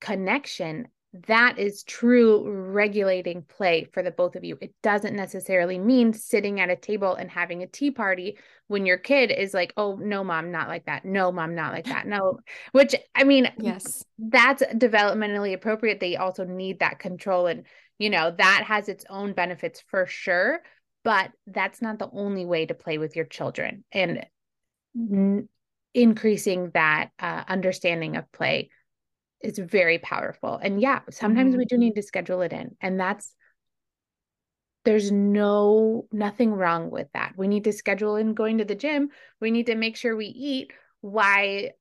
connection 0.00 0.88
that 1.26 1.58
is 1.58 1.82
true 1.82 2.48
regulating 2.48 3.42
play 3.42 3.84
for 3.92 4.02
the 4.02 4.10
both 4.10 4.36
of 4.36 4.44
you. 4.44 4.58
It 4.60 4.74
doesn't 4.82 5.16
necessarily 5.16 5.78
mean 5.78 6.12
sitting 6.12 6.60
at 6.60 6.70
a 6.70 6.76
table 6.76 7.14
and 7.14 7.30
having 7.30 7.62
a 7.62 7.66
tea 7.66 7.90
party 7.90 8.38
when 8.66 8.86
your 8.86 8.98
kid 8.98 9.30
is 9.30 9.54
like, 9.54 9.72
oh, 9.76 9.96
no, 9.96 10.22
mom, 10.22 10.52
not 10.52 10.68
like 10.68 10.86
that. 10.86 11.04
No, 11.04 11.32
mom, 11.32 11.54
not 11.54 11.72
like 11.72 11.86
that. 11.86 12.06
No, 12.06 12.38
which 12.72 12.94
I 13.14 13.24
mean, 13.24 13.50
yes, 13.58 14.04
that's 14.18 14.62
developmentally 14.62 15.54
appropriate. 15.54 16.00
They 16.00 16.16
also 16.16 16.44
need 16.44 16.80
that 16.80 16.98
control. 16.98 17.46
And, 17.46 17.64
you 17.98 18.10
know, 18.10 18.34
that 18.36 18.64
has 18.66 18.88
its 18.88 19.04
own 19.08 19.32
benefits 19.32 19.82
for 19.88 20.06
sure. 20.06 20.60
But 21.04 21.30
that's 21.46 21.80
not 21.80 21.98
the 21.98 22.10
only 22.12 22.44
way 22.44 22.66
to 22.66 22.74
play 22.74 22.98
with 22.98 23.16
your 23.16 23.24
children. 23.24 23.84
And 23.92 24.26
n- 24.96 25.48
increasing 25.94 26.70
that 26.74 27.10
uh, 27.18 27.44
understanding 27.48 28.16
of 28.16 28.30
play 28.30 28.70
is 29.40 29.58
very 29.58 29.98
powerful. 29.98 30.58
And 30.62 30.80
yeah, 30.80 31.00
sometimes 31.10 31.50
mm-hmm. 31.50 31.58
we 31.58 31.64
do 31.64 31.78
need 31.78 31.94
to 31.94 32.02
schedule 32.02 32.42
it 32.42 32.52
in. 32.52 32.76
And 32.80 32.98
that's 32.98 33.34
there's 34.84 35.10
no 35.12 36.06
nothing 36.12 36.52
wrong 36.52 36.90
with 36.90 37.08
that. 37.12 37.34
We 37.36 37.48
need 37.48 37.64
to 37.64 37.72
schedule 37.72 38.16
in 38.16 38.34
going 38.34 38.58
to 38.58 38.64
the 38.64 38.74
gym. 38.74 39.10
We 39.40 39.50
need 39.50 39.66
to 39.66 39.74
make 39.74 39.96
sure 39.96 40.16
we 40.16 40.26
eat. 40.26 40.72
Why 41.00 41.72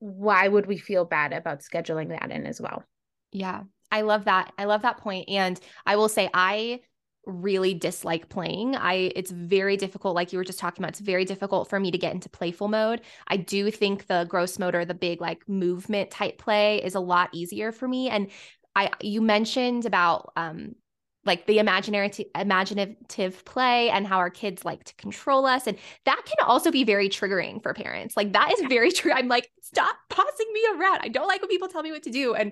why 0.00 0.48
would 0.48 0.66
we 0.66 0.78
feel 0.78 1.04
bad 1.04 1.32
about 1.32 1.60
scheduling 1.60 2.08
that 2.10 2.30
in 2.30 2.46
as 2.46 2.60
well? 2.60 2.84
Yeah. 3.32 3.62
I 3.90 4.02
love 4.02 4.26
that. 4.26 4.52
I 4.58 4.64
love 4.64 4.82
that 4.82 4.98
point. 4.98 5.28
And 5.28 5.58
I 5.86 5.96
will 5.96 6.08
say 6.08 6.28
I 6.34 6.80
really 7.28 7.74
dislike 7.74 8.28
playing. 8.28 8.74
I 8.76 9.12
it's 9.14 9.30
very 9.30 9.76
difficult 9.76 10.14
like 10.14 10.32
you 10.32 10.38
were 10.38 10.44
just 10.44 10.58
talking 10.58 10.82
about. 10.82 10.90
It's 10.90 11.00
very 11.00 11.24
difficult 11.24 11.68
for 11.68 11.78
me 11.78 11.90
to 11.90 11.98
get 11.98 12.14
into 12.14 12.28
playful 12.28 12.68
mode. 12.68 13.02
I 13.28 13.36
do 13.36 13.70
think 13.70 14.06
the 14.06 14.26
gross 14.28 14.58
motor, 14.58 14.84
the 14.84 14.94
big 14.94 15.20
like 15.20 15.48
movement 15.48 16.10
type 16.10 16.38
play 16.38 16.82
is 16.82 16.94
a 16.94 17.00
lot 17.00 17.30
easier 17.32 17.72
for 17.72 17.86
me 17.86 18.08
and 18.08 18.30
I 18.74 18.90
you 19.00 19.20
mentioned 19.20 19.86
about 19.86 20.32
um 20.36 20.74
like 21.28 21.46
the 21.46 21.60
imaginative 21.60 22.26
imaginative 22.34 23.44
play 23.44 23.90
and 23.90 24.04
how 24.04 24.18
our 24.18 24.30
kids 24.30 24.64
like 24.64 24.82
to 24.82 24.94
control 24.96 25.46
us. 25.46 25.68
And 25.68 25.78
that 26.04 26.20
can 26.24 26.44
also 26.44 26.72
be 26.72 26.82
very 26.82 27.08
triggering 27.08 27.62
for 27.62 27.72
parents. 27.72 28.16
Like 28.16 28.32
that 28.32 28.52
is 28.52 28.66
very 28.68 28.90
true 28.90 29.12
i'm 29.12 29.28
like 29.28 29.48
stop 29.60 29.94
tossing 30.10 30.52
me 30.52 30.62
around. 30.74 31.00
I 31.02 31.08
don't 31.08 31.28
like 31.28 31.40
when 31.40 31.50
people 31.50 31.68
tell 31.68 31.82
me 31.82 31.92
what 31.92 32.02
to 32.04 32.10
do. 32.10 32.34
And 32.34 32.50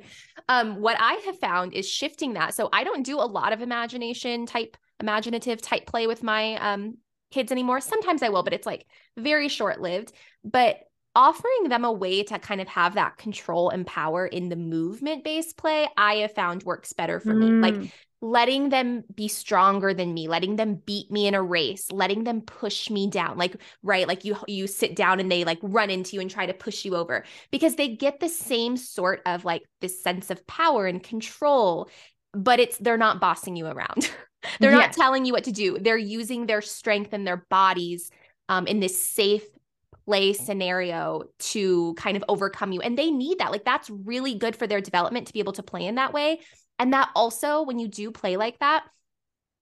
um, 0.49 0.81
what 0.81 0.97
i 1.01 1.15
have 1.27 1.39
found 1.41 1.73
is 1.73 1.89
shifting 1.89 2.35
that. 2.35 2.55
So 2.55 2.69
i 2.73 2.85
don't 2.85 3.05
do 3.05 3.19
a 3.19 3.27
lot 3.27 3.53
of 3.53 3.63
imagination 3.63 4.47
type 4.47 4.77
imaginative 5.01 5.61
type 5.61 5.87
play 5.87 6.07
with 6.07 6.23
my 6.23 6.55
um, 6.57 6.99
kids 7.33 7.51
anymore. 7.51 7.81
Sometimes 7.81 8.23
i 8.23 8.29
will 8.29 8.45
but 8.45 8.53
it's 8.53 8.67
like 8.67 8.87
very 9.17 9.49
short 9.49 9.81
lived 9.81 10.13
but 10.45 10.79
offering 11.17 11.69
them 11.69 11.85
a 11.85 11.91
way 11.91 12.23
to 12.23 12.39
kind 12.39 12.61
of 12.61 12.69
have 12.69 12.95
that 12.95 13.17
control 13.17 13.71
and 13.71 13.87
power 13.87 14.27
in 14.27 14.51
the 14.51 14.57
movement 14.57 15.25
based 15.25 15.57
play 15.57 15.89
i 15.97 16.17
have 16.17 16.33
found 16.33 16.63
works 16.63 16.93
better 16.93 17.19
for 17.19 17.35
mm. 17.35 17.39
me 17.39 17.47
like 17.63 17.75
mm 17.75 17.91
letting 18.23 18.71
them 18.71 19.05
be 19.15 19.29
stronger 19.29 19.93
than 19.93 20.15
me 20.15 20.27
letting 20.27 20.57
them 20.57 20.81
beat 20.87 21.11
me 21.11 21.27
in 21.27 21.35
a 21.35 21.43
race 21.43 21.93
letting 21.93 22.25
them 22.25 22.41
push 22.41 22.89
me 22.89 23.11
down 23.11 23.37
like 23.37 23.57
right 23.83 24.09
like 24.09 24.25
you 24.25 24.35
you 24.49 24.67
sit 24.67 24.97
down 24.97 25.21
and 25.21 25.31
they 25.31 25.45
like 25.45 25.59
run 25.61 25.91
into 25.91 26.17
you 26.17 26.21
and 26.23 26.31
try 26.31 26.47
to 26.47 26.55
push 26.55 26.85
you 26.85 26.97
over 26.97 27.25
because 27.51 27.77
they 27.77 27.89
get 27.89 28.19
the 28.19 28.29
same 28.29 28.77
sort 28.77 29.21
of 29.27 29.45
like 29.45 29.63
this 29.81 30.03
sense 30.03 30.31
of 30.31 30.47
power 30.47 30.87
and 30.87 31.03
control 31.03 31.91
but 32.33 32.59
it's 32.59 32.79
they're 32.79 32.97
not 32.97 33.21
bossing 33.21 33.55
you 33.55 33.67
around 33.67 34.11
they're 34.61 34.73
yes. 34.73 34.79
not 34.81 34.93
telling 34.93 35.27
you 35.27 35.33
what 35.33 35.45
to 35.45 35.53
do 35.53 35.79
they're 35.79 35.99
using 35.99 36.47
their 36.47 36.63
strength 36.63 37.13
and 37.13 37.27
their 37.27 37.45
bodies 37.51 38.11
um, 38.49 38.67
in 38.67 38.81
this 38.81 39.01
safe 39.01 39.45
play 40.07 40.33
scenario 40.33 41.25
to 41.39 41.95
kind 41.95 42.17
of 42.17 42.25
overcome 42.29 42.73
you 42.73 42.81
and 42.81 42.97
they 42.97 43.11
need 43.11 43.39
that 43.39 43.51
like 43.51 43.65
that's 43.65 43.91
really 43.91 44.35
good 44.35 44.55
for 44.55 44.67
their 44.67 44.81
development 44.81 45.27
to 45.27 45.33
be 45.33 45.41
able 45.41 45.53
to 45.53 45.63
play 45.65 45.85
in 45.85 45.97
that 45.97 46.13
way 46.13 46.39
and 46.79 46.93
that 46.93 47.11
also, 47.15 47.63
when 47.63 47.79
you 47.79 47.89
do 47.89 48.11
play 48.11 48.37
like 48.37 48.59
that, 48.59 48.85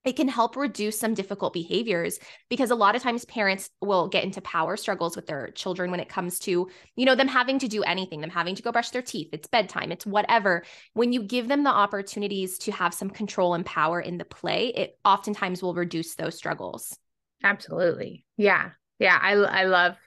it 0.03 0.15
can 0.15 0.27
help 0.27 0.55
reduce 0.55 0.99
some 0.99 1.15
difficult 1.15 1.51
behaviors 1.51 2.19
because 2.47 2.69
a 2.69 2.75
lot 2.75 2.95
of 2.95 3.01
times 3.01 3.25
parents 3.25 3.71
will 3.81 4.07
get 4.07 4.23
into 4.23 4.39
power 4.41 4.77
struggles 4.77 5.15
with 5.15 5.25
their 5.25 5.49
children 5.51 5.89
when 5.89 5.99
it 5.99 6.09
comes 6.09 6.37
to 6.39 6.69
you 6.95 7.05
know 7.05 7.15
them 7.15 7.27
having 7.27 7.57
to 7.57 7.67
do 7.67 7.81
anything 7.81 8.21
them 8.21 8.29
having 8.29 8.53
to 8.53 8.61
go 8.61 8.71
brush 8.71 8.91
their 8.91 9.01
teeth 9.01 9.29
it's 9.33 9.47
bedtime 9.47 9.91
it's 9.91 10.05
whatever. 10.05 10.63
When 10.93 11.11
you 11.11 11.23
give 11.23 11.47
them 11.47 11.63
the 11.63 11.71
opportunities 11.71 12.59
to 12.59 12.71
have 12.71 12.93
some 12.93 13.09
control 13.09 13.55
and 13.55 13.65
power 13.65 13.99
in 13.99 14.19
the 14.19 14.25
play 14.25 14.67
it 14.67 14.99
oftentimes 15.03 15.63
will 15.63 15.73
reduce 15.73 16.13
those 16.13 16.35
struggles. 16.35 16.95
Absolutely. 17.43 18.25
Yeah. 18.37 18.71
Yeah 18.99 19.17
i 19.19 19.31
i 19.31 19.63
love 19.63 19.97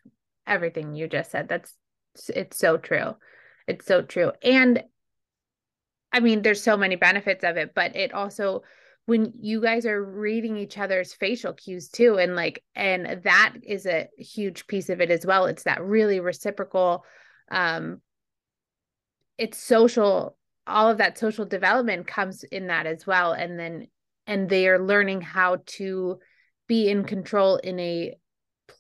everything 0.48 0.94
you 0.94 1.08
just 1.08 1.30
said. 1.30 1.48
That's 1.48 1.74
it's 2.34 2.58
so 2.58 2.76
true. 2.76 3.16
It's 3.66 3.86
so 3.86 4.02
true. 4.02 4.32
And 4.42 4.82
I 6.12 6.20
mean, 6.20 6.42
there's 6.42 6.62
so 6.62 6.76
many 6.76 6.96
benefits 6.96 7.44
of 7.44 7.56
it, 7.56 7.74
but 7.74 7.94
it 7.94 8.12
also 8.12 8.62
when 9.06 9.32
you 9.40 9.62
guys 9.62 9.86
are 9.86 10.04
reading 10.04 10.58
each 10.58 10.76
other's 10.76 11.14
facial 11.14 11.54
cues 11.54 11.88
too 11.88 12.18
and 12.18 12.36
like 12.36 12.62
and 12.74 13.22
that 13.24 13.54
is 13.62 13.86
a 13.86 14.06
huge 14.18 14.66
piece 14.66 14.90
of 14.90 15.00
it 15.00 15.10
as 15.10 15.24
well. 15.24 15.46
It's 15.46 15.62
that 15.62 15.82
really 15.82 16.20
reciprocal 16.20 17.04
um 17.50 18.00
it's 19.38 19.56
social 19.56 20.36
all 20.66 20.90
of 20.90 20.98
that 20.98 21.16
social 21.16 21.46
development 21.46 22.06
comes 22.06 22.44
in 22.44 22.66
that 22.66 22.86
as 22.86 23.06
well. 23.06 23.32
And 23.32 23.58
then 23.58 23.86
and 24.26 24.48
they 24.48 24.68
are 24.68 24.78
learning 24.78 25.22
how 25.22 25.62
to 25.64 26.18
be 26.66 26.90
in 26.90 27.04
control 27.04 27.56
in 27.56 27.80
a 27.80 28.14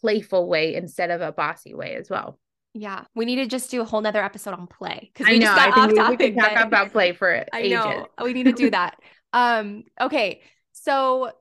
playful 0.00 0.48
way 0.48 0.74
instead 0.74 1.10
of 1.10 1.20
a 1.20 1.32
bossy 1.32 1.74
way 1.74 1.94
as 1.94 2.08
well 2.08 2.38
yeah, 2.74 3.04
we 3.14 3.24
need 3.24 3.36
to 3.36 3.46
just 3.46 3.70
do 3.70 3.80
a 3.80 3.84
whole 3.84 4.00
nother 4.00 4.22
episode 4.22 4.54
on 4.54 4.66
play 4.66 5.10
because 5.12 5.30
we 5.30 5.38
know, 5.38 5.46
just 5.46 5.56
got 5.56 5.78
off 5.78 5.94
topic. 5.94 6.18
We 6.18 6.30
can 6.30 6.36
talk 6.36 6.64
about 6.64 6.92
play 6.92 7.12
for 7.12 7.44
I 7.52 7.60
ages. 7.60 7.72
know 7.72 8.06
we 8.22 8.32
need 8.32 8.44
to 8.44 8.52
do 8.52 8.70
that. 8.70 9.00
um, 9.32 9.84
okay, 10.00 10.42
so 10.72 11.32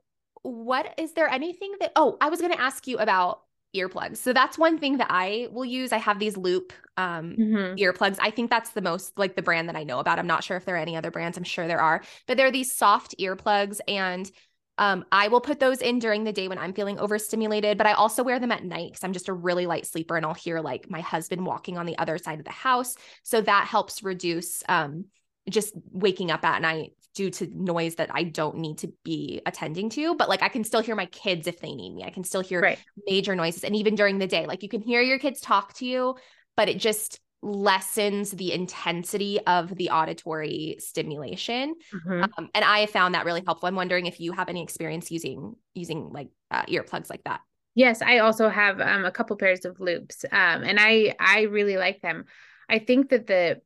what 0.41 0.93
is 0.97 1.13
there 1.13 1.29
anything 1.29 1.73
that? 1.79 1.91
Oh, 1.95 2.17
I 2.21 2.29
was 2.29 2.39
going 2.39 2.53
to 2.53 2.61
ask 2.61 2.87
you 2.87 2.97
about 2.97 3.41
earplugs. 3.75 4.17
So 4.17 4.33
that's 4.33 4.57
one 4.57 4.79
thing 4.79 4.97
that 4.97 5.07
I 5.09 5.49
will 5.51 5.65
use. 5.65 5.91
I 5.91 5.97
have 5.97 6.19
these 6.19 6.37
loop 6.37 6.73
um 6.95 7.35
mm-hmm. 7.37 7.75
earplugs. 7.75 8.17
I 8.19 8.31
think 8.31 8.49
that's 8.49 8.71
the 8.71 8.81
most 8.81 9.17
like 9.17 9.35
the 9.35 9.41
brand 9.41 9.69
that 9.69 9.75
I 9.75 9.83
know 9.83 9.99
about. 9.99 10.19
I'm 10.19 10.27
not 10.27 10.43
sure 10.43 10.57
if 10.57 10.65
there 10.65 10.75
are 10.75 10.79
any 10.79 10.95
other 10.95 11.11
brands. 11.11 11.37
I'm 11.37 11.43
sure 11.43 11.67
there 11.67 11.81
are, 11.81 12.01
but 12.25 12.37
they're 12.37 12.51
these 12.51 12.73
soft 12.73 13.15
earplugs 13.19 13.79
and 13.87 14.31
um, 14.77 15.05
I 15.11 15.27
will 15.27 15.41
put 15.41 15.59
those 15.59 15.81
in 15.81 15.99
during 15.99 16.23
the 16.23 16.31
day 16.31 16.47
when 16.47 16.57
I'm 16.57 16.73
feeling 16.73 16.99
overstimulated, 16.99 17.77
but 17.77 17.87
I 17.87 17.93
also 17.93 18.23
wear 18.23 18.39
them 18.39 18.51
at 18.51 18.63
night 18.63 18.91
because 18.91 19.03
I'm 19.03 19.13
just 19.13 19.29
a 19.29 19.33
really 19.33 19.65
light 19.65 19.85
sleeper 19.85 20.15
and 20.15 20.25
I'll 20.25 20.33
hear 20.33 20.59
like 20.59 20.89
my 20.89 21.01
husband 21.01 21.45
walking 21.45 21.77
on 21.77 21.85
the 21.85 21.97
other 21.97 22.17
side 22.17 22.39
of 22.39 22.45
the 22.45 22.51
house. 22.51 22.95
So 23.23 23.41
that 23.41 23.67
helps 23.67 24.03
reduce 24.03 24.63
um, 24.69 25.05
just 25.49 25.73
waking 25.91 26.29
up 26.29 26.45
at 26.45 26.61
night 26.61 26.91
due 27.15 27.31
to 27.31 27.47
noise 27.51 27.95
that 27.95 28.11
I 28.13 28.23
don't 28.23 28.57
need 28.57 28.77
to 28.79 28.93
be 29.03 29.41
attending 29.47 29.89
to. 29.91 30.13
But 30.13 30.29
like 30.29 30.43
I 30.43 30.49
can 30.49 30.63
still 30.63 30.81
hear 30.81 30.95
my 30.95 31.07
kids 31.07 31.47
if 31.47 31.59
they 31.59 31.73
need 31.73 31.95
me. 31.95 32.03
I 32.03 32.11
can 32.11 32.23
still 32.23 32.41
hear 32.41 32.61
right. 32.61 32.79
major 33.07 33.35
noises. 33.35 33.63
And 33.63 33.75
even 33.75 33.95
during 33.95 34.19
the 34.19 34.27
day, 34.27 34.45
like 34.45 34.61
you 34.61 34.69
can 34.69 34.81
hear 34.81 35.01
your 35.01 35.17
kids 35.17 35.41
talk 35.41 35.73
to 35.75 35.85
you, 35.85 36.15
but 36.55 36.69
it 36.69 36.77
just 36.77 37.19
lessens 37.41 38.31
the 38.31 38.51
intensity 38.51 39.39
of 39.45 39.75
the 39.75 39.89
auditory 39.91 40.77
stimulation. 40.79 41.75
Mm-hmm. 41.93 42.23
um, 42.23 42.49
and 42.53 42.65
i 42.65 42.79
have 42.79 42.89
found 42.89 43.15
that 43.15 43.25
really 43.25 43.43
helpful. 43.45 43.67
I'm 43.67 43.75
wondering 43.75 44.05
if 44.05 44.19
you 44.19 44.31
have 44.33 44.49
any 44.49 44.63
experience 44.63 45.11
using 45.11 45.55
using 45.73 46.09
like 46.11 46.29
uh, 46.51 46.63
earplugs 46.63 47.09
like 47.09 47.23
that. 47.25 47.41
Yes 47.75 48.01
i 48.01 48.19
also 48.19 48.49
have 48.49 48.81
um, 48.81 49.05
a 49.05 49.11
couple 49.11 49.35
pairs 49.37 49.65
of 49.65 49.79
loops 49.79 50.25
um, 50.31 50.63
and 50.63 50.79
i 50.79 51.15
i 51.19 51.41
really 51.41 51.77
like 51.77 52.01
them. 52.01 52.25
I 52.69 52.79
think 52.79 53.09
that 53.09 53.27
the 53.27 53.61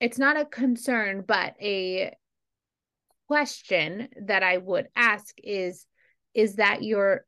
it's 0.00 0.18
not 0.18 0.38
a 0.38 0.44
concern 0.44 1.24
but 1.26 1.54
a 1.60 2.14
question 3.28 4.08
that 4.22 4.42
i 4.42 4.56
would 4.56 4.88
ask 4.96 5.34
is 5.42 5.86
is 6.34 6.56
that 6.56 6.82
your 6.82 7.24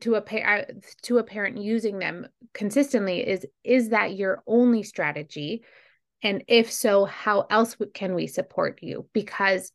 to 0.00 0.16
a 0.16 0.20
par- 0.20 0.58
uh, 0.58 0.72
to 1.02 1.18
a 1.18 1.24
parent 1.24 1.58
using 1.58 1.98
them 1.98 2.26
consistently 2.52 3.26
is 3.26 3.46
is 3.64 3.90
that 3.90 4.16
your 4.16 4.42
only 4.46 4.82
strategy? 4.82 5.64
And 6.22 6.44
if 6.48 6.72
so 6.72 7.04
how 7.04 7.46
else 7.50 7.76
can 7.94 8.14
we 8.14 8.26
support 8.26 8.80
you? 8.82 9.08
Because 9.12 9.72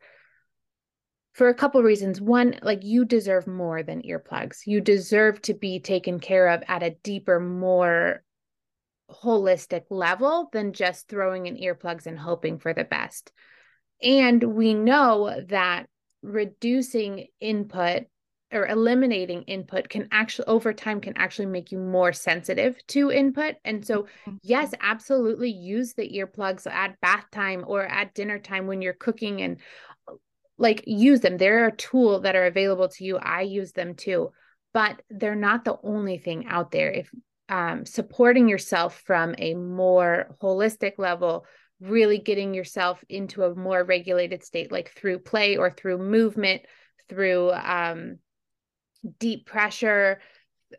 for 1.33 1.47
a 1.49 1.53
couple 1.53 1.81
reasons. 1.81 2.19
One 2.19 2.55
like 2.61 2.83
you 2.83 3.05
deserve 3.05 3.47
more 3.47 3.83
than 3.83 4.01
earplugs. 4.01 4.65
You 4.65 4.81
deserve 4.81 5.41
to 5.43 5.53
be 5.53 5.79
taken 5.79 6.19
care 6.19 6.49
of 6.49 6.63
at 6.67 6.83
a 6.83 6.95
deeper 7.03 7.39
more 7.39 8.23
holistic 9.09 9.83
level 9.89 10.49
than 10.51 10.73
just 10.73 11.07
throwing 11.07 11.45
in 11.45 11.57
earplugs 11.57 12.05
and 12.05 12.17
hoping 12.17 12.59
for 12.59 12.73
the 12.73 12.83
best. 12.83 13.31
And 14.01 14.43
we 14.43 14.73
know 14.73 15.41
that 15.49 15.87
reducing 16.21 17.27
input 17.39 18.03
or 18.51 18.67
eliminating 18.67 19.43
input 19.43 19.89
can 19.89 20.07
actually 20.11 20.47
over 20.47 20.73
time 20.73 21.01
can 21.01 21.17
actually 21.17 21.45
make 21.45 21.71
you 21.71 21.77
more 21.77 22.13
sensitive 22.13 22.75
to 22.87 23.11
input. 23.11 23.55
And 23.63 23.85
so 23.85 24.03
mm-hmm. 24.03 24.35
yes 24.43 24.73
absolutely 24.81 25.49
use 25.49 25.93
the 25.93 26.09
earplugs 26.09 26.67
at 26.69 26.99
bath 27.01 27.25
time 27.31 27.63
or 27.67 27.83
at 27.83 28.13
dinner 28.13 28.39
time 28.39 28.67
when 28.67 28.81
you're 28.81 28.93
cooking 28.93 29.41
and 29.41 29.57
like 30.57 30.83
use 30.85 31.21
them. 31.21 31.37
They're 31.37 31.67
a 31.67 31.75
tool 31.75 32.21
that 32.21 32.35
are 32.35 32.45
available 32.45 32.89
to 32.89 33.03
you. 33.03 33.17
I 33.17 33.41
use 33.41 33.71
them 33.71 33.95
too. 33.95 34.31
But 34.73 35.01
they're 35.09 35.35
not 35.35 35.65
the 35.65 35.77
only 35.83 36.17
thing 36.17 36.45
out 36.47 36.71
there. 36.71 36.91
If 36.91 37.11
um, 37.49 37.85
supporting 37.85 38.47
yourself 38.47 39.01
from 39.05 39.35
a 39.37 39.53
more 39.53 40.37
holistic 40.41 40.93
level 40.97 41.45
really 41.81 42.19
getting 42.19 42.53
yourself 42.53 43.03
into 43.09 43.43
a 43.43 43.55
more 43.55 43.83
regulated 43.83 44.43
state 44.43 44.71
like 44.71 44.91
through 44.91 45.17
play 45.17 45.57
or 45.57 45.71
through 45.71 45.97
movement 45.97 46.61
through 47.09 47.51
um, 47.51 48.19
deep 49.19 49.45
pressure, 49.45 50.19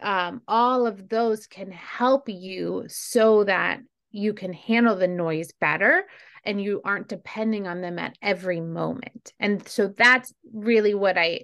um, 0.00 0.42
all 0.48 0.86
of 0.86 1.08
those 1.08 1.46
can 1.46 1.70
help 1.70 2.28
you 2.28 2.84
so 2.88 3.44
that 3.44 3.80
you 4.10 4.34
can 4.34 4.52
handle 4.52 4.96
the 4.96 5.08
noise 5.08 5.52
better 5.60 6.04
and 6.44 6.60
you 6.60 6.80
aren't 6.84 7.08
depending 7.08 7.66
on 7.66 7.80
them 7.80 7.98
at 7.98 8.16
every 8.20 8.60
moment. 8.60 9.32
And 9.38 9.66
so 9.66 9.88
that's 9.88 10.32
really 10.52 10.94
what 10.94 11.16
I 11.18 11.42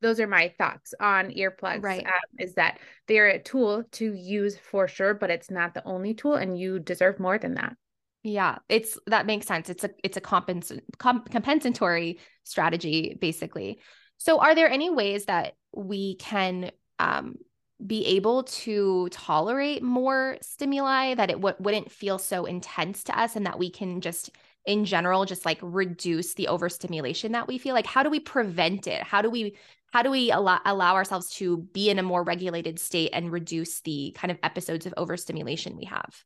those 0.00 0.20
are 0.20 0.28
my 0.28 0.54
thoughts 0.56 0.94
on 1.00 1.30
earplugs 1.30 1.82
right. 1.82 2.06
um, 2.06 2.12
is 2.38 2.54
that 2.54 2.78
they're 3.08 3.28
a 3.28 3.42
tool 3.42 3.82
to 3.90 4.14
use 4.14 4.56
for 4.56 4.86
sure 4.86 5.12
but 5.12 5.28
it's 5.28 5.50
not 5.50 5.74
the 5.74 5.84
only 5.84 6.14
tool 6.14 6.34
and 6.34 6.58
you 6.58 6.78
deserve 6.78 7.18
more 7.18 7.36
than 7.36 7.54
that. 7.54 7.76
Yeah 8.22 8.58
it's 8.68 8.98
that 9.08 9.26
makes 9.26 9.46
sense. 9.46 9.68
It's 9.68 9.84
a 9.84 9.90
it's 10.02 10.16
a 10.16 10.20
compens- 10.20 10.80
comp- 10.98 11.30
compensatory 11.30 12.20
strategy 12.44 13.18
basically 13.20 13.80
so 14.18 14.40
are 14.40 14.54
there 14.54 14.68
any 14.68 14.90
ways 14.90 15.26
that 15.26 15.54
we 15.74 16.16
can 16.16 16.70
um, 16.98 17.36
be 17.84 18.06
able 18.06 18.44
to 18.44 19.08
tolerate 19.10 19.82
more 19.82 20.38
stimuli 20.40 21.14
that 21.14 21.30
it 21.30 21.34
w- 21.34 21.54
wouldn't 21.58 21.90
feel 21.90 22.18
so 22.18 22.46
intense 22.46 23.04
to 23.04 23.18
us 23.18 23.36
and 23.36 23.46
that 23.46 23.58
we 23.58 23.70
can 23.70 24.00
just 24.00 24.30
in 24.64 24.84
general 24.84 25.24
just 25.24 25.44
like 25.44 25.58
reduce 25.62 26.34
the 26.34 26.48
overstimulation 26.48 27.32
that 27.32 27.46
we 27.46 27.58
feel? 27.58 27.74
Like 27.74 27.86
how 27.86 28.02
do 28.02 28.10
we 28.10 28.20
prevent 28.20 28.86
it? 28.86 29.02
How 29.02 29.22
do 29.22 29.30
we 29.30 29.56
how 29.92 30.02
do 30.02 30.10
we 30.10 30.30
allow, 30.30 30.60
allow 30.64 30.94
ourselves 30.94 31.30
to 31.36 31.58
be 31.58 31.90
in 31.90 31.98
a 31.98 32.02
more 32.02 32.22
regulated 32.22 32.78
state 32.78 33.10
and 33.12 33.30
reduce 33.30 33.80
the 33.80 34.14
kind 34.16 34.30
of 34.30 34.38
episodes 34.42 34.86
of 34.86 34.94
overstimulation 34.96 35.76
we 35.76 35.84
have? 35.84 36.24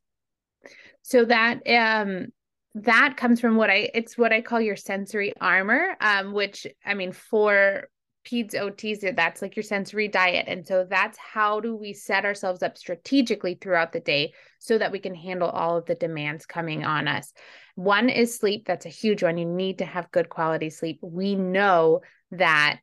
So 1.03 1.25
that 1.25 1.67
um 1.67 2.27
that 2.73 3.15
comes 3.17 3.39
from 3.39 3.55
what 3.55 3.69
i 3.69 3.89
it's 3.93 4.17
what 4.17 4.31
i 4.31 4.41
call 4.41 4.61
your 4.61 4.75
sensory 4.75 5.33
armor 5.41 5.95
um 5.99 6.33
which 6.33 6.65
i 6.85 6.93
mean 6.93 7.11
for 7.11 7.87
peds 8.25 8.53
ots 8.53 9.15
that's 9.15 9.41
like 9.41 9.55
your 9.55 9.63
sensory 9.63 10.07
diet. 10.07 10.45
And 10.47 10.65
so 10.65 10.85
that's 10.87 11.17
how 11.17 11.59
do 11.59 11.75
we 11.75 11.93
set 11.93 12.25
ourselves 12.25 12.61
up 12.61 12.77
strategically 12.77 13.55
throughout 13.55 13.91
the 13.91 13.99
day 13.99 14.33
so 14.59 14.77
that 14.77 14.91
we 14.91 14.99
can 14.99 15.15
handle 15.15 15.49
all 15.49 15.77
of 15.77 15.85
the 15.85 15.95
demands 15.95 16.45
coming 16.45 16.83
on 16.83 17.07
us. 17.07 17.33
One 17.75 18.09
is 18.09 18.35
sleep. 18.35 18.65
That's 18.65 18.85
a 18.85 18.89
huge 18.89 19.23
one. 19.23 19.37
You 19.37 19.45
need 19.45 19.79
to 19.79 19.85
have 19.85 20.11
good 20.11 20.29
quality 20.29 20.69
sleep. 20.69 20.99
We 21.01 21.35
know 21.35 22.01
that 22.31 22.79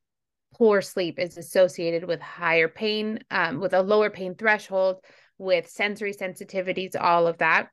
poor 0.55 0.81
sleep 0.83 1.19
is 1.19 1.39
associated 1.39 2.05
with 2.05 2.21
higher 2.21 2.69
pain 2.69 3.21
um, 3.31 3.61
with 3.61 3.75
a 3.75 3.83
lower 3.83 4.11
pain 4.11 4.35
threshold 4.35 4.97
with 5.37 5.69
sensory 5.69 6.13
sensitivities 6.13 6.97
all 7.01 7.29
of 7.29 7.39
that 7.39 7.69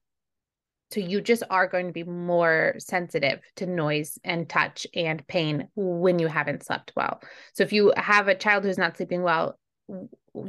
so 0.96 1.02
you 1.02 1.20
just 1.20 1.44
are 1.50 1.68
going 1.68 1.88
to 1.88 1.92
be 1.92 2.06
more 2.06 2.74
sensitive 2.78 3.42
to 3.58 3.66
noise 3.66 4.18
and 4.24 4.48
touch 4.48 4.88
and 4.94 5.28
pain 5.28 5.68
when 5.76 6.20
you 6.20 6.28
haven't 6.28 6.64
slept 6.64 6.94
well. 6.96 7.22
So 7.52 7.64
if 7.64 7.74
you 7.74 7.92
have 7.98 8.30
a 8.30 8.36
child 8.36 8.64
who's 8.64 8.78
not 8.78 8.96
sleeping 8.96 9.22
well, 9.22 9.60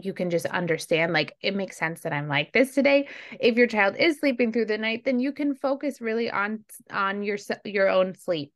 you 0.00 0.12
can 0.12 0.30
just 0.30 0.46
understand 0.46 1.12
like 1.12 1.34
it 1.42 1.56
makes 1.56 1.76
sense 1.76 2.02
that 2.02 2.12
I'm 2.12 2.28
like 2.28 2.52
this 2.52 2.76
today. 2.76 3.08
If 3.40 3.56
your 3.56 3.66
child 3.66 3.96
is 3.98 4.20
sleeping 4.20 4.52
through 4.52 4.66
the 4.66 4.78
night, 4.78 5.04
then 5.04 5.18
you 5.18 5.32
can 5.32 5.56
focus 5.56 6.00
really 6.00 6.30
on 6.30 6.64
on 6.92 7.24
your 7.24 7.38
your 7.64 7.88
own 7.88 8.14
sleep. 8.14 8.52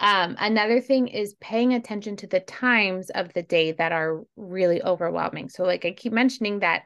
Um, 0.00 0.34
another 0.40 0.80
thing 0.80 1.06
is 1.06 1.34
paying 1.40 1.74
attention 1.74 2.16
to 2.16 2.26
the 2.26 2.40
times 2.40 3.10
of 3.10 3.32
the 3.32 3.42
day 3.44 3.72
that 3.72 3.92
are 3.92 4.22
really 4.36 4.82
overwhelming. 4.82 5.50
So, 5.50 5.62
like 5.62 5.84
I 5.84 5.92
keep 5.92 6.12
mentioning 6.12 6.60
that 6.60 6.82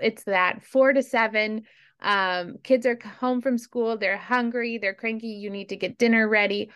it's 0.00 0.24
that 0.24 0.62
four 0.62 0.94
to 0.94 1.02
seven 1.02 1.64
um, 2.04 2.58
kids 2.62 2.84
are 2.86 2.98
home 3.18 3.40
from 3.40 3.56
school, 3.56 3.96
they're 3.96 4.18
hungry, 4.18 4.78
they're 4.78 4.94
cranky, 4.94 5.28
you 5.28 5.50
need 5.50 5.70
to 5.70 5.76
get 5.76 5.98
dinner 5.98 6.28
ready. 6.28 6.70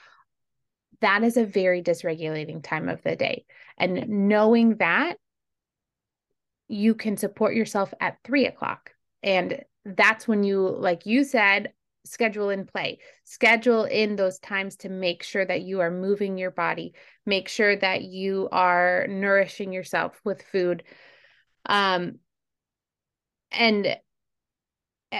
That 1.01 1.23
is 1.23 1.37
a 1.37 1.45
very 1.45 1.83
dysregulating 1.83 2.65
time 2.65 2.89
of 2.89 3.03
the 3.03 3.15
day. 3.15 3.45
And 3.77 4.09
knowing 4.09 4.77
that, 4.77 5.19
you 6.67 6.95
can 6.95 7.17
support 7.17 7.55
yourself 7.55 7.93
at 8.01 8.19
three 8.25 8.47
o'clock. 8.47 8.91
And 9.23 9.63
that's 9.85 10.27
when 10.27 10.43
you, 10.43 10.67
like 10.69 11.07
you 11.07 11.25
said, 11.25 11.73
schedule 12.05 12.49
in 12.49 12.67
play, 12.67 12.99
schedule 13.25 13.85
in 13.85 14.17
those 14.17 14.39
times 14.39 14.77
to 14.77 14.89
make 14.89 15.23
sure 15.23 15.45
that 15.45 15.63
you 15.63 15.81
are 15.81 15.91
moving 15.91 16.39
your 16.39 16.51
body, 16.51 16.95
make 17.27 17.49
sure 17.49 17.77
that 17.77 18.03
you 18.03 18.49
are 18.51 19.07
nourishing 19.09 19.73
yourself 19.73 20.19
with 20.25 20.43
food. 20.43 20.85
Um, 21.67 22.19
and 23.51 23.97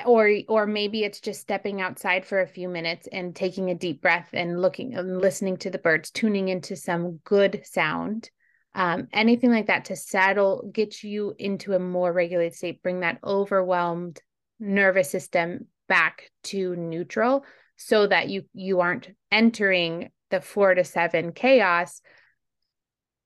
or 0.05 0.31
or 0.49 0.67
maybe 0.67 1.05
it's 1.05 1.21
just 1.21 1.41
stepping 1.41 1.81
outside 1.81 2.25
for 2.25 2.41
a 2.41 2.47
few 2.47 2.69
minutes 2.69 3.09
and 3.11 3.35
taking 3.35 3.71
a 3.71 3.75
deep 3.75 4.03
breath 4.03 4.29
and 4.33 4.61
looking 4.61 4.95
and 4.95 5.21
listening 5.21 5.57
to 5.59 5.71
the 5.71 5.79
birds 5.79 6.11
tuning 6.11 6.49
into 6.49 6.77
some 6.77 7.21
good 7.25 7.63
sound. 7.65 8.31
Um, 8.75 9.09
anything 9.13 9.51
like 9.51 9.67
that 9.67 9.87
to 9.87 9.97
settle 9.97 10.71
get 10.73 11.03
you 11.03 11.35
into 11.39 11.73
a 11.73 11.79
more 11.79 12.13
regulated 12.13 12.55
state 12.55 12.83
bring 12.83 13.01
that 13.01 13.19
overwhelmed 13.25 14.21
nervous 14.61 15.11
system 15.11 15.67
back 15.89 16.31
to 16.45 16.77
neutral 16.77 17.45
so 17.77 18.07
that 18.07 18.29
you 18.29 18.43
you 18.53 18.81
aren't 18.81 19.09
entering 19.33 20.11
the 20.31 20.41
4 20.41 20.75
to 20.75 20.85
7 20.85 21.33
chaos 21.33 22.03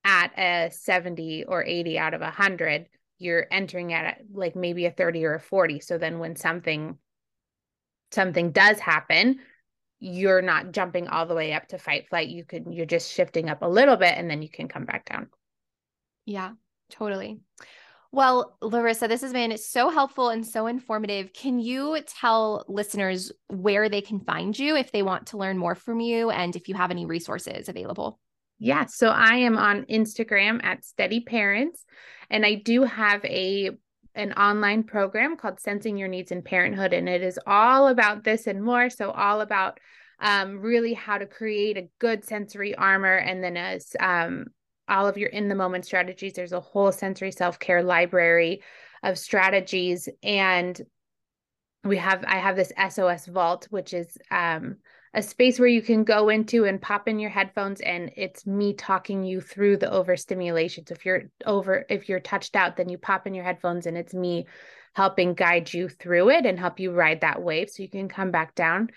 at 0.05 0.39
a 0.39 0.71
70 0.71 1.45
or 1.45 1.65
80 1.65 1.99
out 1.99 2.15
of 2.15 2.21
100 2.21 2.87
you're 3.23 3.47
entering 3.51 3.93
at 3.93 4.19
like 4.33 4.57
maybe 4.57 4.87
a 4.87 4.91
30 4.91 5.25
or 5.25 5.35
a 5.35 5.41
40 5.41 5.81
so 5.81 5.99
then 5.99 6.19
when 6.19 6.37
something 6.37 6.99
something 8.11 8.51
does 8.51 8.79
happen 8.79 9.39
you're 10.01 10.43
not 10.43 10.73
jumping 10.73 11.07
all 11.09 11.27
the 11.27 11.35
way 11.35 11.53
up 11.53 11.69
to 11.69 11.79
fight 11.79 12.09
flight 12.09 12.29
you 12.29 12.45
can 12.45 12.73
you're 12.73 12.87
just 12.87 13.13
shifting 13.13 13.49
up 13.49 13.63
a 13.63 13.69
little 13.69 13.97
bit 13.97 14.15
and 14.17 14.29
then 14.29 14.43
you 14.43 14.49
can 14.49 14.69
come 14.69 14.85
back 14.85 15.05
down 15.05 15.29
yeah 16.27 16.51
totally 16.91 17.41
well, 18.15 18.59
Larissa, 18.61 19.09
this 19.09 19.23
has 19.23 19.33
been 19.33 19.57
so 19.57 19.89
helpful 19.89 20.29
and 20.29 20.47
so 20.47 20.67
informative. 20.67 21.33
Can 21.33 21.59
you 21.59 21.99
tell 22.07 22.63
listeners 22.69 23.33
where 23.49 23.89
they 23.89 24.03
can 24.03 24.21
find 24.21 24.57
you 24.57 24.77
if 24.77 24.93
they 24.93 25.03
want 25.03 25.29
to 25.29 25.39
learn 25.39 25.57
more 25.57 25.75
from 25.75 25.99
you 25.99 26.29
and 26.29 26.55
if 26.55 26.69
you 26.69 26.75
have 26.75 26.91
any 26.91 27.07
resources 27.07 27.71
available? 27.71 28.21
Yeah, 28.65 28.87
so 28.87 29.09
I 29.09 29.39
am 29.39 29.59
on 29.59 29.87
Instagram 29.87 30.63
at 30.63 30.85
Steady 30.85 31.19
Parents, 31.19 31.85
and 32.31 32.47
I 32.47 32.55
do 32.55 32.85
have 32.85 33.25
a 33.25 33.71
an 34.15 34.35
online 34.35 34.85
program 34.85 35.37
called 35.37 35.59
Sensing 35.59 35.97
Your 35.97 36.07
Needs 36.07 36.31
in 36.31 36.43
Parenthood, 36.43 36.93
and 36.93 37.09
it 37.09 37.23
is 37.23 37.41
all 37.45 37.89
about 37.89 38.23
this 38.23 38.47
and 38.47 38.63
more. 38.63 38.89
So 38.89 39.11
all 39.11 39.41
about 39.41 39.81
um, 40.21 40.61
really 40.61 40.95
how 40.95 41.19
to 41.19 41.27
create 41.27 41.77
a 41.77 41.89
good 41.99 42.25
sensory 42.25 42.73
armor, 42.77 43.17
and 43.17 43.43
then 43.43 43.57
as 43.57 43.97
um, 43.99 44.45
all 44.87 45.09
of 45.09 45.19
your 45.19 45.31
in 45.31 45.49
the 45.49 45.57
moment 45.57 45.85
strategies. 45.85 46.35
There's 46.35 46.53
a 46.53 46.61
whole 46.61 46.93
sensory 46.93 47.33
self 47.33 47.59
care 47.59 47.83
library 47.83 48.63
of 49.03 49.19
strategies, 49.19 50.09
and 50.23 50.81
we 51.83 51.97
have 51.97 52.23
I 52.25 52.37
have 52.37 52.55
this 52.55 52.73
SOS 52.91 53.27
vault, 53.27 53.67
which 53.71 53.93
is 53.93 54.17
um, 54.31 54.77
a 55.15 55.23
space 55.23 55.59
where 55.59 55.69
you 55.69 55.83
can 55.83 56.05
go 56.05 56.31
into 56.31 56.65
and 56.65 56.81
pop 56.81 57.07
in 57.07 57.19
your 57.19 57.31
headphones 57.31 57.81
and 57.81 58.11
it's 58.17 58.47
me 58.47 58.73
talking 58.73 59.23
you 59.25 59.41
through 59.41 59.77
the 59.77 59.91
overstimulation. 59.91 60.87
So 60.87 60.95
if 60.95 61.05
you're 61.05 61.25
over 61.45 61.85
if 61.91 62.09
you're 62.09 62.21
touched 62.21 62.57
out, 62.57 62.77
then 62.77 62.89
you 62.89 62.97
pop 62.97 63.27
in 63.27 63.35
your 63.35 63.45
headphones 63.45 63.87
and 63.87 63.97
it's 63.97 64.15
me 64.15 64.47
helping 64.95 65.35
guide 65.35 65.73
you 65.73 65.89
through 65.89 66.31
it 66.31 66.47
and 66.47 66.59
help 66.59 66.81
you 66.81 66.93
ride 66.93 67.21
that 67.23 67.43
wave 67.43 67.69
so 67.71 67.83
you 67.83 67.91
can 67.91 68.09
come 68.09 68.31
back 68.31 68.55
down. 68.55 68.89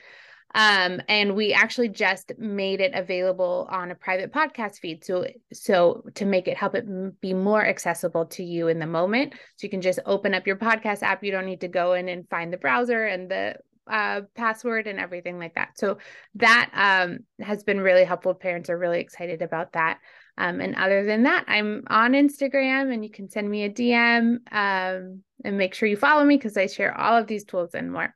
Um, 0.53 1.01
and 1.09 1.36
we 1.36 1.51
actually 1.51 1.89
just 1.89 2.32
made 2.38 2.80
it 2.80 2.93
available 2.93 3.68
on 3.70 3.91
a 3.91 3.95
private 3.95 4.32
podcast 4.32 4.80
feed. 4.80 5.03
So, 5.03 5.28
so 5.51 6.05
to 6.16 6.24
make 6.24 6.47
it 6.47 6.55
help 6.55 6.76
it 6.76 7.20
be 7.20 7.34
more 7.34 7.66
accessible 7.66 8.26
to 8.28 8.43
you 8.43 8.70
in 8.70 8.80
the 8.80 8.88
moment, 8.88 9.34
so 9.34 9.66
you 9.66 9.70
can 9.70 9.82
just 9.82 9.99
open 10.05 10.34
up 10.34 10.47
your 10.47 10.55
podcast 10.55 11.03
app. 11.03 11.26
You 11.26 11.32
don't 11.32 11.45
need 11.45 11.59
to 11.61 11.68
go 11.68 11.91
in 11.91 12.07
and 12.07 12.30
find 12.30 12.53
the 12.53 12.57
browser 12.57 13.05
and 13.05 13.30
the 13.30 13.55
uh, 13.88 14.21
password 14.36 14.88
and 14.88 14.99
everything 14.99 15.39
like 15.39 15.55
that. 15.55 15.77
So 15.77 15.97
that 16.36 16.69
um, 16.73 17.19
has 17.39 17.63
been 17.63 17.79
really 17.79 18.03
helpful. 18.03 18.33
Parents 18.33 18.69
are 18.69 18.77
really 18.77 18.99
excited 18.99 19.41
about 19.41 19.73
that. 19.73 19.99
Um, 20.38 20.59
and 20.59 20.75
other 20.75 21.05
than 21.05 21.23
that, 21.23 21.45
I'm 21.47 21.83
on 21.88 22.13
Instagram 22.13 22.93
and 22.93 23.03
you 23.03 23.11
can 23.11 23.29
send 23.29 23.49
me 23.49 23.63
a 23.63 23.69
DM 23.69 24.39
um, 24.51 25.23
and 25.43 25.57
make 25.57 25.73
sure 25.73 25.88
you 25.88 25.97
follow 25.97 26.25
me 26.25 26.36
because 26.36 26.57
I 26.57 26.67
share 26.67 26.97
all 26.97 27.17
of 27.17 27.27
these 27.27 27.45
tools 27.45 27.73
and 27.73 27.91
more. 27.91 28.13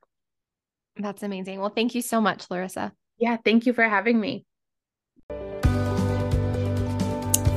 That's 0.97 1.23
amazing. 1.23 1.59
Well, 1.59 1.69
thank 1.69 1.95
you 1.95 2.01
so 2.01 2.19
much, 2.19 2.49
Larissa. 2.49 2.91
Yeah, 3.17 3.37
thank 3.43 3.65
you 3.65 3.73
for 3.73 3.83
having 3.83 4.19
me. 4.19 4.45